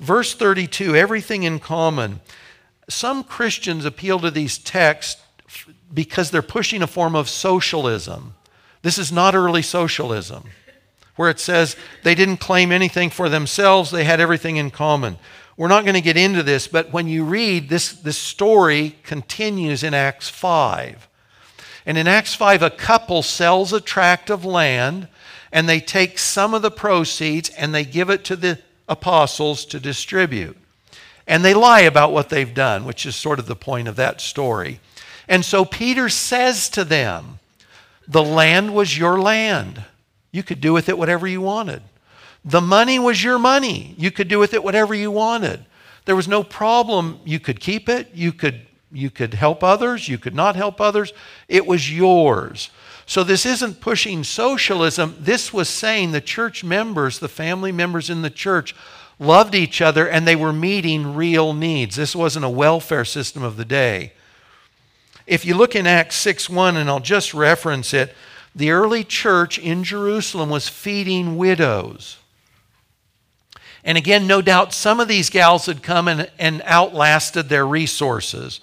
Verse 0.00 0.34
32 0.34 0.96
everything 0.96 1.42
in 1.42 1.58
common. 1.58 2.20
Some 2.88 3.24
Christians 3.24 3.84
appeal 3.84 4.18
to 4.20 4.30
these 4.30 4.58
texts 4.58 5.22
because 5.92 6.30
they're 6.30 6.42
pushing 6.42 6.82
a 6.82 6.86
form 6.86 7.14
of 7.14 7.28
socialism. 7.28 8.34
This 8.82 8.98
is 8.98 9.12
not 9.12 9.34
early 9.34 9.62
socialism, 9.62 10.44
where 11.16 11.30
it 11.30 11.40
says 11.40 11.76
they 12.02 12.14
didn't 12.14 12.38
claim 12.38 12.72
anything 12.72 13.10
for 13.10 13.28
themselves, 13.28 13.90
they 13.90 14.04
had 14.04 14.20
everything 14.20 14.56
in 14.56 14.70
common. 14.70 15.16
We're 15.56 15.68
not 15.68 15.84
going 15.84 15.94
to 15.94 16.00
get 16.00 16.16
into 16.16 16.42
this, 16.42 16.66
but 16.66 16.92
when 16.92 17.06
you 17.06 17.24
read 17.24 17.68
this, 17.68 17.92
this 17.92 18.18
story 18.18 18.96
continues 19.04 19.84
in 19.84 19.94
Acts 19.94 20.28
5. 20.28 21.08
And 21.86 21.96
in 21.96 22.08
Acts 22.08 22.34
5, 22.34 22.62
a 22.62 22.70
couple 22.70 23.22
sells 23.22 23.72
a 23.72 23.80
tract 23.80 24.30
of 24.30 24.44
land 24.44 25.08
and 25.52 25.68
they 25.68 25.78
take 25.78 26.18
some 26.18 26.54
of 26.54 26.62
the 26.62 26.70
proceeds 26.70 27.50
and 27.50 27.72
they 27.72 27.84
give 27.84 28.10
it 28.10 28.24
to 28.24 28.36
the 28.36 28.58
apostles 28.88 29.64
to 29.66 29.78
distribute. 29.78 30.56
And 31.26 31.44
they 31.44 31.54
lie 31.54 31.80
about 31.80 32.12
what 32.12 32.28
they've 32.28 32.52
done, 32.52 32.84
which 32.84 33.06
is 33.06 33.14
sort 33.14 33.38
of 33.38 33.46
the 33.46 33.56
point 33.56 33.86
of 33.86 33.96
that 33.96 34.20
story. 34.20 34.80
And 35.28 35.44
so 35.44 35.64
Peter 35.64 36.08
says 36.08 36.68
to 36.70 36.84
them, 36.84 37.38
The 38.08 38.22
land 38.22 38.74
was 38.74 38.98
your 38.98 39.20
land. 39.20 39.84
You 40.34 40.42
could 40.42 40.60
do 40.60 40.72
with 40.72 40.88
it 40.88 40.98
whatever 40.98 41.28
you 41.28 41.40
wanted. 41.40 41.80
The 42.44 42.60
money 42.60 42.98
was 42.98 43.22
your 43.22 43.38
money. 43.38 43.94
You 43.96 44.10
could 44.10 44.26
do 44.26 44.40
with 44.40 44.52
it 44.52 44.64
whatever 44.64 44.92
you 44.92 45.12
wanted. 45.12 45.64
There 46.06 46.16
was 46.16 46.26
no 46.26 46.42
problem. 46.42 47.20
You 47.24 47.38
could 47.38 47.60
keep 47.60 47.88
it. 47.88 48.08
You 48.12 48.32
could, 48.32 48.66
you 48.90 49.10
could 49.10 49.34
help 49.34 49.62
others. 49.62 50.08
You 50.08 50.18
could 50.18 50.34
not 50.34 50.56
help 50.56 50.80
others. 50.80 51.12
It 51.46 51.66
was 51.66 51.96
yours. 51.96 52.70
So 53.06 53.22
this 53.22 53.46
isn't 53.46 53.80
pushing 53.80 54.24
socialism. 54.24 55.14
This 55.20 55.52
was 55.52 55.68
saying 55.68 56.10
the 56.10 56.20
church 56.20 56.64
members, 56.64 57.20
the 57.20 57.28
family 57.28 57.70
members 57.70 58.10
in 58.10 58.22
the 58.22 58.28
church, 58.28 58.74
loved 59.20 59.54
each 59.54 59.80
other 59.80 60.08
and 60.08 60.26
they 60.26 60.34
were 60.34 60.52
meeting 60.52 61.14
real 61.14 61.54
needs. 61.54 61.94
This 61.94 62.16
wasn't 62.16 62.44
a 62.44 62.50
welfare 62.50 63.04
system 63.04 63.44
of 63.44 63.56
the 63.56 63.64
day. 63.64 64.14
If 65.28 65.44
you 65.44 65.54
look 65.54 65.76
in 65.76 65.86
Acts 65.86 66.16
6 66.16 66.50
1, 66.50 66.76
and 66.76 66.90
I'll 66.90 66.98
just 66.98 67.34
reference 67.34 67.94
it, 67.94 68.12
the 68.54 68.70
early 68.70 69.04
church 69.04 69.58
in 69.58 69.84
Jerusalem 69.84 70.50
was 70.50 70.68
feeding 70.68 71.36
widows. 71.36 72.18
And 73.84 73.98
again, 73.98 74.26
no 74.26 74.40
doubt 74.40 74.72
some 74.72 75.00
of 75.00 75.08
these 75.08 75.28
gals 75.28 75.66
had 75.66 75.82
come 75.82 76.08
and, 76.08 76.30
and 76.38 76.62
outlasted 76.64 77.48
their 77.48 77.66
resources. 77.66 78.60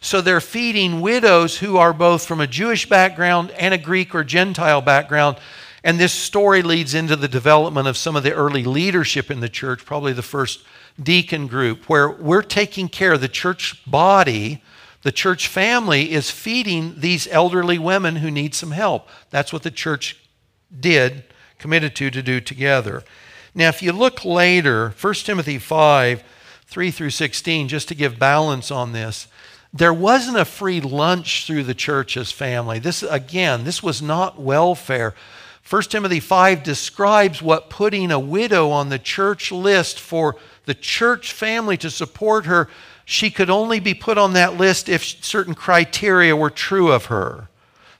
So 0.00 0.20
they're 0.20 0.40
feeding 0.40 1.00
widows 1.00 1.58
who 1.58 1.76
are 1.76 1.92
both 1.92 2.26
from 2.26 2.40
a 2.40 2.46
Jewish 2.46 2.88
background 2.88 3.50
and 3.52 3.72
a 3.72 3.78
Greek 3.78 4.14
or 4.14 4.24
Gentile 4.24 4.80
background. 4.80 5.38
And 5.84 5.98
this 5.98 6.12
story 6.12 6.62
leads 6.62 6.94
into 6.94 7.16
the 7.16 7.28
development 7.28 7.88
of 7.88 7.96
some 7.96 8.14
of 8.14 8.22
the 8.22 8.32
early 8.32 8.64
leadership 8.64 9.30
in 9.30 9.40
the 9.40 9.48
church, 9.48 9.84
probably 9.84 10.12
the 10.12 10.22
first 10.22 10.60
deacon 11.00 11.46
group, 11.46 11.88
where 11.88 12.10
we're 12.10 12.42
taking 12.42 12.88
care 12.88 13.14
of 13.14 13.20
the 13.20 13.28
church 13.28 13.82
body. 13.86 14.62
The 15.02 15.12
church 15.12 15.48
family 15.48 16.12
is 16.12 16.30
feeding 16.30 16.94
these 16.98 17.26
elderly 17.28 17.78
women 17.78 18.16
who 18.16 18.30
need 18.30 18.54
some 18.54 18.70
help. 18.70 19.08
That's 19.30 19.52
what 19.52 19.62
the 19.62 19.70
church 19.70 20.16
did, 20.78 21.24
committed 21.58 21.96
to, 21.96 22.10
to 22.10 22.22
do 22.22 22.40
together. 22.40 23.02
Now, 23.54 23.68
if 23.68 23.82
you 23.82 23.92
look 23.92 24.24
later, 24.24 24.94
1 25.00 25.14
Timothy 25.14 25.58
5 25.58 26.24
3 26.66 26.90
through 26.90 27.10
16, 27.10 27.68
just 27.68 27.88
to 27.88 27.94
give 27.94 28.18
balance 28.18 28.70
on 28.70 28.92
this, 28.92 29.26
there 29.74 29.92
wasn't 29.92 30.38
a 30.38 30.44
free 30.46 30.80
lunch 30.80 31.46
through 31.46 31.64
the 31.64 31.74
church's 31.74 32.32
family. 32.32 32.78
This, 32.78 33.02
again, 33.02 33.64
this 33.64 33.82
was 33.82 34.00
not 34.00 34.40
welfare. 34.40 35.14
1 35.68 35.82
Timothy 35.82 36.20
5 36.20 36.62
describes 36.62 37.42
what 37.42 37.68
putting 37.70 38.10
a 38.10 38.18
widow 38.18 38.70
on 38.70 38.88
the 38.88 38.98
church 38.98 39.52
list 39.52 40.00
for 40.00 40.36
the 40.64 40.74
church 40.74 41.32
family 41.32 41.76
to 41.76 41.90
support 41.90 42.46
her, 42.46 42.68
she 43.04 43.30
could 43.30 43.50
only 43.50 43.80
be 43.80 43.94
put 43.94 44.18
on 44.18 44.32
that 44.34 44.56
list 44.56 44.88
if 44.88 45.04
certain 45.04 45.54
criteria 45.54 46.36
were 46.36 46.50
true 46.50 46.92
of 46.92 47.06
her. 47.06 47.48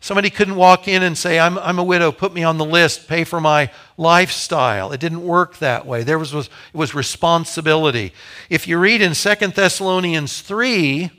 Somebody 0.02 0.30
couldn't 0.30 0.56
walk 0.56 0.88
in 0.88 1.04
and 1.04 1.16
say, 1.16 1.38
I'm, 1.38 1.56
I'm 1.58 1.78
a 1.78 1.84
widow, 1.84 2.10
put 2.10 2.34
me 2.34 2.42
on 2.42 2.58
the 2.58 2.64
list, 2.64 3.06
pay 3.06 3.22
for 3.22 3.40
my 3.40 3.70
lifestyle. 3.96 4.90
It 4.90 4.98
didn't 4.98 5.22
work 5.22 5.58
that 5.58 5.86
way. 5.86 6.02
There 6.02 6.18
was, 6.18 6.34
was, 6.34 6.46
it 6.46 6.76
was 6.76 6.92
responsibility. 6.92 8.12
If 8.50 8.66
you 8.66 8.78
read 8.78 9.00
in 9.00 9.14
2 9.14 9.34
Thessalonians 9.48 10.40
3, 10.40 11.10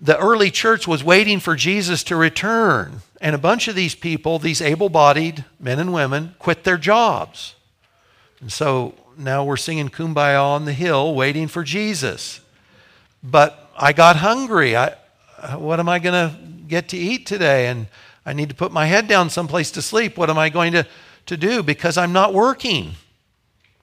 the 0.00 0.18
early 0.18 0.50
church 0.50 0.88
was 0.88 1.04
waiting 1.04 1.38
for 1.38 1.54
Jesus 1.54 2.02
to 2.04 2.16
return. 2.16 3.02
And 3.20 3.36
a 3.36 3.38
bunch 3.38 3.68
of 3.68 3.76
these 3.76 3.94
people, 3.94 4.40
these 4.40 4.60
able 4.60 4.88
bodied 4.88 5.44
men 5.60 5.78
and 5.78 5.92
women, 5.92 6.34
quit 6.40 6.64
their 6.64 6.76
jobs. 6.76 7.54
And 8.40 8.52
so 8.52 8.94
now 9.18 9.44
we're 9.44 9.56
singing 9.56 9.88
Kumbaya 9.88 10.42
on 10.42 10.64
the 10.64 10.72
hill, 10.72 11.14
waiting 11.14 11.48
for 11.48 11.64
Jesus. 11.64 12.40
But 13.22 13.70
I 13.76 13.92
got 13.92 14.16
hungry. 14.16 14.76
I, 14.76 14.94
uh, 15.38 15.56
what 15.56 15.80
am 15.80 15.88
I 15.88 15.98
going 15.98 16.30
to 16.30 16.36
get 16.68 16.88
to 16.90 16.96
eat 16.96 17.26
today 17.26 17.66
and 17.66 17.88
I 18.24 18.34
need 18.34 18.50
to 18.50 18.54
put 18.54 18.72
my 18.72 18.86
head 18.86 19.08
down 19.08 19.30
someplace 19.30 19.70
to 19.72 19.82
sleep. 19.82 20.18
What 20.18 20.28
am 20.28 20.38
I 20.38 20.50
going 20.50 20.72
to, 20.72 20.86
to 21.26 21.36
do? 21.36 21.62
Because 21.62 21.96
I'm 21.96 22.12
not 22.12 22.34
working. 22.34 22.92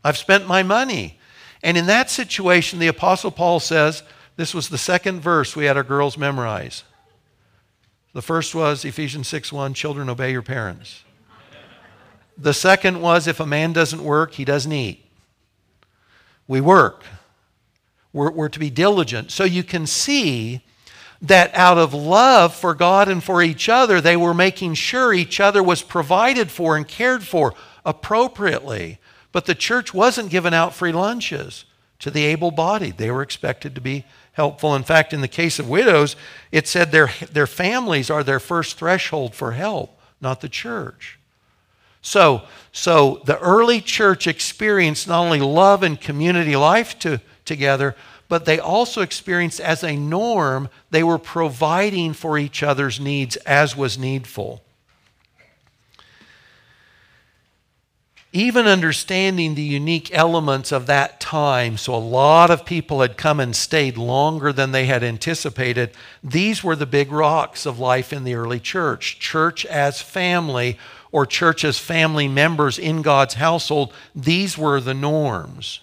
I've 0.03 0.17
spent 0.17 0.47
my 0.47 0.61
money. 0.61 1.17
And 1.63 1.77
in 1.77 1.87
that 1.87 2.11
situation, 2.11 2.77
the 2.77 2.87
Apostle 2.87 3.31
Paul 3.31 3.59
says, 3.59 4.03
this 4.35 4.53
was 4.53 4.69
the 4.69 4.77
second 4.77 5.21
verse 5.21 5.55
we 5.55 5.65
had 5.65 5.77
our 5.77 5.83
girls 5.83 6.17
memorize. 6.17 6.83
The 8.13 8.21
first 8.21 8.53
was 8.53 8.85
Ephesians 8.85 9.27
6 9.27 9.51
1, 9.51 9.73
children, 9.73 10.09
obey 10.09 10.31
your 10.31 10.43
parents. 10.43 11.03
The 12.37 12.53
second 12.53 13.01
was 13.01 13.27
if 13.27 13.39
a 13.39 13.45
man 13.45 13.73
doesn't 13.73 14.03
work, 14.03 14.33
he 14.33 14.45
doesn't 14.45 14.71
eat. 14.71 15.04
We 16.47 16.61
work. 16.61 17.03
We're, 18.13 18.31
we're 18.31 18.49
to 18.49 18.59
be 18.59 18.69
diligent. 18.69 19.31
So 19.31 19.43
you 19.43 19.63
can 19.63 19.85
see 19.87 20.61
that 21.21 21.53
out 21.55 21.77
of 21.77 21.93
love 21.93 22.53
for 22.55 22.73
God 22.73 23.07
and 23.09 23.23
for 23.23 23.41
each 23.41 23.67
other, 23.69 23.99
they 23.99 24.17
were 24.17 24.33
making 24.33 24.75
sure 24.75 25.13
each 25.13 25.39
other 25.39 25.63
was 25.63 25.81
provided 25.81 26.51
for 26.51 26.77
and 26.77 26.87
cared 26.87 27.23
for 27.23 27.53
appropriately. 27.85 28.99
But 29.31 29.45
the 29.45 29.55
church 29.55 29.93
wasn't 29.93 30.29
giving 30.29 30.53
out 30.53 30.73
free 30.73 30.91
lunches 30.91 31.65
to 31.99 32.11
the 32.11 32.25
able 32.25 32.51
bodied. 32.51 32.97
They 32.97 33.11
were 33.11 33.21
expected 33.21 33.75
to 33.75 33.81
be 33.81 34.05
helpful. 34.33 34.75
In 34.75 34.83
fact, 34.83 35.13
in 35.13 35.21
the 35.21 35.27
case 35.27 35.59
of 35.59 35.69
widows, 35.69 36.15
it 36.51 36.67
said 36.67 36.91
their, 36.91 37.09
their 37.31 37.47
families 37.47 38.09
are 38.09 38.23
their 38.23 38.39
first 38.39 38.77
threshold 38.77 39.33
for 39.33 39.53
help, 39.53 39.99
not 40.21 40.41
the 40.41 40.49
church. 40.49 41.19
So, 42.05 42.43
so 42.71 43.19
the 43.25 43.39
early 43.39 43.81
church 43.81 44.27
experienced 44.27 45.07
not 45.07 45.21
only 45.21 45.39
love 45.39 45.81
and 45.81 45.99
community 45.99 46.55
life 46.55 46.99
to, 46.99 47.19
together, 47.45 47.95
but 48.29 48.45
they 48.45 48.59
also 48.59 49.01
experienced 49.01 49.59
as 49.59 49.83
a 49.83 49.95
norm, 49.95 50.69
they 50.91 51.01
were 51.01 51.17
providing 51.17 52.13
for 52.13 52.37
each 52.37 52.61
other's 52.61 52.99
needs 52.99 53.37
as 53.37 53.75
was 53.75 53.97
needful. 53.97 54.61
Even 58.35 58.67
understanding 58.67 59.55
the 59.55 59.61
unique 59.61 60.13
elements 60.13 60.73
of 60.73 60.87
that 60.87 61.21
time, 61.21 61.77
so 61.77 61.95
a 61.95 61.97
lot 61.97 62.51
of 62.51 62.65
people 62.65 62.99
had 62.99 63.15
come 63.15 63.39
and 63.39 63.55
stayed 63.55 63.95
longer 63.95 64.51
than 64.51 64.73
they 64.73 64.87
had 64.87 65.05
anticipated, 65.05 65.91
these 66.21 66.61
were 66.61 66.75
the 66.75 66.85
big 66.85 67.13
rocks 67.13 67.65
of 67.65 67.79
life 67.79 68.11
in 68.11 68.25
the 68.25 68.35
early 68.35 68.59
church. 68.59 69.19
Church 69.19 69.65
as 69.67 70.01
family 70.01 70.77
or 71.13 71.25
church 71.25 71.63
as 71.63 71.79
family 71.79 72.27
members 72.27 72.77
in 72.77 73.01
God's 73.01 73.35
household, 73.35 73.93
these 74.13 74.57
were 74.57 74.81
the 74.81 74.93
norms. 74.93 75.79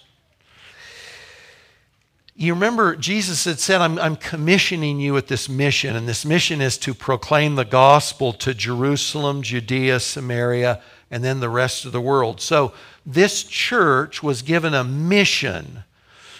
You 2.35 2.53
remember 2.53 2.95
Jesus 2.95 3.45
had 3.45 3.59
said, 3.59 3.81
I'm, 3.81 3.97
I'm, 3.97 4.15
commissioning 4.15 4.99
you 4.99 5.13
with 5.13 5.27
this 5.27 5.49
mission, 5.49 5.95
and 5.95 6.07
this 6.07 6.23
mission 6.23 6.61
is 6.61 6.77
to 6.79 6.93
proclaim 6.93 7.55
the 7.55 7.65
gospel 7.65 8.31
to 8.33 8.53
Jerusalem, 8.53 9.41
Judea, 9.41 9.99
Samaria, 9.99 10.81
and 11.11 11.23
then 11.23 11.39
the 11.39 11.49
rest 11.49 11.85
of 11.85 11.91
the 11.91 12.01
world. 12.01 12.41
So 12.41 12.73
this 13.05 13.43
church 13.43 14.23
was 14.23 14.41
given 14.41 14.73
a 14.73 14.83
mission. 14.83 15.83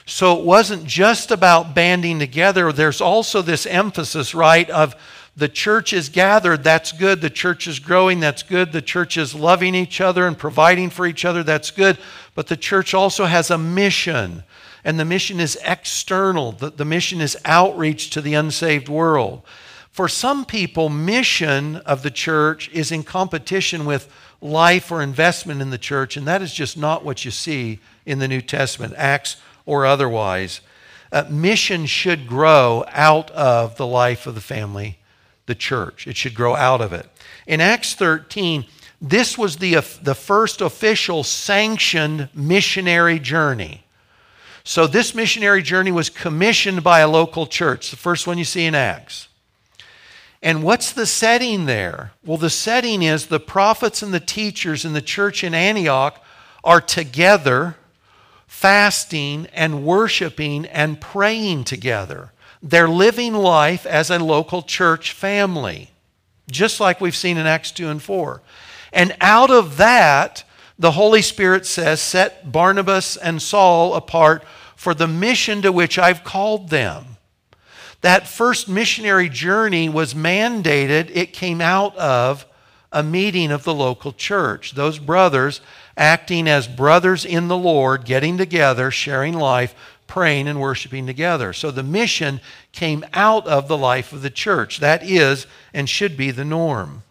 So 0.05 0.37
it 0.37 0.45
wasn't 0.45 0.85
just 0.85 1.31
about 1.31 1.75
banding 1.75 2.19
together, 2.19 2.71
there's 2.71 3.01
also 3.01 3.41
this 3.41 3.65
emphasis, 3.65 4.35
right, 4.35 4.69
of 4.69 4.95
the 5.35 5.49
church 5.49 5.93
is 5.93 6.09
gathered, 6.09 6.63
that's 6.63 6.91
good. 6.91 7.19
The 7.21 7.29
church 7.29 7.65
is 7.65 7.79
growing, 7.79 8.19
that's 8.19 8.43
good. 8.43 8.71
The 8.71 8.83
church 8.83 9.17
is 9.17 9.33
loving 9.33 9.73
each 9.73 9.99
other 9.99 10.27
and 10.27 10.37
providing 10.37 10.91
for 10.91 11.07
each 11.07 11.25
other, 11.25 11.41
that's 11.41 11.71
good. 11.71 11.97
But 12.35 12.47
the 12.47 12.57
church 12.57 12.93
also 12.93 13.25
has 13.25 13.49
a 13.49 13.57
mission 13.57 14.43
and 14.83 14.99
the 14.99 15.05
mission 15.05 15.39
is 15.39 15.57
external, 15.65 16.51
the, 16.51 16.69
the 16.69 16.85
mission 16.85 17.21
is 17.21 17.37
outreach 17.45 18.09
to 18.11 18.21
the 18.21 18.33
unsaved 18.33 18.89
world. 18.89 19.41
For 19.93 20.09
some 20.09 20.43
people, 20.43 20.89
mission 20.89 21.75
of 21.77 22.01
the 22.01 22.09
church 22.09 22.67
is 22.73 22.91
in 22.91 23.03
competition 23.03 23.85
with 23.85 24.11
life 24.41 24.91
or 24.91 25.03
investment 25.03 25.61
in 25.61 25.69
the 25.69 25.77
church, 25.77 26.17
and 26.17 26.27
that 26.27 26.41
is 26.41 26.51
just 26.51 26.75
not 26.75 27.05
what 27.05 27.23
you 27.23 27.29
see 27.29 27.77
in 28.03 28.17
the 28.17 28.27
New 28.27 28.41
Testament, 28.41 28.95
Acts 28.97 29.37
or 29.67 29.85
otherwise. 29.85 30.61
Uh, 31.11 31.25
mission 31.29 31.85
should 31.85 32.27
grow 32.27 32.83
out 32.89 33.29
of 33.31 33.77
the 33.77 33.85
life 33.85 34.25
of 34.25 34.33
the 34.33 34.41
family, 34.41 34.97
the 35.45 35.53
church. 35.53 36.07
It 36.07 36.17
should 36.17 36.33
grow 36.33 36.55
out 36.55 36.81
of 36.81 36.91
it. 36.91 37.07
In 37.45 37.61
Acts 37.61 37.93
13, 37.93 38.65
this 38.99 39.37
was 39.37 39.57
the, 39.57 39.75
the 40.01 40.15
first 40.15 40.59
official 40.59 41.23
sanctioned 41.23 42.29
missionary 42.33 43.19
journey. 43.19 43.83
So, 44.63 44.87
this 44.87 45.13
missionary 45.13 45.61
journey 45.61 45.91
was 45.91 46.09
commissioned 46.09 46.83
by 46.83 47.01
a 47.01 47.07
local 47.07 47.45
church, 47.45 47.91
the 47.91 47.97
first 47.97 48.25
one 48.25 48.39
you 48.39 48.43
see 48.43 48.65
in 48.65 48.73
Acts. 48.73 49.27
And 50.43 50.61
what's 50.61 50.91
the 50.91 51.05
setting 51.05 51.67
there? 51.67 52.11
Well, 52.25 52.37
the 52.37 52.49
setting 52.49 53.01
is 53.01 53.27
the 53.27 53.39
prophets 53.39 54.03
and 54.03 54.13
the 54.13 54.19
teachers 54.19 54.83
in 54.83 54.91
the 54.91 55.01
church 55.01 55.41
in 55.41 55.53
Antioch 55.53 56.21
are 56.65 56.81
together, 56.81 57.77
fasting 58.45 59.47
and 59.53 59.85
worshiping 59.85 60.65
and 60.65 60.99
praying 60.99 61.63
together. 61.63 62.33
They're 62.61 62.89
living 62.89 63.33
life 63.33 63.85
as 63.85 64.09
a 64.09 64.19
local 64.19 64.61
church 64.61 65.13
family, 65.13 65.91
just 66.51 66.81
like 66.81 66.99
we've 66.99 67.15
seen 67.15 67.37
in 67.37 67.47
Acts 67.47 67.71
2 67.71 67.87
and 67.87 68.03
4. 68.03 68.41
And 68.91 69.15
out 69.21 69.49
of 69.49 69.77
that, 69.77 70.43
the 70.77 70.91
Holy 70.91 71.21
Spirit 71.21 71.65
says, 71.65 72.01
Set 72.01 72.51
Barnabas 72.51 73.15
and 73.15 73.41
Saul 73.41 73.93
apart 73.93 74.43
for 74.75 74.93
the 74.93 75.07
mission 75.07 75.61
to 75.61 75.71
which 75.71 75.97
I've 75.97 76.25
called 76.25 76.69
them. 76.69 77.12
That 78.03 78.27
first 78.27 78.67
missionary 78.67 79.29
journey 79.29 79.87
was 79.87 80.13
mandated, 80.13 81.09
it 81.13 81.31
came 81.31 81.61
out 81.61 81.95
of 81.95 82.45
a 82.91 83.01
meeting 83.01 83.49
of 83.49 83.63
the 83.63 83.73
local 83.73 84.11
church. 84.11 84.73
Those 84.73 84.99
brothers 84.99 85.61
acting 85.95 86.49
as 86.49 86.67
brothers 86.67 87.23
in 87.23 87.47
the 87.47 87.57
Lord, 87.57 88.03
getting 88.03 88.37
together, 88.37 88.91
sharing 88.91 89.33
life, 89.33 89.73
praying 90.05 90.49
and 90.49 90.59
worshiping 90.59 91.07
together. 91.07 91.53
So 91.53 91.71
the 91.71 91.81
mission 91.81 92.41
came 92.73 93.05
out 93.13 93.47
of 93.47 93.69
the 93.69 93.77
life 93.77 94.11
of 94.11 94.21
the 94.21 94.29
church. 94.29 94.79
That 94.79 95.01
is 95.01 95.47
and 95.73 95.87
should 95.87 96.17
be 96.17 96.29
the 96.29 96.43
norm. 96.43 97.03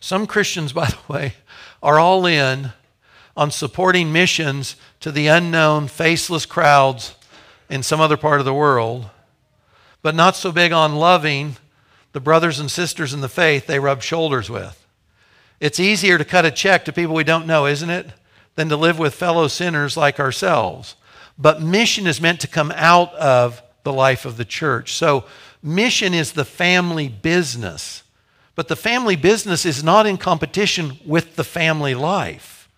Some 0.00 0.26
Christians, 0.26 0.72
by 0.74 0.86
the 0.86 1.12
way, 1.12 1.34
are 1.80 2.00
all 2.00 2.26
in 2.26 2.72
on 3.36 3.52
supporting 3.52 4.12
missions 4.12 4.74
to 4.98 5.12
the 5.12 5.28
unknown, 5.28 5.86
faceless 5.86 6.44
crowds 6.44 7.14
in 7.70 7.84
some 7.84 8.00
other 8.00 8.16
part 8.16 8.40
of 8.40 8.44
the 8.44 8.52
world, 8.52 9.08
but 10.02 10.14
not 10.14 10.36
so 10.36 10.52
big 10.52 10.72
on 10.72 10.96
loving 10.96 11.56
the 12.12 12.20
brothers 12.20 12.58
and 12.58 12.70
sisters 12.70 13.12
in 13.12 13.20
the 13.20 13.28
faith 13.28 13.66
they 13.66 13.78
rub 13.78 14.02
shoulders 14.02 14.48
with. 14.48 14.86
It's 15.60 15.80
easier 15.80 16.18
to 16.18 16.24
cut 16.24 16.44
a 16.44 16.50
check 16.50 16.84
to 16.84 16.92
people 16.92 17.14
we 17.14 17.24
don't 17.24 17.46
know, 17.46 17.66
isn't 17.66 17.90
it, 17.90 18.06
than 18.54 18.68
to 18.68 18.76
live 18.76 18.98
with 18.98 19.14
fellow 19.14 19.48
sinners 19.48 19.96
like 19.96 20.20
ourselves. 20.20 20.96
But 21.36 21.62
mission 21.62 22.06
is 22.06 22.20
meant 22.20 22.40
to 22.40 22.48
come 22.48 22.72
out 22.74 23.12
of 23.14 23.62
the 23.84 23.92
life 23.92 24.24
of 24.24 24.36
the 24.36 24.44
church. 24.44 24.94
So, 24.94 25.24
mission 25.62 26.14
is 26.14 26.32
the 26.32 26.44
family 26.44 27.08
business. 27.08 28.02
But 28.54 28.68
the 28.68 28.76
family 28.76 29.14
business 29.14 29.64
is 29.64 29.84
not 29.84 30.06
in 30.06 30.16
competition 30.16 30.98
with 31.04 31.36
the 31.36 31.44
family 31.44 31.94
life, 31.94 32.68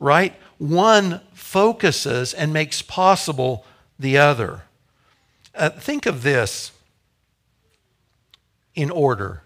right? 0.00 0.34
One 0.56 1.20
focuses 1.34 2.32
and 2.32 2.52
makes 2.52 2.80
possible 2.80 3.66
the 3.98 4.16
other. 4.16 4.62
Uh, 5.56 5.70
think 5.70 6.06
of 6.06 6.22
this 6.22 6.72
in 8.74 8.90
order. 8.90 9.42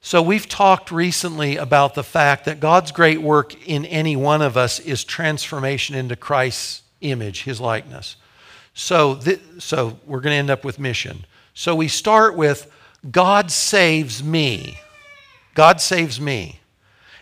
So, 0.00 0.20
we've 0.20 0.48
talked 0.48 0.90
recently 0.90 1.56
about 1.56 1.94
the 1.94 2.02
fact 2.02 2.44
that 2.44 2.60
God's 2.60 2.90
great 2.92 3.22
work 3.22 3.68
in 3.68 3.84
any 3.84 4.16
one 4.16 4.42
of 4.42 4.56
us 4.56 4.80
is 4.80 5.04
transformation 5.04 5.94
into 5.94 6.16
Christ's 6.16 6.82
image, 7.00 7.44
his 7.44 7.60
likeness. 7.60 8.16
So, 8.74 9.14
th- 9.14 9.40
so 9.58 9.98
we're 10.04 10.20
going 10.20 10.34
to 10.34 10.38
end 10.38 10.50
up 10.50 10.64
with 10.64 10.78
mission. 10.78 11.24
So, 11.54 11.74
we 11.74 11.88
start 11.88 12.36
with 12.36 12.70
God 13.10 13.50
saves 13.50 14.22
me. 14.22 14.78
God 15.54 15.80
saves 15.80 16.20
me. 16.20 16.60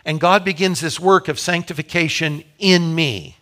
And 0.03 0.19
God 0.19 0.43
begins 0.43 0.81
this 0.81 0.99
work 0.99 1.27
of 1.27 1.39
sanctification 1.39 2.43
in 2.57 2.95
me. 2.95 3.37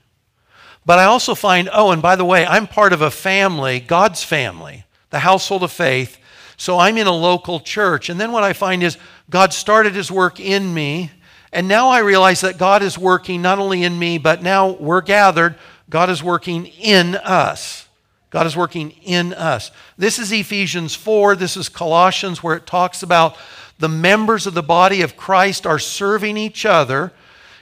But 0.86 1.00
I 1.00 1.06
also 1.06 1.36
find, 1.36 1.70
oh, 1.72 1.92
and 1.92 2.02
by 2.02 2.16
the 2.16 2.26
way, 2.26 2.46
I'm 2.46 2.68
part 2.68 2.94
of 2.94 3.02
a 3.02 3.12
family, 3.12 3.80
God's 3.80 4.24
family, 4.24 4.86
the 5.10 5.20
household 5.20 5.64
of 5.64 5.72
faith. 5.72 6.18
So 6.58 6.78
I'm 6.78 6.98
in 6.98 7.08
a 7.08 7.12
local 7.12 7.60
church. 7.60 8.10
And 8.10 8.20
then 8.20 8.32
what 8.32 8.44
I 8.44 8.54
find 8.54 8.84
is 8.84 8.98
God 9.30 9.54
started 9.54 9.96
his 9.96 10.12
work 10.12 10.40
in 10.40 10.74
me. 10.74 11.12
And 11.54 11.68
now 11.68 11.90
I 11.90 12.00
realize 12.00 12.42
that 12.42 12.58
God 12.58 12.84
is 12.84 12.98
working 12.98 13.42
not 13.42 13.60
only 13.60 13.84
in 13.84 13.98
me, 13.98 14.18
but 14.18 14.44
now 14.44 14.72
we're 14.72 15.02
gathered, 15.02 15.56
God 15.90 16.10
is 16.10 16.22
working 16.22 16.66
in 16.66 17.16
us. 17.16 17.88
God 18.30 18.46
is 18.46 18.56
working 18.56 18.92
in 19.04 19.34
us. 19.34 19.72
This 19.98 20.20
is 20.20 20.32
Ephesians 20.32 20.94
4. 20.96 21.36
This 21.36 21.58
is 21.58 21.68
Colossians, 21.68 22.44
where 22.44 22.56
it 22.56 22.68
talks 22.68 23.02
about 23.02 23.36
the 23.80 23.90
members 23.90 24.46
of 24.46 24.54
the 24.54 24.62
body 24.62 25.02
of 25.02 25.18
Christ 25.18 25.66
are 25.66 25.80
serving 25.80 26.38
each 26.38 26.66
other 26.66 27.12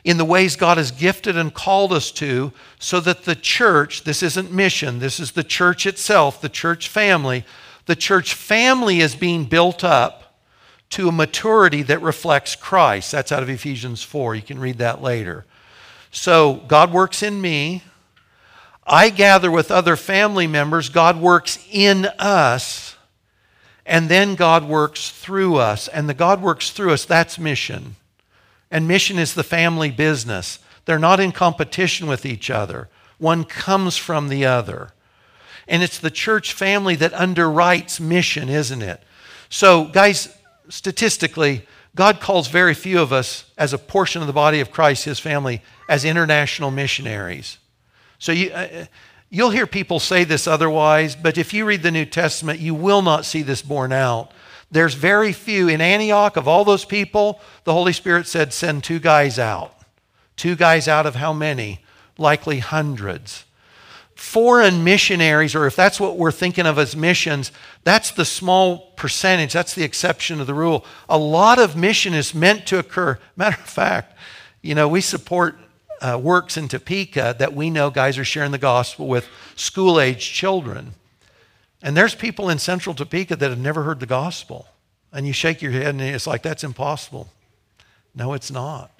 in 0.08 0.16
the 0.16 0.24
ways 0.24 0.56
God 0.56 0.78
has 0.78 0.92
gifted 0.92 1.36
and 1.36 1.54
called 1.54 1.92
us 1.92 2.12
to, 2.12 2.54
so 2.80 3.02
that 3.02 3.26
the 3.26 3.36
church, 3.36 4.06
this 4.06 4.24
isn't 4.24 4.54
mission, 4.54 5.00
this 5.00 5.20
is 5.20 5.34
the 5.34 5.44
church 5.44 5.86
itself, 5.86 6.40
the 6.40 6.48
church 6.48 6.88
family, 6.88 7.44
the 7.88 7.96
church 7.96 8.34
family 8.34 9.02
is 9.02 9.18
being 9.18 9.44
built 9.44 9.84
up 9.84 10.40
to 10.92 11.10
a 11.10 11.12
maturity 11.12 11.84
that 11.84 12.02
reflects 12.02 12.56
Christ. 12.56 13.12
That's 13.12 13.34
out 13.34 13.44
of 13.44 13.50
Ephesians 13.50 14.02
4. 14.02 14.36
You 14.36 14.42
can 14.42 14.60
read 14.60 14.78
that 14.78 15.02
later. 15.02 15.44
So 16.10 16.64
God 16.70 16.94
works 16.94 17.22
in 17.22 17.42
me. 17.42 17.84
I 18.86 19.10
gather 19.10 19.52
with 19.52 19.72
other 19.72 19.98
family 19.98 20.48
members, 20.48 20.88
God 20.88 21.20
works 21.20 21.60
in 21.70 22.06
us, 22.18 22.96
and 23.86 24.08
then 24.08 24.36
God 24.36 24.64
works 24.64 25.10
through 25.10 25.58
us. 25.58 25.90
And 25.90 26.08
the 26.08 26.14
God 26.14 26.42
works 26.42 26.72
through 26.72 26.94
us, 26.94 27.04
that's 27.04 27.38
mission. 27.38 27.98
And 28.70 28.88
mission 28.88 29.18
is 29.18 29.34
the 29.34 29.44
family 29.44 29.92
business. 29.92 30.60
They're 30.86 31.00
not 31.00 31.20
in 31.20 31.32
competition 31.32 32.08
with 32.08 32.26
each 32.26 32.50
other, 32.50 32.90
one 33.18 33.44
comes 33.44 33.98
from 33.98 34.30
the 34.30 34.46
other. 34.46 34.92
And 35.68 35.84
it's 35.84 36.00
the 36.00 36.12
church 36.12 36.54
family 36.54 36.96
that 36.96 37.12
underwrites 37.12 38.00
mission, 38.00 38.48
isn't 38.48 38.82
it? 38.82 39.04
So, 39.50 39.86
guys, 39.86 40.34
statistically, 40.70 41.66
God 41.98 42.20
calls 42.20 42.48
very 42.48 42.74
few 42.74 43.02
of 43.02 43.12
us, 43.12 43.46
as 43.58 43.74
a 43.74 43.78
portion 43.78 44.22
of 44.22 44.28
the 44.28 44.34
body 44.34 44.60
of 44.60 44.72
Christ, 44.72 45.06
his 45.06 45.20
family, 45.20 45.62
as 45.90 46.06
international 46.06 46.70
missionaries. 46.70 47.58
So 48.20 48.32
you, 48.32 48.52
uh, 48.52 48.86
you'll 49.30 49.50
hear 49.50 49.66
people 49.66 50.00
say 50.00 50.24
this 50.24 50.48
otherwise, 50.48 51.16
but 51.16 51.38
if 51.40 51.54
you 51.54 51.66
read 51.66 51.82
the 51.82 51.92
New 51.92 52.06
Testament, 52.06 52.60
you 52.60 52.76
will 52.76 53.02
not 53.02 53.26
see 53.26 53.42
this 53.42 53.64
borne 53.64 53.92
out. 53.92 54.32
There's 54.70 54.96
very 54.96 55.32
few. 55.32 55.68
In 55.68 55.82
Antioch, 55.82 56.36
of 56.38 56.48
all 56.48 56.66
those 56.66 56.86
people, 56.86 57.40
the 57.64 57.74
Holy 57.74 57.94
Spirit 57.94 58.28
said, 58.28 58.54
send 58.54 58.84
two 58.84 59.00
guys 59.00 59.40
out. 59.40 59.74
Two 60.36 60.56
guys 60.56 60.88
out 60.88 61.06
of 61.06 61.16
how 61.16 61.34
many? 61.34 61.80
Likely 62.18 62.60
hundreds. 62.60 63.46
Foreign 64.16 64.84
missionaries, 64.84 65.56
or 65.56 65.68
if 65.68 65.76
that's 65.76 66.00
what 66.00 66.18
we're 66.18 66.32
thinking 66.32 66.66
of 66.66 66.80
as 66.80 66.96
missions, 66.96 67.52
that's 67.84 68.12
the 68.12 68.26
small 68.26 68.92
percentage. 68.96 69.54
That's 69.54 69.76
the 69.76 69.84
exception 69.84 70.40
to 70.40 70.46
the 70.46 70.54
rule. 70.54 70.86
A 71.08 71.18
lot 71.18 71.60
of 71.60 71.76
mission 71.76 72.14
is 72.14 72.34
meant 72.34 72.66
to 72.68 72.80
occur. 72.80 73.20
Matter 73.36 73.62
of 73.62 73.70
fact, 73.70 74.18
you 74.62 74.76
know, 74.76 74.88
we 74.88 75.02
support 75.02 75.58
uh, 76.02 76.20
works 76.22 76.58
in 76.58 76.68
Topeka 76.68 77.36
that 77.40 77.54
we 77.54 77.70
know 77.70 77.90
guys 77.90 78.18
are 78.18 78.26
sharing 78.26 78.52
the 78.52 78.58
gospel 78.58 79.08
with 79.08 79.28
school 79.56 80.00
age 80.00 80.34
children. 80.34 80.94
And 81.88 81.96
there's 81.96 82.14
people 82.14 82.50
in 82.50 82.60
central 82.60 82.94
Topeka 82.94 83.38
that 83.38 83.50
have 83.50 83.60
never 83.60 83.84
heard 83.84 84.02
the 84.02 84.06
gospel. 84.06 84.68
And 85.14 85.26
you 85.26 85.32
shake 85.32 85.62
your 85.62 85.72
head 85.72 85.88
and 85.88 86.02
it's 86.02 86.28
like, 86.28 86.42
that's 86.42 86.66
impossible. 86.66 87.30
No, 88.14 88.34
it's 88.34 88.52
not. 88.52 88.92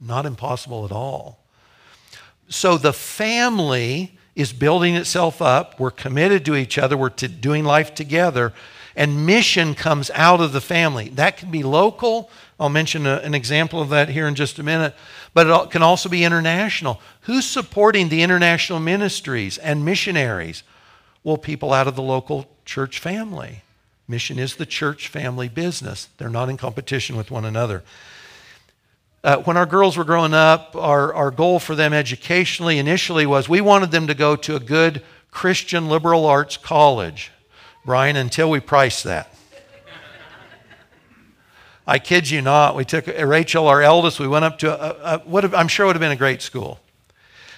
Not 0.00 0.24
impossible 0.24 0.86
at 0.86 0.90
all. 0.90 1.44
So 2.48 2.78
the 2.78 2.94
family 2.94 4.16
is 4.34 4.54
building 4.54 4.94
itself 4.94 5.42
up. 5.42 5.78
We're 5.78 5.90
committed 5.90 6.46
to 6.46 6.56
each 6.56 6.78
other. 6.78 6.96
We're 6.96 7.10
to 7.10 7.28
doing 7.28 7.62
life 7.62 7.94
together. 7.94 8.54
And 8.96 9.26
mission 9.26 9.74
comes 9.74 10.10
out 10.14 10.40
of 10.40 10.52
the 10.52 10.62
family. 10.62 11.10
That 11.10 11.36
can 11.36 11.50
be 11.50 11.62
local. 11.62 12.30
I'll 12.58 12.70
mention 12.70 13.06
a, 13.06 13.16
an 13.16 13.34
example 13.34 13.82
of 13.82 13.90
that 13.90 14.08
here 14.08 14.26
in 14.26 14.34
just 14.34 14.58
a 14.58 14.62
minute 14.62 14.94
but 15.32 15.46
it 15.46 15.70
can 15.70 15.82
also 15.82 16.08
be 16.08 16.24
international. 16.24 17.00
Who's 17.22 17.46
supporting 17.46 18.08
the 18.08 18.22
international 18.22 18.80
ministries 18.80 19.58
and 19.58 19.84
missionaries? 19.84 20.62
Well, 21.22 21.36
people 21.36 21.72
out 21.72 21.86
of 21.86 21.96
the 21.96 22.02
local 22.02 22.46
church 22.64 22.98
family. 22.98 23.62
Mission 24.08 24.38
is 24.38 24.56
the 24.56 24.66
church 24.66 25.08
family 25.08 25.48
business, 25.48 26.08
they're 26.18 26.28
not 26.28 26.48
in 26.48 26.56
competition 26.56 27.16
with 27.16 27.30
one 27.30 27.44
another. 27.44 27.84
Uh, 29.22 29.36
when 29.38 29.56
our 29.56 29.66
girls 29.66 29.98
were 29.98 30.04
growing 30.04 30.32
up, 30.32 30.74
our, 30.74 31.12
our 31.12 31.30
goal 31.30 31.58
for 31.58 31.74
them 31.74 31.92
educationally 31.92 32.78
initially 32.78 33.26
was 33.26 33.48
we 33.48 33.60
wanted 33.60 33.90
them 33.90 34.06
to 34.06 34.14
go 34.14 34.34
to 34.34 34.56
a 34.56 34.60
good 34.60 35.02
Christian 35.30 35.88
liberal 35.88 36.24
arts 36.24 36.56
college. 36.56 37.30
Brian, 37.84 38.16
until 38.16 38.50
we 38.50 38.60
priced 38.60 39.04
that. 39.04 39.34
I 41.86 41.98
kid 41.98 42.30
you 42.30 42.40
not. 42.40 42.76
We 42.76 42.84
took 42.84 43.06
Rachel, 43.06 43.66
our 43.66 43.82
eldest, 43.82 44.20
we 44.20 44.28
went 44.28 44.44
up 44.44 44.58
to 44.60 44.70
a, 44.70 45.16
a, 45.16 45.18
what 45.20 45.54
I'm 45.54 45.68
sure 45.68 45.86
would 45.86 45.96
have 45.96 46.00
been 46.00 46.12
a 46.12 46.16
great 46.16 46.40
school 46.40 46.80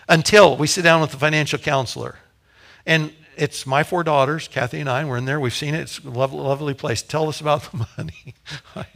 until 0.08 0.56
we 0.56 0.66
sit 0.66 0.82
down 0.82 1.00
with 1.00 1.10
the 1.10 1.16
financial 1.16 1.58
counselor. 1.58 2.16
And 2.86 3.12
it's 3.36 3.66
my 3.66 3.82
four 3.82 4.04
daughters, 4.04 4.48
Kathy 4.48 4.80
and 4.80 4.88
I, 4.88 5.04
we're 5.04 5.16
in 5.16 5.24
there. 5.24 5.40
We've 5.40 5.54
seen 5.54 5.74
it. 5.74 5.80
It's 5.80 5.98
a 5.98 6.10
lovely, 6.10 6.40
lovely 6.40 6.74
place. 6.74 7.02
Tell 7.02 7.28
us 7.28 7.40
about 7.40 7.62
the 7.70 7.86
money. 7.98 8.34
I, 8.76 8.86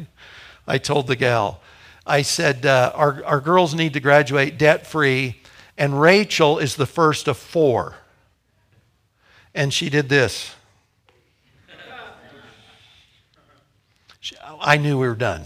I 0.66 0.78
told 0.78 1.06
the 1.06 1.16
gal, 1.16 1.60
I 2.06 2.22
said, 2.22 2.66
uh, 2.66 2.92
our, 2.94 3.24
our 3.24 3.40
girls 3.40 3.74
need 3.74 3.92
to 3.94 4.00
graduate 4.00 4.58
debt 4.58 4.86
free, 4.86 5.40
and 5.76 6.00
Rachel 6.00 6.58
is 6.58 6.76
the 6.76 6.86
first 6.86 7.28
of 7.28 7.36
four. 7.36 7.96
And 9.54 9.72
she 9.72 9.88
did 9.88 10.08
this. 10.08 10.54
I 14.60 14.76
knew 14.76 14.98
we 14.98 15.06
were 15.06 15.14
done. 15.14 15.42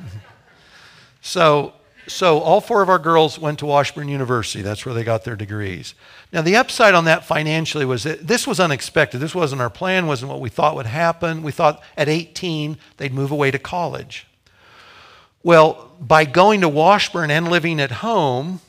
so, 1.20 1.74
so 2.12 2.40
all 2.40 2.60
four 2.60 2.82
of 2.82 2.88
our 2.88 2.98
girls 2.98 3.38
went 3.38 3.58
to 3.60 3.66
Washburn 3.66 4.08
University. 4.08 4.62
That's 4.62 4.84
where 4.84 4.94
they 4.94 5.04
got 5.04 5.24
their 5.24 5.36
degrees. 5.36 5.94
Now, 6.32 6.42
the 6.42 6.56
upside 6.56 6.94
on 6.94 7.06
that 7.06 7.24
financially 7.24 7.84
was 7.84 8.02
that 8.04 8.26
this 8.26 8.46
was 8.46 8.60
unexpected. 8.60 9.18
This 9.18 9.34
wasn't 9.34 9.60
our 9.60 9.70
plan, 9.70 10.06
wasn't 10.06 10.30
what 10.30 10.40
we 10.40 10.48
thought 10.48 10.76
would 10.76 10.86
happen. 10.86 11.42
We 11.42 11.52
thought 11.52 11.82
at 11.96 12.08
18 12.08 12.78
they'd 12.96 13.12
move 13.12 13.30
away 13.30 13.50
to 13.50 13.58
college. 13.58 14.26
Well, 15.42 15.90
by 16.00 16.24
going 16.24 16.60
to 16.60 16.68
Washburn 16.68 17.30
and 17.30 17.48
living 17.48 17.80
at 17.80 17.90
home, 17.90 18.60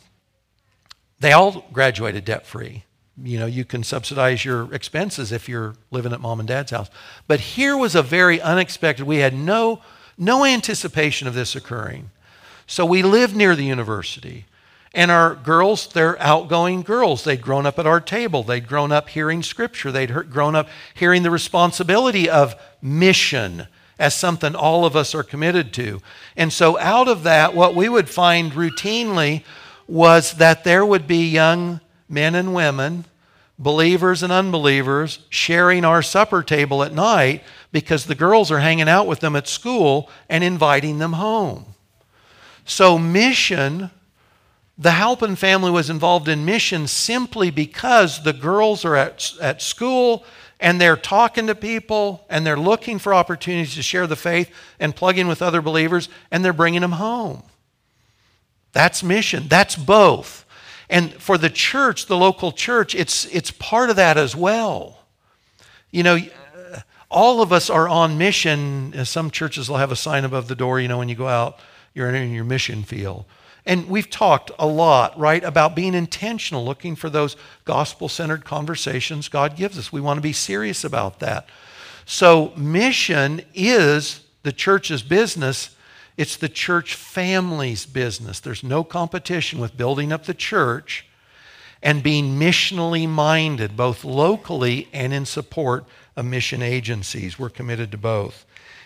they 1.19 1.31
all 1.31 1.65
graduated 1.71 2.25
debt 2.25 2.45
free. 2.45 2.83
You 3.21 3.39
know, 3.39 3.45
you 3.45 3.63
can 3.63 3.83
subsidize 3.83 4.43
your 4.43 4.73
expenses 4.73 5.31
if 5.31 5.47
you're 5.47 5.75
living 5.91 6.13
at 6.13 6.21
mom 6.21 6.39
and 6.39 6.47
dad's 6.47 6.71
house. 6.71 6.89
But 7.27 7.39
here 7.39 7.77
was 7.77 7.93
a 7.93 8.01
very 8.01 8.41
unexpected, 8.41 9.05
we 9.05 9.17
had 9.17 9.35
no, 9.35 9.81
no 10.17 10.43
anticipation 10.43 11.27
of 11.27 11.35
this 11.35 11.55
occurring. 11.55 12.09
So 12.67 12.85
we 12.85 13.03
lived 13.03 13.35
near 13.35 13.55
the 13.55 13.65
university. 13.65 14.45
And 14.93 15.09
our 15.09 15.33
girls, 15.33 15.87
they're 15.87 16.21
outgoing 16.21 16.83
girls. 16.83 17.23
They'd 17.23 17.41
grown 17.41 17.65
up 17.65 17.79
at 17.79 17.87
our 17.87 17.99
table. 17.99 18.43
They'd 18.43 18.67
grown 18.67 18.91
up 18.91 19.09
hearing 19.09 19.41
scripture. 19.41 19.91
They'd 19.91 20.29
grown 20.29 20.55
up 20.55 20.69
hearing 20.93 21.23
the 21.23 21.31
responsibility 21.31 22.29
of 22.29 22.55
mission 22.81 23.67
as 23.97 24.13
something 24.13 24.55
all 24.55 24.85
of 24.85 24.95
us 24.95 25.15
are 25.15 25.23
committed 25.23 25.73
to. 25.73 25.99
And 26.35 26.53
so, 26.53 26.77
out 26.79 27.07
of 27.07 27.23
that, 27.23 27.55
what 27.55 27.75
we 27.75 27.89
would 27.89 28.09
find 28.09 28.51
routinely 28.51 29.43
was 29.87 30.33
that 30.33 30.63
there 30.63 30.85
would 30.85 31.07
be 31.07 31.27
young 31.27 31.79
men 32.07 32.35
and 32.35 32.53
women, 32.53 33.05
believers 33.57 34.23
and 34.23 34.31
unbelievers, 34.31 35.19
sharing 35.29 35.85
our 35.85 36.01
supper 36.01 36.43
table 36.43 36.83
at 36.83 36.93
night 36.93 37.43
because 37.71 38.05
the 38.05 38.15
girls 38.15 38.51
are 38.51 38.59
hanging 38.59 38.89
out 38.89 39.07
with 39.07 39.19
them 39.19 39.35
at 39.35 39.47
school 39.47 40.09
and 40.29 40.43
inviting 40.43 40.99
them 40.99 41.13
home. 41.13 41.72
So, 42.65 42.97
mission, 42.97 43.91
the 44.77 44.91
Halpin 44.91 45.35
family 45.35 45.71
was 45.71 45.89
involved 45.89 46.27
in 46.27 46.45
mission 46.45 46.87
simply 46.87 47.51
because 47.51 48.23
the 48.23 48.33
girls 48.33 48.85
are 48.85 48.95
at, 48.95 49.33
at 49.41 49.61
school 49.61 50.25
and 50.59 50.79
they're 50.79 50.97
talking 50.97 51.47
to 51.47 51.55
people 51.55 52.25
and 52.29 52.45
they're 52.45 52.57
looking 52.57 52.97
for 52.97 53.13
opportunities 53.13 53.75
to 53.75 53.83
share 53.83 54.07
the 54.07 54.15
faith 54.15 54.49
and 54.79 54.95
plug 54.95 55.17
in 55.17 55.27
with 55.27 55.41
other 55.41 55.61
believers 55.61 56.09
and 56.31 56.43
they're 56.43 56.53
bringing 56.53 56.81
them 56.81 56.93
home. 56.93 57.43
That's 58.71 59.03
mission. 59.03 59.47
That's 59.47 59.75
both. 59.75 60.45
And 60.89 61.13
for 61.13 61.37
the 61.37 61.49
church, 61.49 62.07
the 62.07 62.17
local 62.17 62.51
church, 62.51 62.95
it's, 62.95 63.25
it's 63.25 63.51
part 63.51 63.89
of 63.89 63.95
that 63.97 64.17
as 64.17 64.35
well. 64.35 64.99
You 65.91 66.03
know, 66.03 66.17
all 67.09 67.41
of 67.41 67.53
us 67.53 67.69
are 67.69 67.87
on 67.87 68.17
mission. 68.17 69.05
Some 69.05 69.31
churches 69.31 69.69
will 69.69 69.77
have 69.77 69.91
a 69.91 69.95
sign 69.95 70.25
above 70.25 70.47
the 70.47 70.55
door, 70.55 70.79
you 70.79 70.87
know, 70.87 70.97
when 70.97 71.09
you 71.09 71.15
go 71.15 71.27
out, 71.27 71.59
you're 71.93 72.09
in 72.09 72.31
your 72.31 72.43
mission 72.43 72.83
field. 72.83 73.25
And 73.65 73.87
we've 73.87 74.09
talked 74.09 74.51
a 74.59 74.67
lot, 74.67 75.17
right, 75.17 75.43
about 75.43 75.75
being 75.75 75.93
intentional, 75.93 76.65
looking 76.65 76.95
for 76.95 77.09
those 77.09 77.37
gospel 77.63 78.09
centered 78.09 78.43
conversations 78.43 79.29
God 79.29 79.55
gives 79.55 79.77
us. 79.77 79.91
We 79.91 80.01
want 80.01 80.17
to 80.17 80.21
be 80.21 80.33
serious 80.33 80.83
about 80.83 81.19
that. 81.19 81.47
So, 82.05 82.51
mission 82.57 83.41
is 83.53 84.21
the 84.43 84.51
church's 84.51 85.01
business, 85.01 85.73
it's 86.17 86.35
the 86.35 86.49
church 86.49 86.95
family's 86.95 87.85
business. 87.85 88.41
There's 88.41 88.63
no 88.63 88.83
competition 88.83 89.59
with 89.59 89.77
building 89.77 90.11
up 90.11 90.25
the 90.25 90.33
church 90.33 91.05
and 91.81 92.03
being 92.03 92.39
missionally 92.39 93.07
minded, 93.07 93.75
both 93.75 94.03
locally 94.03 94.89
and 94.93 95.13
in 95.13 95.25
support 95.25 95.85
of 96.15 96.25
mission 96.25 96.61
agencies. 96.61 97.39
We're 97.39 97.49
committed 97.49 97.91
to 97.91 97.97
both. 97.97 98.45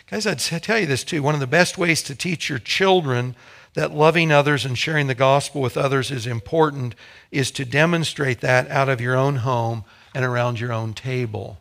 Guys, 0.10 0.26
I'd 0.26 0.40
tell 0.40 0.80
you 0.80 0.86
this 0.86 1.04
too. 1.04 1.22
One 1.22 1.34
of 1.34 1.42
the 1.42 1.48
best 1.48 1.78
ways 1.78 2.02
to 2.04 2.16
teach 2.16 2.48
your 2.48 2.60
children 2.60 3.36
that 3.74 3.92
loving 3.92 4.32
others 4.32 4.64
and 4.64 4.78
sharing 4.78 5.08
the 5.08 5.14
gospel 5.14 5.62
with 5.62 5.76
others 5.76 6.12
is 6.12 6.26
important 6.26 6.96
is 7.30 7.52
to 7.52 7.66
demonstrate 7.66 8.40
that 8.40 8.70
out 8.72 8.88
of 8.88 9.02
your 9.02 9.18
own 9.18 9.38
home 9.38 9.84
and 10.16 10.24
around 10.24 10.62
your 10.62 10.72
own 10.72 10.94
table. 10.94 11.58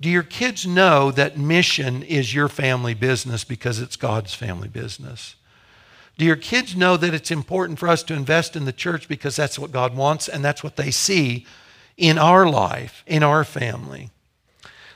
Do 0.00 0.08
your 0.08 0.22
kids 0.22 0.64
know 0.64 1.10
that 1.10 1.36
mission 1.36 2.04
is 2.04 2.32
your 2.32 2.48
family 2.48 2.94
business 2.94 3.42
because 3.42 3.80
it's 3.80 3.96
God's 3.96 4.34
family 4.34 4.68
business? 4.68 5.34
Do 6.16 6.24
your 6.24 6.36
kids 6.36 6.76
know 6.76 6.96
that 6.96 7.12
it's 7.12 7.32
important 7.32 7.80
for 7.80 7.88
us 7.88 8.04
to 8.04 8.14
invest 8.14 8.54
in 8.54 8.66
the 8.66 8.72
church 8.72 9.08
because 9.08 9.34
that's 9.34 9.58
what 9.58 9.72
God 9.72 9.96
wants 9.96 10.28
and 10.28 10.44
that's 10.44 10.62
what 10.62 10.76
they 10.76 10.92
see 10.92 11.44
in 11.96 12.18
our 12.18 12.48
life, 12.48 13.02
in 13.04 13.24
our 13.24 13.42
family? 13.42 14.10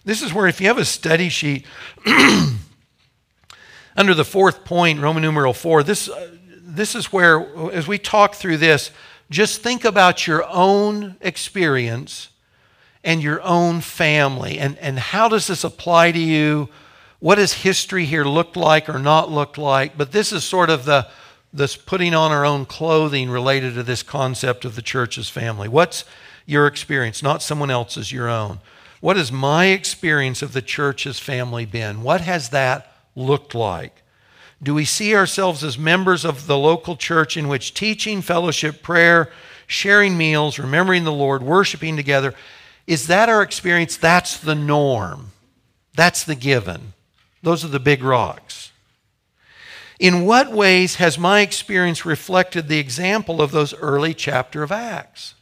This 0.05 0.23
is 0.23 0.33
where, 0.33 0.47
if 0.47 0.61
you 0.61 0.69
have 0.69 0.79
a 0.79 0.85
study 0.85 1.29
sheet, 1.29 1.67
under 3.99 4.15
the 4.15 4.25
fourth 4.25 4.65
point, 4.65 5.01
Roman 5.01 5.23
numeral 5.23 5.53
four, 5.53 5.83
this, 5.83 6.09
uh, 6.09 6.31
this 6.63 6.95
is 6.95 7.13
where, 7.13 7.41
as 7.73 7.89
we 7.89 7.99
talk 7.99 8.37
through 8.37 8.59
this, 8.59 8.93
just 9.29 9.61
think 9.61 9.85
about 9.85 10.25
your 10.25 10.49
own 10.49 11.17
experience 11.21 12.29
and 13.03 13.21
your 13.21 13.43
own 13.43 13.81
family 13.81 14.59
and, 14.59 14.79
and 14.79 15.01
how 15.01 15.29
does 15.29 15.49
this 15.49 15.65
apply 15.65 16.13
to 16.13 16.19
you? 16.19 16.69
What 17.19 17.35
does 17.35 17.53
history 17.53 18.05
here 18.05 18.25
look 18.25 18.55
like 18.55 18.89
or 18.89 19.01
not 19.01 19.33
look 19.33 19.59
like? 19.59 19.99
But 19.99 20.13
this 20.13 20.33
is 20.33 20.45
sort 20.45 20.71
of 20.71 20.85
the 20.85 21.09
this 21.53 21.77
putting 21.77 22.15
on 22.15 22.31
our 22.31 22.45
own 22.45 22.67
clothing 22.67 23.31
related 23.31 23.75
to 23.75 23.83
this 23.83 24.03
concept 24.03 24.65
of 24.67 24.77
the 24.77 24.83
church's 24.83 25.31
family. 25.31 25.67
What's 25.67 26.05
your 26.45 26.67
experience, 26.67 27.23
not 27.23 27.43
someone 27.43 27.71
else's, 27.71 28.13
your 28.13 28.29
own? 28.29 28.61
What 29.01 29.17
has 29.17 29.33
my 29.33 29.67
experience 29.67 30.43
of 30.43 30.53
the 30.53 30.61
church's 30.61 31.19
family 31.19 31.65
been? 31.65 32.03
What 32.03 32.21
has 32.21 32.51
that 32.51 32.93
looked 33.19 33.55
like? 33.55 34.03
Do 34.63 34.75
we 34.75 34.85
see 34.85 35.15
ourselves 35.15 35.63
as 35.63 35.79
members 35.79 36.25
of 36.25 36.47
the 36.47 36.59
local 36.59 36.97
church 36.97 37.37
in 37.37 37.49
which 37.49 37.75
teaching, 37.75 38.23
fellowship, 38.23 38.83
prayer, 38.83 39.31
sharing 39.67 40.17
meals, 40.17 40.59
remembering 40.59 41.05
the 41.05 41.13
Lord, 41.13 41.43
worshiping 41.43 41.97
together, 41.97 42.35
is 42.87 43.07
that 43.07 43.29
our 43.29 43.43
experience? 43.43 43.97
That's 43.97 44.39
the 44.39 44.55
norm. 44.55 45.33
That's 45.95 46.25
the 46.25 46.35
given. 46.35 46.95
Those 47.43 47.65
are 47.65 47.69
the 47.69 47.79
big 47.79 48.03
rocks. 48.03 48.73
In 50.01 50.25
what 50.25 50.53
ways 50.53 50.97
has 50.97 51.19
my 51.19 51.41
experience 51.41 52.07
reflected 52.07 52.69
the 52.69 52.79
example 52.79 53.43
of 53.43 53.51
those 53.51 53.75
early 53.75 54.15
chapter 54.15 54.63
of 54.63 54.73
Acts? 54.73 55.35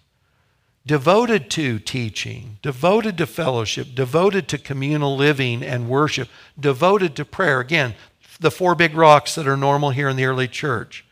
Devoted 0.87 1.51
to 1.51 1.81
teaching, 1.81 2.59
devoted 2.63 3.19
to 3.19 3.27
fellowship, 3.27 3.89
devoted 3.95 4.47
to 4.49 4.59
communal 4.59 5.17
living 5.17 5.65
and 5.65 5.89
worship, 5.89 6.29
devoted 6.59 7.17
to 7.17 7.25
prayer. 7.25 7.59
Again, 7.59 7.97
the 8.39 8.53
four 8.53 8.77
big 8.77 8.95
rocks 8.95 9.35
that 9.35 9.49
are 9.49 9.57
normal 9.57 9.91
here 9.91 10.09
in 10.09 10.17
the 10.17 10.27
early 10.27 10.47
church. 10.47 11.05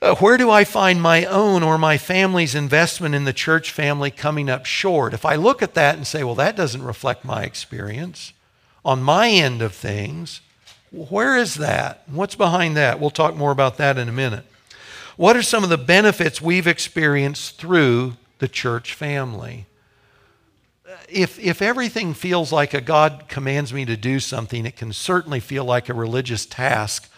Uh, 0.00 0.14
where 0.16 0.36
do 0.36 0.50
I 0.50 0.64
find 0.64 1.00
my 1.00 1.24
own 1.24 1.62
or 1.62 1.78
my 1.78 1.96
family's 1.96 2.54
investment 2.54 3.14
in 3.14 3.24
the 3.24 3.32
church 3.32 3.72
family 3.72 4.10
coming 4.10 4.50
up 4.50 4.66
short? 4.66 5.14
If 5.14 5.24
I 5.24 5.34
look 5.34 5.62
at 5.62 5.74
that 5.74 5.96
and 5.96 6.06
say, 6.06 6.22
well, 6.22 6.34
that 6.34 6.56
doesn't 6.56 6.82
reflect 6.82 7.24
my 7.24 7.42
experience 7.42 8.32
on 8.84 9.02
my 9.02 9.30
end 9.30 9.62
of 9.62 9.74
things, 9.74 10.40
where 10.92 11.36
is 11.36 11.54
that? 11.54 12.02
What's 12.06 12.34
behind 12.34 12.76
that? 12.76 13.00
We'll 13.00 13.10
talk 13.10 13.34
more 13.34 13.50
about 13.50 13.78
that 13.78 13.98
in 13.98 14.08
a 14.08 14.12
minute. 14.12 14.44
What 15.16 15.36
are 15.36 15.42
some 15.42 15.64
of 15.64 15.70
the 15.70 15.78
benefits 15.78 16.40
we've 16.40 16.66
experienced 16.66 17.58
through 17.58 18.16
the 18.38 18.48
church 18.48 18.94
family? 18.94 19.66
if, 21.08 21.38
if 21.38 21.62
everything 21.62 22.14
feels 22.14 22.52
like 22.52 22.74
a 22.74 22.80
God 22.80 23.24
commands 23.28 23.72
me 23.72 23.84
to 23.84 23.96
do 23.96 24.20
something, 24.20 24.66
it 24.66 24.76
can 24.76 24.92
certainly 24.92 25.40
feel 25.40 25.64
like 25.64 25.88
a 25.88 25.94
religious 25.94 26.46
task 26.46 27.10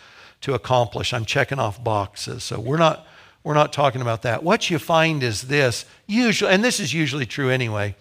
to 0.43 0.55
accomplish. 0.55 1.13
I'm 1.13 1.25
checking 1.25 1.59
off 1.59 1.83
boxes. 1.83 2.45
So 2.45 2.61
we're 2.61 2.77
not, 2.77 3.07
we're 3.43 3.55
not 3.55 3.73
talking 3.73 4.01
about 4.01 4.23
that. 4.23 4.43
What 4.43 4.71
you 4.71 4.79
find 4.79 5.23
is 5.23 5.43
this, 5.43 5.85
usually, 6.07 6.53
and 6.53 6.65
this 6.65 6.81
is 6.81 6.93
usually 6.93 7.27
true 7.27 7.51
anyway, 7.51 7.97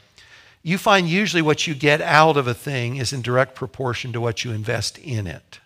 you 0.63 0.77
find 0.77 1.07
usually 1.07 1.41
what 1.41 1.67
you 1.67 1.75
get 1.75 2.01
out 2.01 2.37
of 2.37 2.47
a 2.47 2.53
thing 2.53 2.97
is 2.97 3.13
in 3.13 3.21
direct 3.21 3.55
proportion 3.55 4.11
to 4.13 4.21
what 4.21 4.43
you 4.43 4.51
invest 4.51 4.97
in 4.97 5.27
it. 5.27 5.59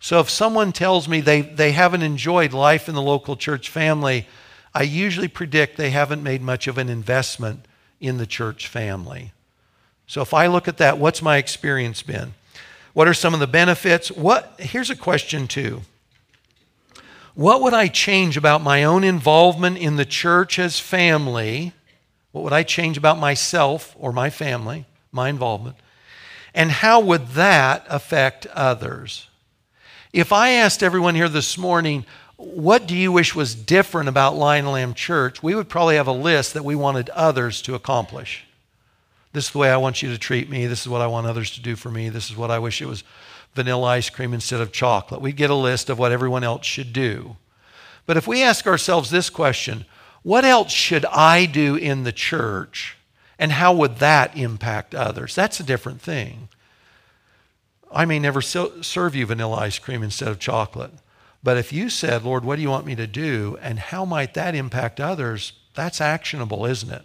So 0.00 0.20
if 0.20 0.30
someone 0.30 0.72
tells 0.72 1.08
me 1.08 1.20
they, 1.20 1.40
they 1.40 1.72
haven't 1.72 2.02
enjoyed 2.02 2.52
life 2.52 2.88
in 2.88 2.94
the 2.94 3.02
local 3.02 3.36
church 3.36 3.68
family, 3.68 4.26
I 4.74 4.82
usually 4.82 5.28
predict 5.28 5.76
they 5.76 5.90
haven't 5.90 6.22
made 6.22 6.40
much 6.40 6.66
of 6.66 6.78
an 6.78 6.88
investment 6.88 7.66
in 8.00 8.18
the 8.18 8.26
church 8.26 8.68
family. 8.68 9.32
So 10.06 10.22
if 10.22 10.32
I 10.32 10.46
look 10.46 10.68
at 10.68 10.78
that, 10.78 10.98
what's 10.98 11.20
my 11.20 11.36
experience 11.36 12.02
been? 12.02 12.34
What 12.92 13.08
are 13.08 13.14
some 13.14 13.34
of 13.34 13.40
the 13.40 13.46
benefits? 13.46 14.10
What 14.10 14.54
here's 14.58 14.90
a 14.90 14.96
question 14.96 15.46
too. 15.46 15.82
What 17.34 17.60
would 17.62 17.74
I 17.74 17.88
change 17.88 18.36
about 18.36 18.62
my 18.62 18.82
own 18.82 19.04
involvement 19.04 19.78
in 19.78 19.96
the 19.96 20.04
church 20.04 20.58
as 20.58 20.80
family? 20.80 21.72
What 22.32 22.42
would 22.44 22.52
I 22.52 22.62
change 22.62 22.98
about 22.98 23.18
myself 23.18 23.94
or 23.98 24.12
my 24.12 24.30
family, 24.30 24.86
my 25.12 25.28
involvement? 25.28 25.76
And 26.54 26.70
how 26.70 27.00
would 27.00 27.28
that 27.28 27.84
affect 27.88 28.46
others? 28.46 29.28
If 30.12 30.32
I 30.32 30.50
asked 30.50 30.82
everyone 30.82 31.14
here 31.14 31.28
this 31.28 31.58
morning, 31.58 32.06
what 32.36 32.86
do 32.86 32.96
you 32.96 33.12
wish 33.12 33.34
was 33.34 33.54
different 33.54 34.08
about 34.08 34.36
Lion 34.36 34.66
Lamb 34.66 34.94
Church? 34.94 35.42
We 35.42 35.54
would 35.54 35.68
probably 35.68 35.96
have 35.96 36.06
a 36.06 36.12
list 36.12 36.54
that 36.54 36.64
we 36.64 36.74
wanted 36.74 37.10
others 37.10 37.60
to 37.62 37.74
accomplish. 37.74 38.46
This 39.34 39.46
is 39.46 39.50
the 39.50 39.58
way 39.58 39.70
I 39.70 39.76
want 39.76 40.02
you 40.02 40.10
to 40.10 40.18
treat 40.18 40.48
me. 40.48 40.66
This 40.66 40.80
is 40.80 40.88
what 40.88 41.02
I 41.02 41.06
want 41.06 41.26
others 41.26 41.50
to 41.52 41.60
do 41.60 41.76
for 41.76 41.90
me. 41.90 42.08
This 42.08 42.30
is 42.30 42.36
what 42.36 42.50
I 42.50 42.58
wish 42.58 42.80
it 42.80 42.86
was 42.86 43.04
vanilla 43.54 43.88
ice 43.88 44.08
cream 44.08 44.32
instead 44.32 44.62
of 44.62 44.72
chocolate. 44.72 45.20
We'd 45.20 45.36
get 45.36 45.50
a 45.50 45.54
list 45.54 45.90
of 45.90 45.98
what 45.98 46.12
everyone 46.12 46.44
else 46.44 46.64
should 46.64 46.92
do. 46.94 47.36
But 48.06 48.16
if 48.16 48.26
we 48.26 48.42
ask 48.42 48.66
ourselves 48.66 49.10
this 49.10 49.28
question, 49.28 49.84
what 50.22 50.44
else 50.44 50.72
should 50.72 51.04
I 51.06 51.44
do 51.44 51.74
in 51.76 52.04
the 52.04 52.12
church? 52.12 52.96
And 53.38 53.52
how 53.52 53.74
would 53.74 53.96
that 53.96 54.36
impact 54.36 54.94
others? 54.94 55.34
That's 55.34 55.60
a 55.60 55.64
different 55.64 56.00
thing. 56.00 56.48
I 57.90 58.04
may 58.04 58.18
never 58.18 58.40
serve 58.42 59.14
you 59.14 59.26
vanilla 59.26 59.56
ice 59.56 59.78
cream 59.78 60.02
instead 60.02 60.28
of 60.28 60.38
chocolate. 60.38 60.92
But 61.42 61.56
if 61.56 61.72
you 61.72 61.88
said, 61.88 62.24
Lord, 62.24 62.44
what 62.44 62.56
do 62.56 62.62
you 62.62 62.70
want 62.70 62.86
me 62.86 62.94
to 62.96 63.06
do? 63.06 63.56
And 63.62 63.78
how 63.78 64.04
might 64.04 64.34
that 64.34 64.54
impact 64.54 65.00
others? 65.00 65.52
That's 65.74 66.00
actionable, 66.00 66.66
isn't 66.66 66.90
it? 66.90 67.02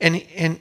And, 0.00 0.24
and 0.34 0.60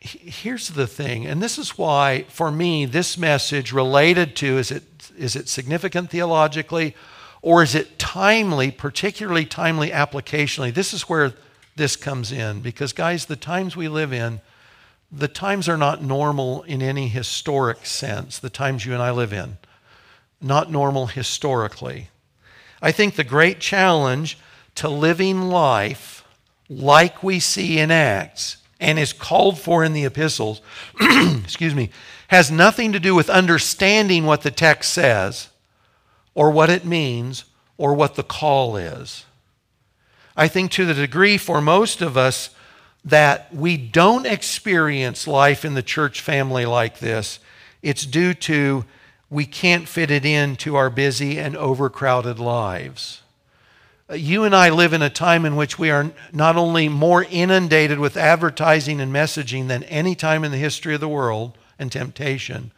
here's 0.00 0.68
the 0.68 0.86
thing, 0.86 1.26
and 1.26 1.42
this 1.42 1.58
is 1.58 1.76
why, 1.76 2.24
for 2.28 2.50
me, 2.50 2.86
this 2.86 3.18
message 3.18 3.72
related 3.72 4.34
to 4.36 4.58
is 4.58 4.70
it, 4.70 4.82
is 5.16 5.36
it 5.36 5.48
significant 5.48 6.10
theologically 6.10 6.96
or 7.42 7.62
is 7.62 7.74
it 7.74 7.98
timely, 7.98 8.70
particularly 8.70 9.44
timely 9.44 9.90
applicationally? 9.90 10.72
This 10.72 10.92
is 10.92 11.02
where 11.02 11.34
this 11.76 11.96
comes 11.96 12.32
in 12.32 12.60
because, 12.60 12.92
guys, 12.92 13.26
the 13.26 13.36
times 13.36 13.76
we 13.76 13.88
live 13.88 14.12
in, 14.12 14.40
the 15.12 15.28
times 15.28 15.68
are 15.68 15.76
not 15.76 16.02
normal 16.02 16.62
in 16.62 16.82
any 16.82 17.08
historic 17.08 17.84
sense, 17.84 18.38
the 18.38 18.50
times 18.50 18.86
you 18.86 18.92
and 18.92 19.02
I 19.02 19.10
live 19.10 19.32
in 19.32 19.58
not 20.40 20.70
normal 20.70 21.06
historically. 21.06 22.08
I 22.80 22.92
think 22.92 23.14
the 23.14 23.24
great 23.24 23.60
challenge 23.60 24.38
to 24.76 24.88
living 24.88 25.42
life 25.42 26.24
like 26.68 27.22
we 27.22 27.40
see 27.40 27.78
in 27.78 27.90
Acts 27.90 28.56
and 28.78 28.98
is 28.98 29.12
called 29.12 29.58
for 29.58 29.84
in 29.84 29.92
the 29.92 30.06
epistles, 30.06 30.62
excuse 31.00 31.74
me, 31.74 31.90
has 32.28 32.50
nothing 32.50 32.92
to 32.92 33.00
do 33.00 33.14
with 33.14 33.28
understanding 33.28 34.24
what 34.24 34.42
the 34.42 34.50
text 34.50 34.92
says 34.92 35.48
or 36.34 36.50
what 36.50 36.70
it 36.70 36.84
means 36.84 37.44
or 37.76 37.92
what 37.92 38.14
the 38.14 38.22
call 38.22 38.76
is. 38.76 39.24
I 40.36 40.48
think 40.48 40.70
to 40.72 40.86
the 40.86 40.94
degree 40.94 41.36
for 41.36 41.60
most 41.60 42.00
of 42.00 42.16
us 42.16 42.50
that 43.04 43.54
we 43.54 43.76
don't 43.76 44.26
experience 44.26 45.26
life 45.26 45.64
in 45.64 45.74
the 45.74 45.82
church 45.82 46.20
family 46.20 46.66
like 46.66 46.98
this, 46.98 47.38
it's 47.82 48.04
due 48.04 48.34
to 48.34 48.84
we 49.30 49.46
can't 49.46 49.88
fit 49.88 50.10
it 50.10 50.24
into 50.24 50.76
our 50.76 50.90
busy 50.90 51.38
and 51.38 51.56
overcrowded 51.56 52.38
lives. 52.38 53.22
Uh, 54.10 54.14
you 54.14 54.42
and 54.42 54.54
I 54.54 54.70
live 54.70 54.92
in 54.92 55.02
a 55.02 55.10
time 55.10 55.44
in 55.44 55.54
which 55.54 55.78
we 55.78 55.90
are 55.90 56.10
not 56.32 56.56
only 56.56 56.88
more 56.88 57.24
inundated 57.24 58.00
with 58.00 58.16
advertising 58.16 59.00
and 59.00 59.14
messaging 59.14 59.68
than 59.68 59.84
any 59.84 60.16
time 60.16 60.42
in 60.42 60.50
the 60.50 60.58
history 60.58 60.94
of 60.94 61.00
the 61.00 61.08
world 61.08 61.56
and 61.78 61.92
temptation, 61.92 62.72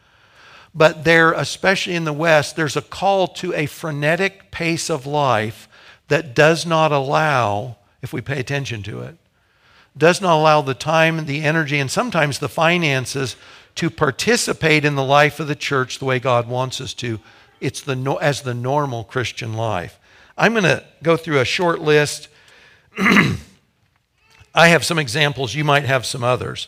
but 0.75 1.03
there, 1.03 1.33
especially 1.33 1.95
in 1.95 2.03
the 2.03 2.13
West, 2.13 2.55
there's 2.55 2.77
a 2.77 2.81
call 2.81 3.27
to 3.27 3.53
a 3.53 3.65
frenetic 3.65 4.51
pace 4.51 4.89
of 4.89 5.05
life 5.05 5.67
that 6.07 6.35
does 6.35 6.65
not 6.65 6.91
allow, 6.91 7.77
if 8.01 8.13
we 8.13 8.21
pay 8.21 8.39
attention 8.39 8.83
to 8.83 9.01
it, 9.01 9.17
does 9.97 10.21
not 10.21 10.37
allow 10.37 10.61
the 10.61 10.73
time, 10.73 11.19
and 11.19 11.27
the 11.27 11.43
energy, 11.43 11.79
and 11.79 11.89
sometimes 11.89 12.39
the 12.39 12.49
finances 12.49 13.35
to 13.75 13.89
participate 13.89 14.85
in 14.85 14.95
the 14.95 15.03
life 15.03 15.39
of 15.39 15.47
the 15.47 15.55
church 15.55 15.99
the 15.99 16.05
way 16.05 16.19
God 16.19 16.47
wants 16.47 16.79
us 16.81 16.93
to. 16.95 17.19
It's 17.59 17.81
the, 17.81 18.17
as 18.21 18.41
the 18.41 18.53
normal 18.53 19.03
Christian 19.03 19.53
life. 19.53 19.99
I'm 20.37 20.53
going 20.53 20.63
to 20.63 20.83
go 21.01 21.17
through 21.17 21.39
a 21.39 21.45
short 21.45 21.79
list. 21.79 22.27
I 24.55 24.67
have 24.67 24.83
some 24.83 24.99
examples, 24.99 25.55
you 25.55 25.63
might 25.63 25.85
have 25.85 26.05
some 26.05 26.23
others. 26.23 26.67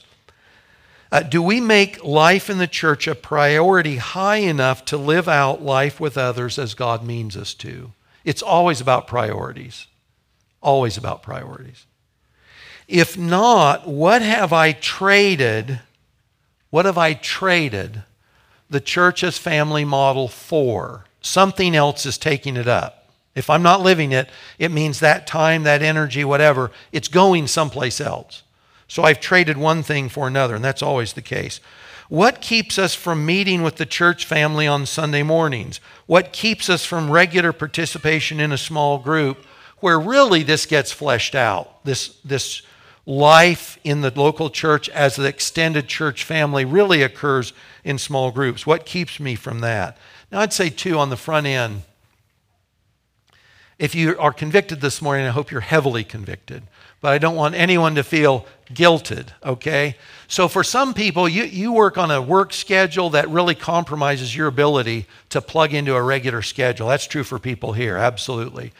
Uh, 1.11 1.21
do 1.21 1.41
we 1.41 1.61
make 1.61 2.03
life 2.03 2.49
in 2.49 2.57
the 2.57 2.67
church 2.67 3.07
a 3.07 3.15
priority 3.15 3.97
high 3.97 4.37
enough 4.37 4.83
to 4.85 4.97
live 4.97 5.27
out 5.27 5.61
life 5.61 5.99
with 5.99 6.17
others 6.17 6.57
as 6.57 6.73
God 6.73 7.05
means 7.05 7.37
us 7.37 7.53
to? 7.55 7.93
It's 8.23 8.41
always 8.41 8.81
about 8.81 9.07
priorities. 9.07 9.87
Always 10.61 10.97
about 10.97 11.21
priorities. 11.21 11.85
If 12.87 13.17
not, 13.17 13.87
what 13.87 14.21
have 14.21 14.53
I 14.53 14.73
traded 14.73 15.79
what 16.75 16.83
have 16.83 16.97
I 16.97 17.13
traded 17.13 18.03
the 18.69 18.81
church's 18.81 19.37
family 19.37 19.85
model 19.85 20.27
for? 20.27 21.05
Something 21.21 21.73
else 21.73 22.05
is 22.05 22.17
taking 22.17 22.57
it 22.57 22.67
up. 22.67 23.07
If 23.33 23.49
I'm 23.49 23.63
not 23.63 23.79
living 23.79 24.11
it, 24.11 24.29
it 24.59 24.71
means 24.71 24.99
that 24.99 25.25
time, 25.25 25.63
that 25.63 25.81
energy, 25.81 26.25
whatever, 26.25 26.71
it's 26.91 27.07
going 27.07 27.47
someplace 27.47 28.01
else. 28.01 28.43
So 28.89 29.03
I've 29.03 29.21
traded 29.21 29.57
one 29.57 29.83
thing 29.83 30.09
for 30.09 30.27
another, 30.27 30.53
and 30.55 30.65
that's 30.65 30.81
always 30.81 31.13
the 31.13 31.21
case. 31.21 31.61
What 32.09 32.41
keeps 32.41 32.77
us 32.77 32.93
from 32.93 33.25
meeting 33.25 33.63
with 33.63 33.77
the 33.77 33.85
church 33.85 34.25
family 34.25 34.67
on 34.67 34.85
Sunday 34.85 35.23
mornings? 35.23 35.79
What 36.07 36.33
keeps 36.33 36.69
us 36.69 36.83
from 36.85 37.09
regular 37.09 37.53
participation 37.53 38.41
in 38.41 38.51
a 38.51 38.57
small 38.57 38.97
group 38.97 39.45
where 39.79 39.97
really 39.97 40.43
this 40.43 40.65
gets 40.65 40.91
fleshed 40.91 41.35
out? 41.35 41.85
This, 41.85 42.17
this 42.25 42.63
life 43.05 43.77
in 43.83 44.01
the 44.01 44.11
local 44.15 44.49
church 44.49 44.89
as 44.89 45.15
the 45.15 45.25
extended 45.25 45.87
church 45.87 46.23
family 46.23 46.65
really 46.65 47.03
occurs 47.03 47.53
in 47.83 47.97
small 47.97 48.31
groups. 48.31 48.65
What 48.65 48.85
keeps 48.85 49.19
me 49.19 49.35
from 49.35 49.59
that? 49.59 49.97
Now, 50.31 50.39
I'd 50.41 50.53
say, 50.53 50.69
too, 50.69 50.97
on 50.97 51.09
the 51.09 51.17
front 51.17 51.45
end, 51.45 51.83
if 53.77 53.93
you 53.93 54.17
are 54.17 54.33
convicted 54.33 54.81
this 54.81 55.01
morning, 55.01 55.25
I 55.25 55.31
hope 55.31 55.51
you're 55.51 55.61
heavily 55.61 56.03
convicted. 56.03 56.63
But 57.01 57.11
I 57.11 57.17
don't 57.17 57.35
want 57.35 57.55
anyone 57.55 57.93
to 57.95 58.03
feel 58.03 58.45
guilted, 58.73 59.27
okay? 59.43 59.97
So 60.27 60.47
for 60.47 60.63
some 60.63 60.93
people, 60.93 61.29
you, 61.29 61.43
you 61.43 61.71
work 61.71 61.97
on 61.97 62.09
a 62.09 62.21
work 62.21 62.53
schedule 62.53 63.11
that 63.11 63.29
really 63.29 63.53
compromises 63.53 64.35
your 64.35 64.47
ability 64.47 65.05
to 65.29 65.41
plug 65.41 65.73
into 65.73 65.93
a 65.93 66.01
regular 66.01 66.41
schedule. 66.41 66.87
That's 66.87 67.05
true 67.05 67.23
for 67.23 67.37
people 67.37 67.73
here, 67.73 67.97
absolutely. 67.97 68.71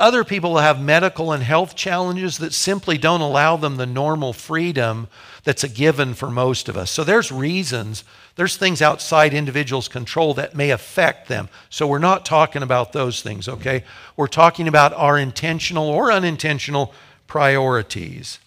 Other 0.00 0.24
people 0.24 0.56
have 0.56 0.80
medical 0.80 1.30
and 1.30 1.42
health 1.42 1.76
challenges 1.76 2.38
that 2.38 2.54
simply 2.54 2.96
don't 2.96 3.20
allow 3.20 3.58
them 3.58 3.76
the 3.76 3.84
normal 3.84 4.32
freedom 4.32 5.08
that's 5.44 5.62
a 5.62 5.68
given 5.68 6.14
for 6.14 6.30
most 6.30 6.70
of 6.70 6.76
us. 6.78 6.90
So 6.90 7.04
there's 7.04 7.30
reasons, 7.30 8.02
there's 8.34 8.56
things 8.56 8.80
outside 8.80 9.34
individuals' 9.34 9.88
control 9.88 10.32
that 10.34 10.54
may 10.54 10.70
affect 10.70 11.28
them. 11.28 11.50
So 11.68 11.86
we're 11.86 11.98
not 11.98 12.24
talking 12.24 12.62
about 12.62 12.94
those 12.94 13.20
things, 13.20 13.46
okay? 13.46 13.84
We're 14.16 14.26
talking 14.26 14.66
about 14.66 14.94
our 14.94 15.18
intentional 15.18 15.90
or 15.90 16.10
unintentional 16.10 16.94
priorities. 17.26 18.38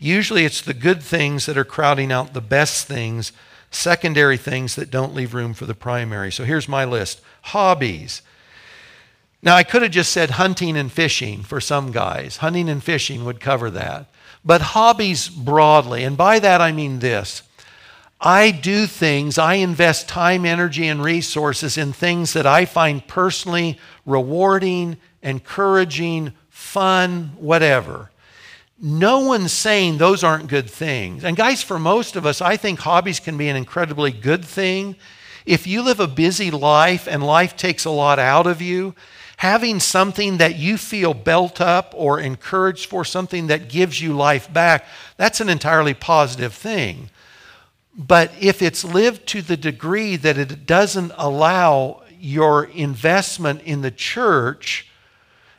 Usually 0.00 0.44
it's 0.44 0.62
the 0.62 0.74
good 0.74 1.00
things 1.00 1.46
that 1.46 1.56
are 1.56 1.64
crowding 1.64 2.10
out 2.10 2.34
the 2.34 2.40
best 2.40 2.88
things, 2.88 3.30
secondary 3.70 4.36
things 4.36 4.74
that 4.74 4.90
don't 4.90 5.14
leave 5.14 5.32
room 5.32 5.54
for 5.54 5.64
the 5.64 5.74
primary. 5.74 6.32
So 6.32 6.42
here's 6.42 6.68
my 6.68 6.84
list 6.84 7.20
hobbies. 7.42 8.20
Now, 9.42 9.54
I 9.54 9.62
could 9.62 9.82
have 9.82 9.92
just 9.92 10.12
said 10.12 10.30
hunting 10.30 10.76
and 10.76 10.90
fishing 10.90 11.42
for 11.42 11.60
some 11.60 11.92
guys. 11.92 12.38
Hunting 12.38 12.68
and 12.68 12.82
fishing 12.82 13.24
would 13.24 13.40
cover 13.40 13.70
that. 13.70 14.06
But 14.44 14.60
hobbies 14.60 15.28
broadly, 15.28 16.04
and 16.04 16.16
by 16.16 16.38
that 16.40 16.60
I 16.60 16.72
mean 16.72 16.98
this 16.98 17.42
I 18.20 18.50
do 18.50 18.86
things, 18.86 19.38
I 19.38 19.54
invest 19.54 20.08
time, 20.08 20.44
energy, 20.44 20.88
and 20.88 21.02
resources 21.02 21.78
in 21.78 21.92
things 21.92 22.32
that 22.32 22.46
I 22.46 22.64
find 22.64 23.06
personally 23.06 23.78
rewarding, 24.04 24.96
encouraging, 25.22 26.32
fun, 26.48 27.32
whatever. 27.36 28.10
No 28.80 29.20
one's 29.20 29.52
saying 29.52 29.98
those 29.98 30.24
aren't 30.24 30.48
good 30.48 30.68
things. 30.68 31.24
And, 31.24 31.36
guys, 31.36 31.62
for 31.62 31.78
most 31.78 32.16
of 32.16 32.26
us, 32.26 32.40
I 32.40 32.56
think 32.56 32.80
hobbies 32.80 33.20
can 33.20 33.36
be 33.36 33.48
an 33.48 33.56
incredibly 33.56 34.10
good 34.10 34.44
thing. 34.44 34.96
If 35.46 35.66
you 35.66 35.82
live 35.82 36.00
a 36.00 36.08
busy 36.08 36.50
life 36.50 37.06
and 37.08 37.24
life 37.24 37.56
takes 37.56 37.84
a 37.84 37.90
lot 37.90 38.18
out 38.18 38.46
of 38.46 38.60
you, 38.60 38.94
having 39.38 39.78
something 39.78 40.38
that 40.38 40.56
you 40.56 40.76
feel 40.76 41.14
built 41.14 41.60
up 41.60 41.94
or 41.96 42.18
encouraged 42.18 42.86
for, 42.86 43.04
something 43.04 43.46
that 43.46 43.68
gives 43.68 44.00
you 44.00 44.12
life 44.12 44.52
back, 44.52 44.84
that's 45.16 45.40
an 45.40 45.48
entirely 45.48 45.94
positive 45.94 46.52
thing. 46.52 47.08
But 47.96 48.32
if 48.40 48.62
it's 48.62 48.84
lived 48.84 49.28
to 49.28 49.42
the 49.42 49.56
degree 49.56 50.16
that 50.16 50.38
it 50.38 50.66
doesn't 50.66 51.12
allow 51.16 52.02
your 52.18 52.64
investment 52.64 53.62
in 53.62 53.82
the 53.82 53.92
church 53.92 54.88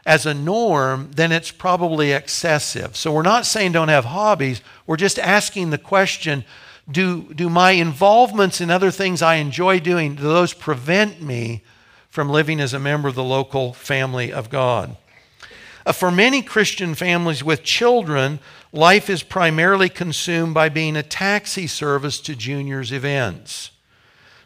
as 0.05 0.25
a 0.25 0.33
norm, 0.33 1.11
then 1.15 1.31
it's 1.31 1.51
probably 1.51 2.11
excessive. 2.11 2.97
So 2.97 3.13
we're 3.13 3.21
not 3.21 3.45
saying 3.45 3.71
don't 3.71 3.87
have 3.87 4.05
hobbies. 4.05 4.61
We're 4.87 4.97
just 4.97 5.17
asking 5.17 5.69
the 5.69 5.77
question 5.77 6.43
do, 6.91 7.33
do 7.33 7.49
my 7.49 7.71
involvements 7.71 8.59
in 8.59 8.71
other 8.71 8.91
things 8.91 9.21
I 9.21 9.35
enjoy 9.35 9.79
doing, 9.79 10.15
do 10.15 10.23
those 10.23 10.53
prevent 10.53 11.21
me 11.21 11.61
from 12.09 12.29
living 12.29 12.59
as 12.59 12.73
a 12.73 12.79
member 12.79 13.07
of 13.07 13.15
the 13.15 13.23
local 13.23 13.73
family 13.73 14.31
of 14.31 14.49
God? 14.49 14.97
Uh, 15.85 15.91
for 15.91 16.11
many 16.11 16.41
Christian 16.41 16.95
families 16.95 17.43
with 17.43 17.63
children, 17.63 18.39
life 18.71 19.09
is 19.09 19.23
primarily 19.23 19.89
consumed 19.89 20.53
by 20.53 20.69
being 20.69 20.95
a 20.95 21.03
taxi 21.03 21.67
service 21.67 22.19
to 22.21 22.35
juniors' 22.35 22.91
events 22.91 23.71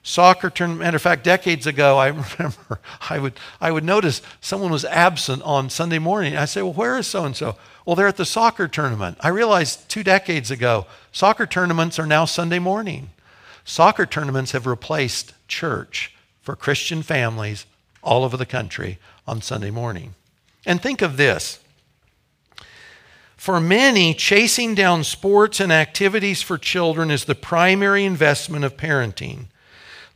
soccer 0.03 0.49
tournament. 0.49 0.81
Matter 0.81 0.97
of 0.97 1.01
fact, 1.01 1.23
decades 1.23 1.65
ago, 1.65 1.97
I 1.97 2.07
remember 2.37 2.79
I 3.09 3.17
would, 3.17 3.33
I 3.59 3.71
would 3.71 3.83
notice 3.83 4.21
someone 4.41 4.71
was 4.71 4.85
absent 4.85 5.41
on 5.43 5.69
Sunday 5.69 5.99
morning. 5.99 6.35
I 6.35 6.45
say, 6.45 6.61
Well, 6.61 6.73
where 6.73 6.97
is 6.97 7.07
so 7.07 7.25
and 7.25 7.35
so? 7.35 7.55
Well, 7.85 7.95
they're 7.95 8.07
at 8.07 8.17
the 8.17 8.25
soccer 8.25 8.67
tournament. 8.67 9.17
I 9.21 9.29
realized 9.29 9.89
two 9.89 10.03
decades 10.03 10.51
ago, 10.51 10.85
soccer 11.11 11.45
tournaments 11.45 11.97
are 11.99 12.05
now 12.05 12.25
Sunday 12.25 12.59
morning. 12.59 13.09
Soccer 13.65 14.05
tournaments 14.05 14.51
have 14.51 14.67
replaced 14.67 15.33
church 15.47 16.13
for 16.43 16.55
Christian 16.55 17.01
families 17.01 17.65
all 18.03 18.23
over 18.23 18.37
the 18.37 18.45
country 18.45 18.99
on 19.27 19.41
Sunday 19.41 19.71
morning. 19.71 20.13
And 20.65 20.79
think 20.79 21.01
of 21.01 21.17
this. 21.17 21.59
For 23.35 23.59
many, 23.59 24.13
chasing 24.13 24.75
down 24.75 25.03
sports 25.03 25.59
and 25.59 25.73
activities 25.73 26.43
for 26.43 26.59
children 26.59 27.09
is 27.09 27.25
the 27.25 27.35
primary 27.35 28.05
investment 28.05 28.63
of 28.63 28.77
parenting 28.77 29.47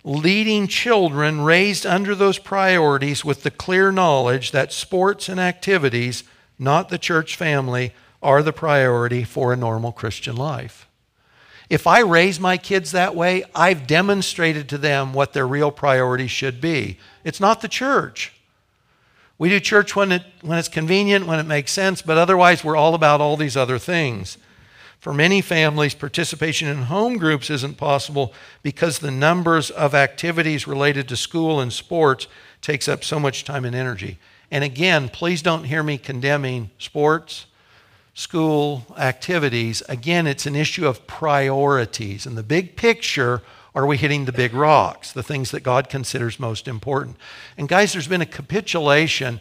leading 0.08 0.68
children 0.68 1.42
raised 1.42 1.86
under 1.86 2.16
those 2.16 2.40
priorities 2.40 3.26
with 3.26 3.44
the 3.44 3.52
clear 3.52 3.92
knowledge 3.92 4.52
that 4.52 4.72
sports 4.72 5.28
and 5.28 5.38
activities, 5.38 6.24
not 6.58 6.88
the 6.88 6.98
church 6.98 7.36
family, 7.36 7.94
are 8.24 8.42
the 8.42 8.54
priority 8.54 9.26
for 9.26 9.52
a 9.52 9.58
normal 9.58 9.92
Christian 9.92 10.36
life. 10.36 10.87
If 11.70 11.86
I 11.86 12.00
raise 12.00 12.40
my 12.40 12.58
kids 12.58 12.92
that 12.92 13.16
way, 13.16 13.44
I've 13.54 13.88
demonstrated 13.88 14.70
to 14.70 14.78
them 14.78 15.14
what 15.14 15.34
their 15.34 15.48
real 15.48 15.72
priorities 15.72 16.32
should 16.32 16.62
be. 16.62 16.98
It's 17.24 17.42
not 17.42 17.62
the 17.62 17.68
church. 17.68 18.34
We 19.38 19.50
do 19.50 19.60
church 19.60 19.96
when, 19.96 20.12
it, 20.12 20.24
when 20.42 20.58
it's 20.58 20.70
convenient, 20.70 21.28
when 21.28 21.40
it 21.40 21.44
makes 21.46 21.72
sense, 21.72 22.02
but 22.02 22.18
otherwise 22.18 22.64
we're 22.64 22.78
all 22.78 22.96
about 22.96 23.22
all 23.22 23.38
these 23.38 23.58
other 23.58 23.78
things. 23.78 24.38
For 25.00 25.14
many 25.14 25.42
families, 25.42 25.94
participation 25.94 26.68
in 26.68 26.84
home 26.84 27.18
groups 27.18 27.50
isn't 27.50 27.78
possible 27.78 28.34
because 28.64 28.98
the 28.98 29.12
numbers 29.12 29.70
of 29.70 29.94
activities 29.94 30.68
related 30.68 31.08
to 31.10 31.16
school 31.16 31.60
and 31.60 31.72
sports 31.72 32.28
takes 32.62 32.88
up 32.88 33.04
so 33.04 33.20
much 33.20 33.44
time 33.44 33.64
and 33.64 33.76
energy. 33.76 34.18
And 34.50 34.64
again, 34.64 35.10
please 35.10 35.42
don't 35.42 35.66
hear 35.66 35.84
me 35.84 35.98
condemning 35.98 36.72
sports, 36.80 37.46
school 38.18 38.84
activities. 38.98 39.84
Again, 39.88 40.26
it's 40.26 40.48
an 40.48 40.56
issue 40.56 40.88
of 40.88 41.06
priorities. 41.06 42.26
In 42.26 42.34
the 42.34 42.42
big 42.42 42.76
picture, 42.76 43.44
are 43.76 43.86
we 43.86 43.96
hitting 43.96 44.26
the 44.26 44.32
big 44.32 44.56
rocks, 44.56 45.12
the 45.12 45.22
things 45.22 45.52
that 45.52 45.60
God 45.60 45.88
considers 45.88 46.40
most 46.40 46.68
important? 46.68 47.18
And 47.60 47.70
guys, 47.70 47.94
there's 47.94 48.08
been 48.08 48.24
a 48.24 48.26
capitulation. 48.26 49.40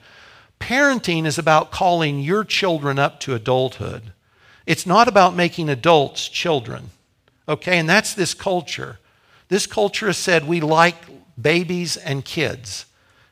Parenting 0.61 1.25
is 1.25 1.39
about 1.39 1.71
calling 1.71 2.21
your 2.21 2.45
children 2.45 2.99
up 2.99 3.19
to 3.21 3.35
adulthood. 3.35 4.13
It's 4.67 4.85
not 4.85 5.09
about 5.09 5.35
making 5.35 5.71
adults 5.71 6.29
children. 6.29 6.91
Okay, 7.49 7.79
and 7.79 7.89
that's 7.89 8.13
this 8.13 8.35
culture. 8.35 8.99
This 9.49 9.67
culture 9.67 10.09
has 10.09 10.19
said 10.19 10.47
we 10.47 10.61
like 10.61 10.97
babies 11.41 11.97
and 11.97 12.27
kids. 12.27 12.85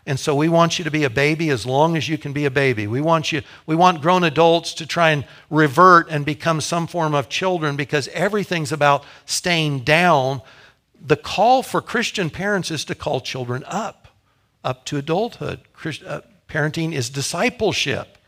And 0.06 0.20
so 0.20 0.34
we 0.34 0.48
want 0.50 0.78
you 0.78 0.84
to 0.84 0.90
be 0.90 1.04
a 1.04 1.10
baby 1.10 1.48
as 1.48 1.64
long 1.64 1.96
as 1.96 2.08
you 2.08 2.18
can 2.18 2.34
be 2.34 2.44
a 2.44 2.50
baby. 2.50 2.86
We 2.86 3.00
want 3.00 3.32
you 3.32 3.42
we 3.66 3.74
want 3.74 4.02
grown 4.02 4.22
adults 4.22 4.74
to 4.74 4.86
try 4.86 5.10
and 5.10 5.24
revert 5.48 6.08
and 6.10 6.26
become 6.26 6.60
some 6.60 6.86
form 6.86 7.14
of 7.14 7.28
children 7.30 7.74
because 7.76 8.08
everything's 8.08 8.72
about 8.72 9.04
staying 9.24 9.80
down. 9.80 10.42
The 11.00 11.16
call 11.16 11.62
for 11.62 11.80
Christian 11.80 12.28
parents 12.28 12.70
is 12.70 12.84
to 12.86 12.94
call 12.94 13.20
children 13.20 13.64
up, 13.66 14.08
up 14.62 14.84
to 14.86 14.98
adulthood. 14.98 15.60
Uh, 16.06 16.20
parenting 16.48 16.92
is 16.92 17.08
discipleship. 17.08 18.18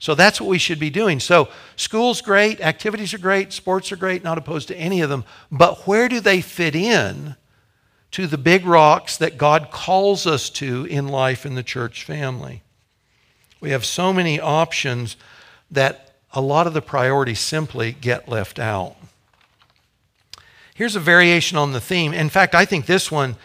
So 0.00 0.14
that's 0.14 0.40
what 0.40 0.48
we 0.48 0.58
should 0.58 0.80
be 0.80 0.90
doing. 0.90 1.20
So 1.20 1.48
school's 1.76 2.22
great, 2.22 2.60
activities 2.60 3.12
are 3.12 3.18
great, 3.18 3.52
sports 3.52 3.92
are 3.92 3.96
great, 3.96 4.24
not 4.24 4.38
opposed 4.38 4.68
to 4.68 4.76
any 4.76 5.02
of 5.02 5.10
them. 5.10 5.24
But 5.52 5.86
where 5.86 6.08
do 6.08 6.20
they 6.20 6.40
fit 6.40 6.74
in 6.74 7.36
to 8.12 8.26
the 8.26 8.38
big 8.38 8.66
rocks 8.66 9.16
that 9.16 9.38
God 9.38 9.70
calls 9.70 10.26
us 10.26 10.50
to 10.50 10.84
in 10.84 11.08
life 11.08 11.46
in 11.46 11.54
the 11.54 11.62
church 11.62 12.04
family? 12.04 12.62
We 13.60 13.70
have 13.70 13.84
so 13.84 14.12
many 14.12 14.40
options 14.40 15.16
that 15.70 16.14
a 16.32 16.40
lot 16.40 16.66
of 16.66 16.74
the 16.74 16.82
priorities 16.82 17.40
simply 17.40 17.92
get 17.92 18.28
left 18.28 18.58
out. 18.58 18.96
Here's 20.74 20.96
a 20.96 21.00
variation 21.00 21.58
on 21.58 21.72
the 21.72 21.80
theme. 21.80 22.14
In 22.14 22.30
fact, 22.30 22.54
I 22.54 22.64
think 22.64 22.86
this 22.86 23.10
one, 23.10 23.36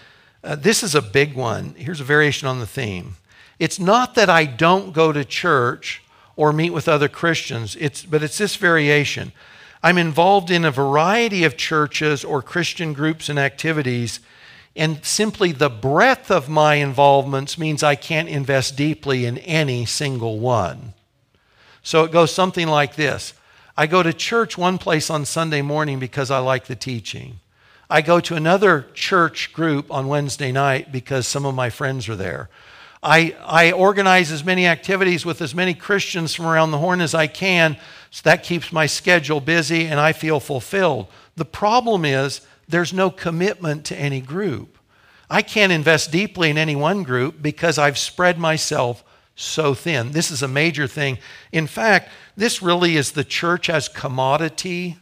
uh, 0.44 0.56
this 0.56 0.84
is 0.84 0.96
a 0.96 1.02
big 1.02 1.34
one. 1.34 1.76
Here's 1.78 2.00
a 2.00 2.06
variation 2.06 2.48
on 2.48 2.60
the 2.60 2.68
theme. 2.68 3.18
It's 3.60 3.80
not 3.80 4.16
that 4.16 4.30
I 4.30 4.46
don't 4.46 4.94
go 4.94 5.12
to 5.12 5.26
church 5.26 6.02
or 6.36 6.54
meet 6.54 6.72
with 6.72 6.88
other 6.88 7.08
Christians. 7.08 7.76
It's, 7.80 8.04
but 8.04 8.24
it's 8.24 8.38
this 8.38 8.56
variation. 8.56 9.32
I'm 9.84 9.98
involved 9.98 10.50
in 10.50 10.66
a 10.66 10.72
variety 10.72 11.44
of 11.44 11.58
churches 11.58 12.24
or 12.24 12.42
Christian 12.42 12.94
groups 12.94 13.30
and 13.30 13.38
activities, 13.38 14.20
and 14.76 15.04
simply 15.06 15.52
the 15.52 15.70
breadth 15.70 16.30
of 16.30 16.50
my 16.50 16.76
involvements 16.76 17.58
means 17.58 17.82
I 17.82 17.96
can't 17.96 18.28
invest 18.28 18.76
deeply 18.76 19.26
in 19.26 19.38
any 19.40 19.86
single 19.86 20.40
one. 20.40 20.94
So 21.82 22.04
it 22.04 22.12
goes 22.12 22.34
something 22.34 22.68
like 22.68 22.96
this 22.96 23.34
I 23.78 23.88
go 23.88 24.04
to 24.04 24.14
church 24.14 24.58
one 24.58 24.78
place 24.78 25.10
on 25.10 25.26
Sunday 25.26 25.62
morning 25.62 26.00
because 26.00 26.32
I 26.32 26.40
like 26.40 26.66
the 26.66 26.76
teaching. 26.76 27.40
I 27.90 28.02
go 28.02 28.20
to 28.22 28.36
another 28.36 28.88
church 28.94 29.54
group 29.54 29.92
on 29.92 30.08
Wednesday 30.08 30.52
night 30.52 30.92
because 30.92 31.28
some 31.28 31.46
of 31.46 31.54
my 31.54 31.70
friends 31.70 32.10
are 32.10 32.16
there. 32.16 32.50
I, 33.04 33.36
I 33.46 33.72
organize 33.72 34.32
as 34.32 34.44
many 34.44 34.66
activities 34.66 35.26
with 35.26 35.40
as 35.42 35.54
many 35.54 35.76
Christians 35.76 36.34
from 36.34 36.48
around 36.48 36.72
the 36.72 36.80
horn 36.80 37.02
as 37.02 37.14
I 37.14 37.28
can. 37.28 37.78
So 38.10 38.22
that 38.24 38.44
keeps 38.44 38.72
my 38.72 38.88
schedule 38.88 39.40
busy 39.40 39.86
and 39.86 40.00
I 40.00 40.14
feel 40.14 40.40
fulfilled. 40.40 41.08
The 41.36 41.46
problem 41.46 42.04
is 42.06 42.42
there's 42.68 42.94
no 42.94 43.10
commitment 43.10 43.86
to 43.86 43.96
any 43.96 44.22
group. 44.22 44.78
I 45.30 45.42
can't 45.42 45.72
invest 45.72 46.12
deeply 46.12 46.50
in 46.50 46.58
any 46.58 46.76
one 46.76 47.04
group 47.04 47.42
because 47.42 47.78
I've 47.78 47.98
spread 47.98 48.38
myself 48.38 49.04
so 49.36 49.74
thin. 49.74 50.12
This 50.12 50.32
is 50.32 50.42
a 50.42 50.48
major 50.48 50.88
thing. 50.88 51.18
In 51.52 51.68
fact, 51.68 52.10
this 52.38 52.62
really 52.62 52.96
is 52.96 53.12
the 53.12 53.24
church 53.24 53.70
as 53.70 53.88
commodity. 53.88 54.98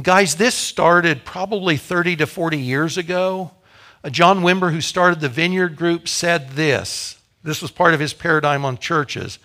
Guys, 0.00 0.36
this 0.36 0.54
started 0.54 1.24
probably 1.24 1.76
30 1.76 2.16
to 2.16 2.26
40 2.26 2.58
years 2.58 2.96
ago. 2.96 3.50
Uh, 4.04 4.10
John 4.10 4.40
Wimber, 4.40 4.72
who 4.72 4.80
started 4.80 5.20
the 5.20 5.28
Vineyard 5.28 5.76
Group, 5.76 6.08
said 6.08 6.50
this 6.50 7.18
this 7.42 7.62
was 7.62 7.70
part 7.70 7.94
of 7.94 8.00
his 8.00 8.12
paradigm 8.12 8.64
on 8.64 8.78
churches. 8.78 9.38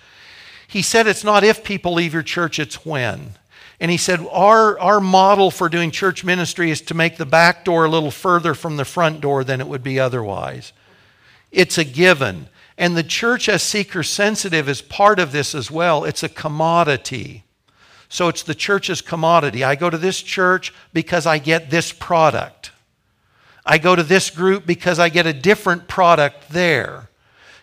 He 0.67 0.81
said 0.81 1.07
it's 1.07 1.23
not 1.23 1.43
if 1.43 1.63
people 1.63 1.93
leave 1.93 2.13
your 2.13 2.23
church, 2.23 2.59
it's 2.59 2.85
when. 2.85 3.35
And 3.83 3.91
he 3.91 3.97
said, 3.97 4.25
our, 4.31 4.79
our 4.79 5.01
model 5.01 5.51
for 5.51 5.67
doing 5.67 5.91
church 5.91 6.23
ministry 6.23 6.71
is 6.71 6.79
to 6.83 6.93
make 6.93 7.17
the 7.17 7.25
back 7.25 7.65
door 7.65 7.83
a 7.83 7.89
little 7.89 8.11
further 8.11 8.53
from 8.53 8.77
the 8.77 8.85
front 8.85 9.19
door 9.19 9.43
than 9.43 9.59
it 9.59 9.67
would 9.67 9.83
be 9.83 9.99
otherwise. 9.99 10.71
It's 11.51 11.77
a 11.77 11.83
given. 11.83 12.47
And 12.77 12.95
the 12.95 13.03
church, 13.03 13.49
as 13.49 13.61
seeker 13.61 14.01
sensitive, 14.01 14.69
is 14.69 14.81
part 14.81 15.19
of 15.19 15.33
this 15.33 15.53
as 15.53 15.69
well. 15.69 16.05
It's 16.05 16.23
a 16.23 16.29
commodity. 16.29 17.43
So 18.07 18.29
it's 18.29 18.43
the 18.43 18.55
church's 18.55 19.01
commodity. 19.01 19.65
I 19.65 19.75
go 19.75 19.89
to 19.89 19.97
this 19.97 20.21
church 20.21 20.73
because 20.93 21.25
I 21.25 21.37
get 21.37 21.69
this 21.69 21.91
product. 21.91 22.71
I 23.65 23.79
go 23.79 23.97
to 23.97 24.03
this 24.03 24.29
group 24.29 24.65
because 24.65 24.97
I 24.97 25.09
get 25.09 25.27
a 25.27 25.33
different 25.33 25.89
product 25.89 26.51
there. 26.51 27.09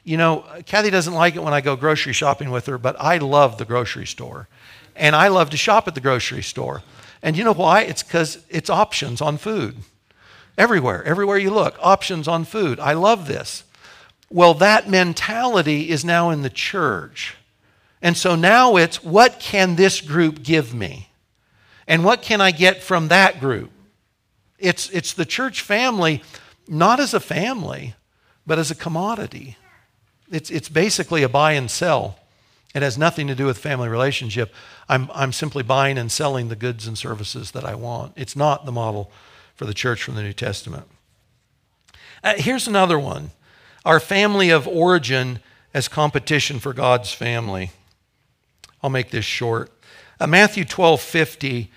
You 0.04 0.18
know, 0.18 0.44
Kathy 0.66 0.90
doesn't 0.90 1.14
like 1.14 1.34
it 1.36 1.42
when 1.42 1.54
I 1.54 1.62
go 1.62 1.76
grocery 1.76 2.12
shopping 2.12 2.50
with 2.50 2.66
her, 2.66 2.76
but 2.76 3.00
I 3.00 3.16
love 3.16 3.56
the 3.56 3.64
grocery 3.64 4.06
store. 4.06 4.48
And 5.00 5.16
I 5.16 5.28
love 5.28 5.48
to 5.50 5.56
shop 5.56 5.88
at 5.88 5.94
the 5.94 6.00
grocery 6.00 6.42
store. 6.42 6.82
And 7.22 7.36
you 7.36 7.42
know 7.42 7.54
why? 7.54 7.82
It's 7.82 8.02
because 8.02 8.44
it's 8.50 8.68
options 8.68 9.22
on 9.22 9.38
food. 9.38 9.76
Everywhere, 10.58 11.02
everywhere 11.04 11.38
you 11.38 11.50
look, 11.50 11.76
options 11.80 12.28
on 12.28 12.44
food. 12.44 12.78
I 12.78 12.92
love 12.92 13.26
this. 13.26 13.64
Well, 14.28 14.52
that 14.54 14.90
mentality 14.90 15.88
is 15.88 16.04
now 16.04 16.28
in 16.28 16.42
the 16.42 16.50
church. 16.50 17.34
And 18.02 18.14
so 18.14 18.36
now 18.36 18.76
it's 18.76 19.02
what 19.02 19.40
can 19.40 19.76
this 19.76 20.02
group 20.02 20.42
give 20.42 20.74
me? 20.74 21.08
And 21.88 22.04
what 22.04 22.20
can 22.20 22.42
I 22.42 22.50
get 22.50 22.82
from 22.82 23.08
that 23.08 23.40
group? 23.40 23.70
It's, 24.58 24.90
it's 24.90 25.14
the 25.14 25.24
church 25.24 25.62
family, 25.62 26.22
not 26.68 27.00
as 27.00 27.14
a 27.14 27.20
family, 27.20 27.94
but 28.46 28.58
as 28.58 28.70
a 28.70 28.74
commodity. 28.74 29.56
It's, 30.30 30.50
it's 30.50 30.68
basically 30.68 31.22
a 31.22 31.28
buy 31.28 31.52
and 31.52 31.70
sell. 31.70 32.19
It 32.74 32.82
has 32.82 32.96
nothing 32.96 33.26
to 33.26 33.34
do 33.34 33.46
with 33.46 33.58
family 33.58 33.88
relationship. 33.88 34.54
I'm, 34.88 35.10
I'm 35.12 35.32
simply 35.32 35.62
buying 35.62 35.98
and 35.98 36.10
selling 36.10 36.48
the 36.48 36.56
goods 36.56 36.86
and 36.86 36.96
services 36.96 37.50
that 37.50 37.64
I 37.64 37.74
want. 37.74 38.12
It's 38.16 38.36
not 38.36 38.64
the 38.64 38.72
model 38.72 39.10
for 39.56 39.64
the 39.64 39.74
church 39.74 40.02
from 40.02 40.14
the 40.14 40.22
New 40.22 40.32
Testament. 40.32 40.86
Uh, 42.22 42.34
here's 42.36 42.68
another 42.68 42.98
one. 42.98 43.32
Our 43.84 43.98
family 43.98 44.50
of 44.50 44.68
origin 44.68 45.40
as 45.74 45.88
competition 45.88 46.60
for 46.60 46.72
God's 46.72 47.12
family. 47.12 47.70
I'll 48.82 48.90
make 48.90 49.10
this 49.10 49.24
short. 49.24 49.72
Uh, 50.20 50.26
Matthew 50.26 50.64
12 50.64 51.00
50. 51.00 51.70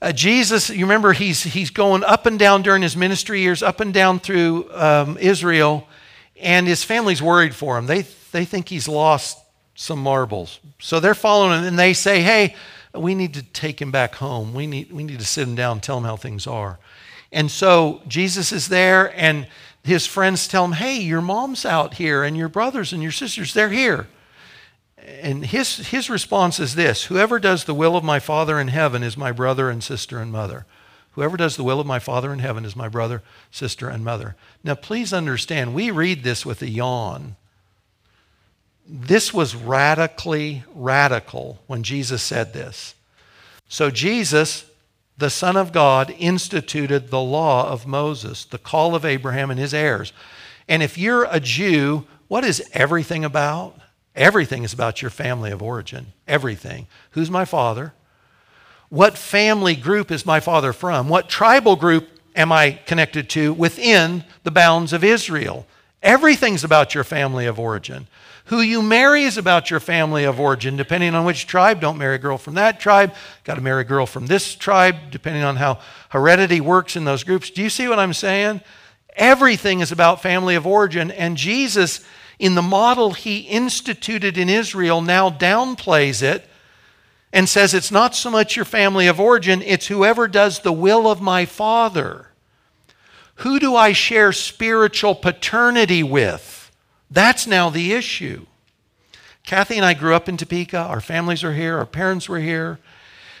Uh, 0.00 0.12
Jesus, 0.12 0.68
you 0.68 0.84
remember, 0.84 1.12
he's, 1.12 1.44
he's 1.44 1.70
going 1.70 2.02
up 2.02 2.26
and 2.26 2.38
down 2.38 2.62
during 2.62 2.82
his 2.82 2.96
ministry 2.96 3.40
years, 3.40 3.62
up 3.62 3.80
and 3.80 3.94
down 3.94 4.18
through 4.18 4.68
um, 4.72 5.16
Israel, 5.18 5.88
and 6.40 6.66
his 6.66 6.82
family's 6.82 7.22
worried 7.22 7.54
for 7.54 7.78
him. 7.78 7.86
They, 7.86 8.02
they 8.32 8.44
think 8.44 8.68
he's 8.68 8.88
lost 8.88 9.38
some 9.74 9.98
marbles. 9.98 10.60
So 10.78 11.00
they're 11.00 11.14
following 11.14 11.60
him, 11.60 11.64
and 11.64 11.78
they 11.78 11.92
say, 11.92 12.22
Hey, 12.22 12.54
we 12.94 13.14
need 13.14 13.34
to 13.34 13.42
take 13.42 13.80
him 13.80 13.90
back 13.90 14.16
home. 14.16 14.52
We 14.54 14.66
need, 14.66 14.92
we 14.92 15.04
need 15.04 15.18
to 15.18 15.24
sit 15.24 15.48
him 15.48 15.54
down 15.54 15.72
and 15.72 15.82
tell 15.82 15.98
him 15.98 16.04
how 16.04 16.16
things 16.16 16.46
are. 16.46 16.78
And 17.30 17.50
so 17.50 18.02
Jesus 18.06 18.52
is 18.52 18.68
there, 18.68 19.12
and 19.18 19.46
his 19.82 20.06
friends 20.06 20.46
tell 20.46 20.64
him, 20.64 20.72
Hey, 20.72 21.00
your 21.00 21.22
mom's 21.22 21.64
out 21.64 21.94
here, 21.94 22.22
and 22.22 22.36
your 22.36 22.48
brothers 22.48 22.92
and 22.92 23.02
your 23.02 23.12
sisters, 23.12 23.54
they're 23.54 23.70
here. 23.70 24.08
And 24.98 25.44
his, 25.46 25.88
his 25.88 26.08
response 26.08 26.60
is 26.60 26.74
this 26.74 27.04
Whoever 27.04 27.38
does 27.38 27.64
the 27.64 27.74
will 27.74 27.96
of 27.96 28.04
my 28.04 28.20
Father 28.20 28.60
in 28.60 28.68
heaven 28.68 29.02
is 29.02 29.16
my 29.16 29.32
brother 29.32 29.70
and 29.70 29.82
sister 29.82 30.18
and 30.18 30.30
mother. 30.30 30.66
Whoever 31.12 31.36
does 31.36 31.56
the 31.56 31.64
will 31.64 31.80
of 31.80 31.86
my 31.86 31.98
Father 31.98 32.32
in 32.32 32.38
heaven 32.38 32.64
is 32.64 32.74
my 32.74 32.88
brother, 32.88 33.22
sister, 33.50 33.88
and 33.88 34.02
mother. 34.02 34.34
Now, 34.64 34.74
please 34.74 35.12
understand, 35.12 35.74
we 35.74 35.90
read 35.90 36.22
this 36.22 36.46
with 36.46 36.62
a 36.62 36.68
yawn. 36.68 37.36
This 38.94 39.32
was 39.32 39.54
radically 39.54 40.64
radical 40.74 41.62
when 41.66 41.82
Jesus 41.82 42.22
said 42.22 42.52
this. 42.52 42.94
So, 43.66 43.90
Jesus 43.90 44.66
the 45.22 45.30
Son 45.30 45.56
of 45.56 45.72
God 45.72 46.12
instituted 46.18 47.08
the 47.08 47.20
law 47.20 47.68
of 47.68 47.86
Moses, 47.86 48.44
the 48.44 48.58
call 48.58 48.94
of 48.94 49.04
Abraham 49.04 49.50
and 49.50 49.60
his 49.60 49.72
heirs. 49.72 50.12
And 50.68 50.82
if 50.82 50.98
you're 50.98 51.28
a 51.30 51.38
Jew, 51.38 52.06
what 52.28 52.44
is 52.44 52.68
everything 52.72 53.24
about? 53.24 53.78
Everything 54.16 54.64
is 54.64 54.72
about 54.72 55.00
your 55.00 55.10
family 55.10 55.50
of 55.50 55.62
origin. 55.62 56.08
Everything. 56.26 56.86
Who's 57.12 57.30
my 57.30 57.44
father? 57.44 57.92
What 58.88 59.16
family 59.16 59.76
group 59.76 60.10
is 60.10 60.26
my 60.26 60.40
father 60.40 60.72
from? 60.72 61.08
What 61.08 61.28
tribal 61.28 61.76
group 61.76 62.08
am 62.34 62.50
I 62.50 62.72
connected 62.84 63.30
to 63.30 63.52
within 63.52 64.24
the 64.42 64.50
bounds 64.50 64.92
of 64.92 65.04
Israel? 65.04 65.66
Everything's 66.02 66.64
about 66.64 66.94
your 66.94 67.04
family 67.04 67.46
of 67.46 67.60
origin. 67.60 68.08
Who 68.52 68.60
you 68.60 68.82
marry 68.82 69.22
is 69.22 69.38
about 69.38 69.70
your 69.70 69.80
family 69.80 70.24
of 70.24 70.38
origin, 70.38 70.76
depending 70.76 71.14
on 71.14 71.24
which 71.24 71.46
tribe. 71.46 71.80
Don't 71.80 71.96
marry 71.96 72.16
a 72.16 72.18
girl 72.18 72.36
from 72.36 72.52
that 72.56 72.78
tribe. 72.78 73.14
Got 73.44 73.54
to 73.54 73.62
marry 73.62 73.80
a 73.80 73.84
girl 73.84 74.04
from 74.04 74.26
this 74.26 74.54
tribe, 74.54 75.10
depending 75.10 75.42
on 75.42 75.56
how 75.56 75.78
heredity 76.10 76.60
works 76.60 76.94
in 76.94 77.06
those 77.06 77.24
groups. 77.24 77.48
Do 77.48 77.62
you 77.62 77.70
see 77.70 77.88
what 77.88 77.98
I'm 77.98 78.12
saying? 78.12 78.60
Everything 79.16 79.80
is 79.80 79.90
about 79.90 80.20
family 80.20 80.54
of 80.54 80.66
origin. 80.66 81.10
And 81.10 81.38
Jesus, 81.38 82.04
in 82.38 82.54
the 82.54 82.60
model 82.60 83.14
he 83.14 83.38
instituted 83.38 84.36
in 84.36 84.50
Israel, 84.50 85.00
now 85.00 85.30
downplays 85.30 86.22
it 86.22 86.46
and 87.32 87.48
says 87.48 87.72
it's 87.72 87.90
not 87.90 88.14
so 88.14 88.30
much 88.30 88.54
your 88.54 88.66
family 88.66 89.06
of 89.06 89.18
origin, 89.18 89.62
it's 89.62 89.86
whoever 89.86 90.28
does 90.28 90.60
the 90.60 90.74
will 90.74 91.10
of 91.10 91.22
my 91.22 91.46
Father. 91.46 92.26
Who 93.36 93.58
do 93.58 93.74
I 93.74 93.92
share 93.92 94.30
spiritual 94.30 95.14
paternity 95.14 96.02
with? 96.02 96.61
That's 97.12 97.46
now 97.46 97.68
the 97.68 97.92
issue. 97.92 98.46
Kathy 99.44 99.76
and 99.76 99.84
I 99.84 99.92
grew 99.92 100.14
up 100.14 100.30
in 100.30 100.38
Topeka. 100.38 100.78
Our 100.78 101.00
families 101.00 101.44
are 101.44 101.52
here, 101.52 101.76
our 101.76 101.86
parents 101.86 102.28
were 102.28 102.40
here. 102.40 102.78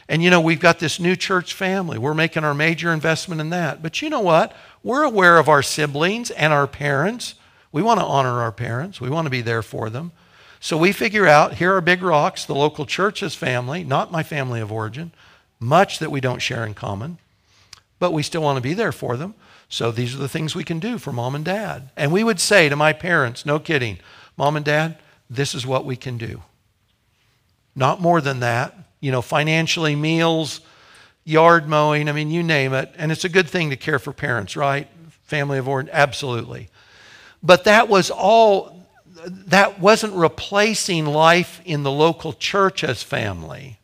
And 0.08 0.22
you 0.22 0.28
know, 0.28 0.42
we've 0.42 0.60
got 0.60 0.78
this 0.78 1.00
new 1.00 1.16
church 1.16 1.54
family. 1.54 1.96
We're 1.96 2.12
making 2.12 2.44
our 2.44 2.52
major 2.52 2.92
investment 2.92 3.40
in 3.40 3.48
that. 3.50 3.82
But 3.82 4.02
you 4.02 4.10
know 4.10 4.20
what? 4.20 4.54
We're 4.82 5.04
aware 5.04 5.38
of 5.38 5.48
our 5.48 5.62
siblings 5.62 6.30
and 6.30 6.52
our 6.52 6.66
parents. 6.66 7.34
We 7.70 7.80
want 7.82 8.00
to 8.00 8.04
honor 8.04 8.42
our 8.42 8.52
parents, 8.52 9.00
we 9.00 9.08
want 9.08 9.24
to 9.24 9.30
be 9.30 9.40
there 9.40 9.62
for 9.62 9.88
them. 9.88 10.12
So 10.60 10.76
we 10.76 10.92
figure 10.92 11.26
out 11.26 11.54
here 11.54 11.74
are 11.74 11.80
Big 11.80 12.02
Rocks, 12.02 12.44
the 12.44 12.54
local 12.54 12.84
church's 12.84 13.34
family, 13.34 13.82
not 13.84 14.12
my 14.12 14.22
family 14.22 14.60
of 14.60 14.70
origin, 14.70 15.12
much 15.58 15.98
that 15.98 16.10
we 16.10 16.20
don't 16.20 16.42
share 16.42 16.66
in 16.66 16.74
common, 16.74 17.18
but 17.98 18.12
we 18.12 18.22
still 18.22 18.42
want 18.42 18.58
to 18.58 18.60
be 18.60 18.74
there 18.74 18.92
for 18.92 19.16
them. 19.16 19.34
So 19.72 19.90
these 19.90 20.14
are 20.14 20.18
the 20.18 20.28
things 20.28 20.54
we 20.54 20.64
can 20.64 20.80
do 20.80 20.98
for 20.98 21.12
mom 21.12 21.34
and 21.34 21.46
dad. 21.46 21.88
And 21.96 22.12
we 22.12 22.22
would 22.22 22.38
say 22.38 22.68
to 22.68 22.76
my 22.76 22.92
parents, 22.92 23.46
no 23.46 23.58
kidding, 23.58 23.98
mom 24.36 24.54
and 24.54 24.66
dad, 24.66 24.98
this 25.30 25.54
is 25.54 25.66
what 25.66 25.86
we 25.86 25.96
can 25.96 26.18
do. 26.18 26.42
Not 27.74 27.98
more 27.98 28.20
than 28.20 28.40
that. 28.40 28.76
You 29.00 29.10
know, 29.10 29.22
financially, 29.22 29.96
meals, 29.96 30.60
yard 31.24 31.70
mowing, 31.70 32.10
I 32.10 32.12
mean, 32.12 32.30
you 32.30 32.42
name 32.42 32.74
it. 32.74 32.92
And 32.98 33.10
it's 33.10 33.24
a 33.24 33.30
good 33.30 33.48
thing 33.48 33.70
to 33.70 33.76
care 33.76 33.98
for 33.98 34.12
parents, 34.12 34.58
right? 34.58 34.88
Family 35.22 35.56
of 35.56 35.66
origin, 35.66 35.90
absolutely. 35.94 36.68
But 37.42 37.64
that 37.64 37.88
was 37.88 38.10
all, 38.10 38.86
that 39.24 39.80
wasn't 39.80 40.12
replacing 40.12 41.06
life 41.06 41.62
in 41.64 41.82
the 41.82 41.90
local 41.90 42.34
church 42.34 42.84
as 42.84 43.02
family. 43.02 43.78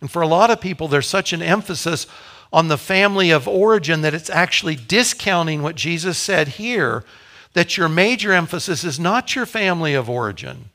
And 0.00 0.10
for 0.10 0.22
a 0.22 0.26
lot 0.26 0.50
of 0.50 0.62
people, 0.62 0.88
there's 0.88 1.06
such 1.06 1.34
an 1.34 1.42
emphasis 1.42 2.06
on 2.52 2.68
the 2.68 2.78
family 2.78 3.30
of 3.30 3.48
origin 3.48 4.00
that 4.02 4.14
it's 4.14 4.30
actually 4.30 4.76
discounting 4.76 5.62
what 5.62 5.76
Jesus 5.76 6.18
said 6.18 6.48
here 6.48 7.04
that 7.52 7.76
your 7.76 7.88
major 7.88 8.32
emphasis 8.32 8.84
is 8.84 9.00
not 9.00 9.34
your 9.34 9.46
family 9.46 9.94
of 9.94 10.10
origin, 10.10 10.70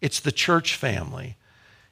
it's 0.00 0.20
the 0.20 0.32
church 0.32 0.74
family. 0.74 1.36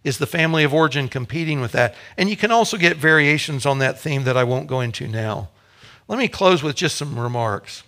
Is 0.02 0.16
the 0.16 0.26
family 0.26 0.64
of 0.64 0.72
origin 0.72 1.08
competing 1.08 1.60
with 1.60 1.72
that? 1.72 1.94
And 2.16 2.30
you 2.30 2.36
can 2.36 2.50
also 2.50 2.78
get 2.78 2.96
variations 2.96 3.66
on 3.66 3.80
that 3.80 4.00
theme 4.00 4.24
that 4.24 4.36
I 4.36 4.44
won't 4.44 4.66
go 4.66 4.80
into 4.80 5.06
now. 5.06 5.50
Let 6.08 6.18
me 6.18 6.26
close 6.26 6.62
with 6.62 6.74
just 6.74 6.96
some 6.96 7.18
remarks. 7.18 7.82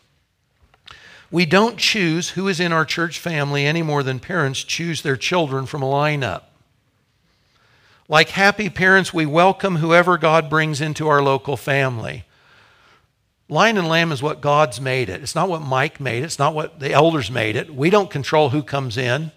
We 1.30 1.46
don't 1.46 1.78
choose 1.78 2.30
who 2.30 2.46
is 2.48 2.60
in 2.60 2.70
our 2.70 2.84
church 2.84 3.18
family 3.18 3.64
any 3.64 3.80
more 3.80 4.02
than 4.02 4.20
parents 4.20 4.62
choose 4.62 5.00
their 5.00 5.16
children 5.16 5.64
from 5.64 5.82
a 5.82 5.86
lineup. 5.86 6.42
Like 8.08 8.30
happy 8.30 8.68
parents, 8.68 9.14
we 9.14 9.26
welcome 9.26 9.76
whoever 9.76 10.18
God 10.18 10.50
brings 10.50 10.80
into 10.80 11.08
our 11.08 11.22
local 11.22 11.56
family. 11.56 12.24
Lion 13.48 13.78
and 13.78 13.88
lamb 13.88 14.12
is 14.12 14.22
what 14.22 14.40
God's 14.40 14.80
made 14.80 15.08
it. 15.08 15.22
It's 15.22 15.34
not 15.34 15.48
what 15.48 15.62
Mike 15.62 16.00
made 16.00 16.22
it. 16.22 16.26
It's 16.26 16.38
not 16.38 16.54
what 16.54 16.80
the 16.80 16.92
elders 16.92 17.30
made 17.30 17.54
it. 17.54 17.72
We 17.72 17.90
don't 17.90 18.10
control 18.10 18.48
who 18.48 18.62
comes 18.62 18.96
in, 18.96 19.30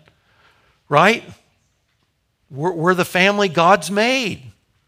right? 0.89 1.23
We're, 2.49 2.71
we're 2.71 2.93
the 2.93 3.05
family 3.05 3.49
God's 3.49 3.91
made, 3.91 4.41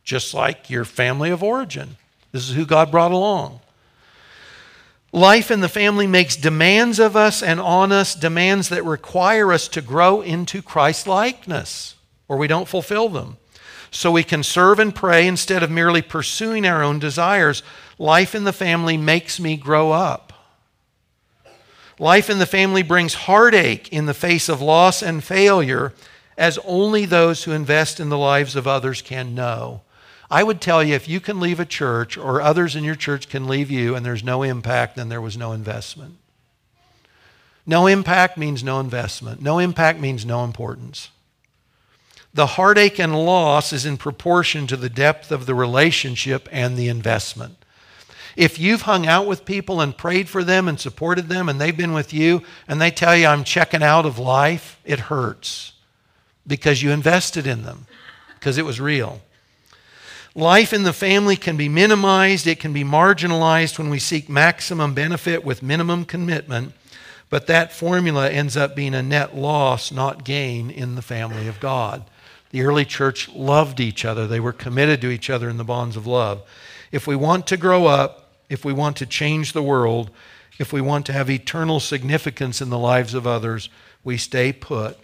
just 0.04 0.34
like 0.34 0.70
your 0.70 0.86
family 0.86 1.30
of 1.30 1.44
origin. 1.44 1.98
This 2.32 2.50
is 2.50 2.56
who 2.56 2.66
God 2.66 2.90
brought 2.90 3.12
along. 3.12 3.60
Life 5.12 5.52
in 5.52 5.62
the 5.62 5.70
family 5.70 6.08
makes 6.08 6.36
demands 6.36 7.00
of 7.00 7.16
us 7.16 7.44
and 7.44 7.60
on 7.60 7.92
us, 7.92 8.16
demands 8.16 8.70
that 8.70 8.84
require 8.84 9.54
us 9.54 9.68
to 9.70 9.82
grow 9.82 10.22
into 10.22 10.62
Christ 10.62 11.08
likeness, 11.08 11.96
or 12.28 12.38
we 12.38 12.48
don't 12.48 12.68
fulfill 12.68 13.10
them 13.10 13.38
so 13.92 14.12
we 14.12 14.24
can 14.24 14.44
serve 14.44 14.80
and 14.80 14.94
pray 14.94 15.28
instead 15.28 15.64
of 15.64 15.72
merely 15.72 16.02
pursuing 16.02 16.66
our 16.66 16.84
own 16.84 17.00
desires. 17.00 17.64
Life 17.98 18.36
in 18.36 18.44
the 18.44 18.54
family 18.54 18.98
makes 18.98 19.40
me 19.40 19.58
grow 19.58 19.92
up. 19.92 20.34
Life 22.00 22.30
in 22.30 22.38
the 22.38 22.46
family 22.46 22.84
brings 22.84 23.14
heartache 23.14 23.92
in 23.92 24.06
the 24.06 24.14
face 24.14 24.50
of 24.50 24.62
loss 24.62 25.02
and 25.02 25.24
failure, 25.24 25.94
as 26.38 26.60
only 26.64 27.06
those 27.06 27.44
who 27.44 27.52
invest 27.52 28.00
in 28.00 28.10
the 28.10 28.18
lives 28.18 28.56
of 28.56 28.68
others 28.68 29.02
can 29.02 29.34
know. 29.34 29.82
I 30.30 30.44
would 30.44 30.62
tell 30.62 30.84
you 30.84 30.94
if 30.94 31.08
you 31.08 31.20
can 31.20 31.40
leave 31.40 31.60
a 31.60 31.66
church 31.66 32.18
or 32.18 32.42
others 32.42 32.76
in 32.76 32.84
your 32.84 32.96
church 32.96 33.30
can 33.30 33.48
leave 33.48 33.72
you 33.72 33.96
and 33.96 34.06
there's 34.06 34.24
no 34.24 34.44
impact, 34.44 34.96
then 34.96 35.10
there 35.10 35.22
was 35.22 35.38
no 35.38 35.54
investment. 35.54 36.18
No 37.66 37.88
impact 37.88 38.38
means 38.38 38.64
no 38.64 38.80
investment. 38.80 39.42
No 39.42 39.60
impact 39.60 40.00
means 40.00 40.26
no 40.26 40.44
importance. 40.44 41.10
The 42.38 42.46
heartache 42.46 43.00
and 43.00 43.16
loss 43.16 43.74
is 43.74 43.84
in 43.84 43.98
proportion 43.98 44.68
to 44.68 44.78
the 44.78 44.92
depth 44.92 45.32
of 45.32 45.48
the 45.48 45.56
relationship 45.56 46.48
and 46.52 46.78
the 46.78 46.88
investment. 46.88 47.56
If 48.36 48.60
you've 48.60 48.84
hung 48.84 49.08
out 49.08 49.26
with 49.26 49.44
people 49.44 49.82
and 49.82 49.98
prayed 49.98 50.30
for 50.30 50.44
them 50.44 50.68
and 50.68 50.80
supported 50.80 51.30
them 51.30 51.50
and 51.50 51.60
they've 51.60 51.76
been 51.76 51.94
with 51.94 52.14
you 52.14 52.44
and 52.68 52.80
they 52.80 52.92
tell 52.92 53.18
you, 53.18 53.26
I'm 53.26 53.44
checking 53.44 53.82
out 53.82 54.06
of 54.06 54.20
life, 54.20 54.80
it 54.86 55.00
hurts 55.00 55.74
because 56.46 56.84
you 56.84 56.92
invested 56.92 57.48
in 57.48 57.64
them, 57.64 57.88
because 58.36 58.60
it 58.60 58.66
was 58.66 58.80
real. 58.80 59.20
Life 60.36 60.74
in 60.74 60.84
the 60.84 60.94
family 60.94 61.38
can 61.38 61.58
be 61.58 61.68
minimized, 61.68 62.46
it 62.46 62.60
can 62.60 62.72
be 62.72 62.84
marginalized 62.84 63.80
when 63.80 63.90
we 63.90 63.98
seek 63.98 64.30
maximum 64.30 64.94
benefit 64.94 65.44
with 65.44 65.64
minimum 65.64 66.06
commitment, 66.06 66.74
but 67.32 67.48
that 67.48 67.74
formula 67.74 68.30
ends 68.30 68.56
up 68.56 68.76
being 68.76 68.94
a 68.94 69.02
net 69.02 69.36
loss, 69.36 69.92
not 69.92 70.24
gain, 70.24 70.70
in 70.70 70.94
the 70.94 71.02
family 71.02 71.48
of 71.48 71.60
God. 71.60 72.06
The 72.52 72.62
early 72.64 72.86
church 72.86 73.30
loved 73.30 73.80
each 73.80 74.06
other, 74.06 74.28
they 74.28 74.40
were 74.40 74.54
committed 74.54 75.02
to 75.02 75.10
each 75.10 75.30
other 75.30 75.50
in 75.50 75.58
the 75.58 75.64
bonds 75.64 75.98
of 75.98 76.08
love. 76.08 76.44
If 76.92 77.08
we 77.08 77.16
want 77.16 77.48
to 77.48 77.58
grow 77.58 77.86
up, 77.86 78.32
if 78.50 78.64
we 78.64 78.74
want 78.74 78.98
to 78.98 79.06
change 79.06 79.54
the 79.54 79.64
world, 79.64 80.12
if 80.58 80.72
we 80.72 80.82
want 80.82 81.06
to 81.08 81.14
have 81.14 81.30
eternal 81.30 81.80
significance 81.80 82.62
in 82.62 82.70
the 82.70 82.80
lives 82.80 83.14
of 83.14 83.28
others, 83.28 83.70
we 84.04 84.18
stay 84.18 84.54
put 84.54 84.98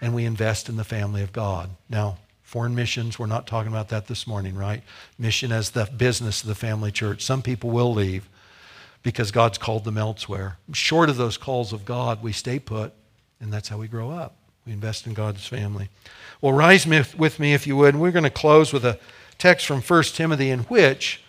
and 0.00 0.14
we 0.14 0.24
invest 0.24 0.68
in 0.68 0.76
the 0.76 0.84
family 0.84 1.22
of 1.22 1.32
God. 1.32 1.70
Now, 1.90 2.18
foreign 2.42 2.74
missions, 2.74 3.18
we're 3.18 3.26
not 3.26 3.46
talking 3.46 3.70
about 3.70 3.90
that 3.90 4.06
this 4.06 4.26
morning, 4.26 4.56
right? 4.56 4.82
Mission 5.18 5.52
as 5.52 5.70
the 5.70 5.84
business 5.84 6.42
of 6.42 6.48
the 6.48 6.54
family 6.54 6.90
church. 6.90 7.22
Some 7.22 7.42
people 7.42 7.70
will 7.70 7.92
leave 7.92 8.28
because 9.02 9.30
God's 9.30 9.58
called 9.58 9.84
them 9.84 9.98
elsewhere. 9.98 10.56
Short 10.72 11.10
of 11.10 11.16
those 11.16 11.36
calls 11.36 11.72
of 11.72 11.84
God, 11.84 12.22
we 12.22 12.32
stay 12.32 12.58
put 12.58 12.94
And 13.40 13.52
that's 13.52 13.68
how 13.68 13.78
we 13.78 13.88
grow 13.88 14.10
up. 14.10 14.37
We 14.68 14.74
invest 14.74 15.06
in 15.06 15.14
God's 15.14 15.46
family. 15.46 15.88
Well, 16.42 16.52
rise 16.52 16.86
with 16.86 17.40
me 17.40 17.54
if 17.54 17.66
you 17.66 17.74
would. 17.78 17.94
And 17.94 18.02
we're 18.02 18.10
going 18.10 18.24
to 18.24 18.30
close 18.30 18.70
with 18.70 18.84
a 18.84 18.98
text 19.38 19.64
from 19.64 19.80
1 19.80 20.02
Timothy 20.02 20.50
in 20.50 20.60
which 20.64 21.22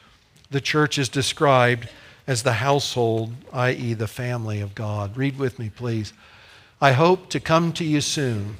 the 0.51 0.59
church 0.59 0.97
is 0.97 1.07
described 1.07 1.87
as 2.27 2.43
the 2.43 2.51
household, 2.51 3.31
i.e., 3.53 3.93
the 3.93 4.09
family 4.09 4.59
of 4.59 4.75
God. 4.75 5.15
Read 5.15 5.39
with 5.39 5.57
me, 5.57 5.71
please. 5.73 6.11
I 6.81 6.91
hope 6.91 7.29
to 7.29 7.39
come 7.39 7.71
to 7.73 7.85
you 7.85 8.01
soon, 8.01 8.57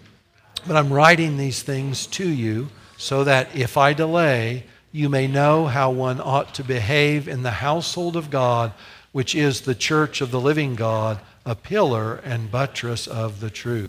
but 0.66 0.78
I'm 0.78 0.94
writing 0.94 1.36
these 1.36 1.62
things 1.62 2.08
to 2.08 2.30
you 2.30 2.70
so 2.96 3.26
that 3.26 3.54
if 3.54 3.76
I 3.76 3.92
delay, 3.92 4.64
you 4.94 5.10
may 5.10 5.28
know 5.28 5.66
how 5.66 5.92
one 5.92 6.22
ought 6.22 6.54
to 6.56 6.64
behave 6.64 7.28
in 7.28 7.44
the 7.44 7.52
household 7.52 8.16
of 8.16 8.30
God, 8.30 8.72
which 9.12 9.36
is 9.36 9.60
the 9.60 9.76
church 9.76 10.22
of 10.22 10.32
the 10.32 10.40
living 10.40 10.76
God, 10.76 11.20
a 11.46 11.56
pillar 11.56 12.16
and 12.24 12.50
buttress 12.50 13.08
of 13.08 13.42
the 13.42 13.50
truth. 13.50 13.78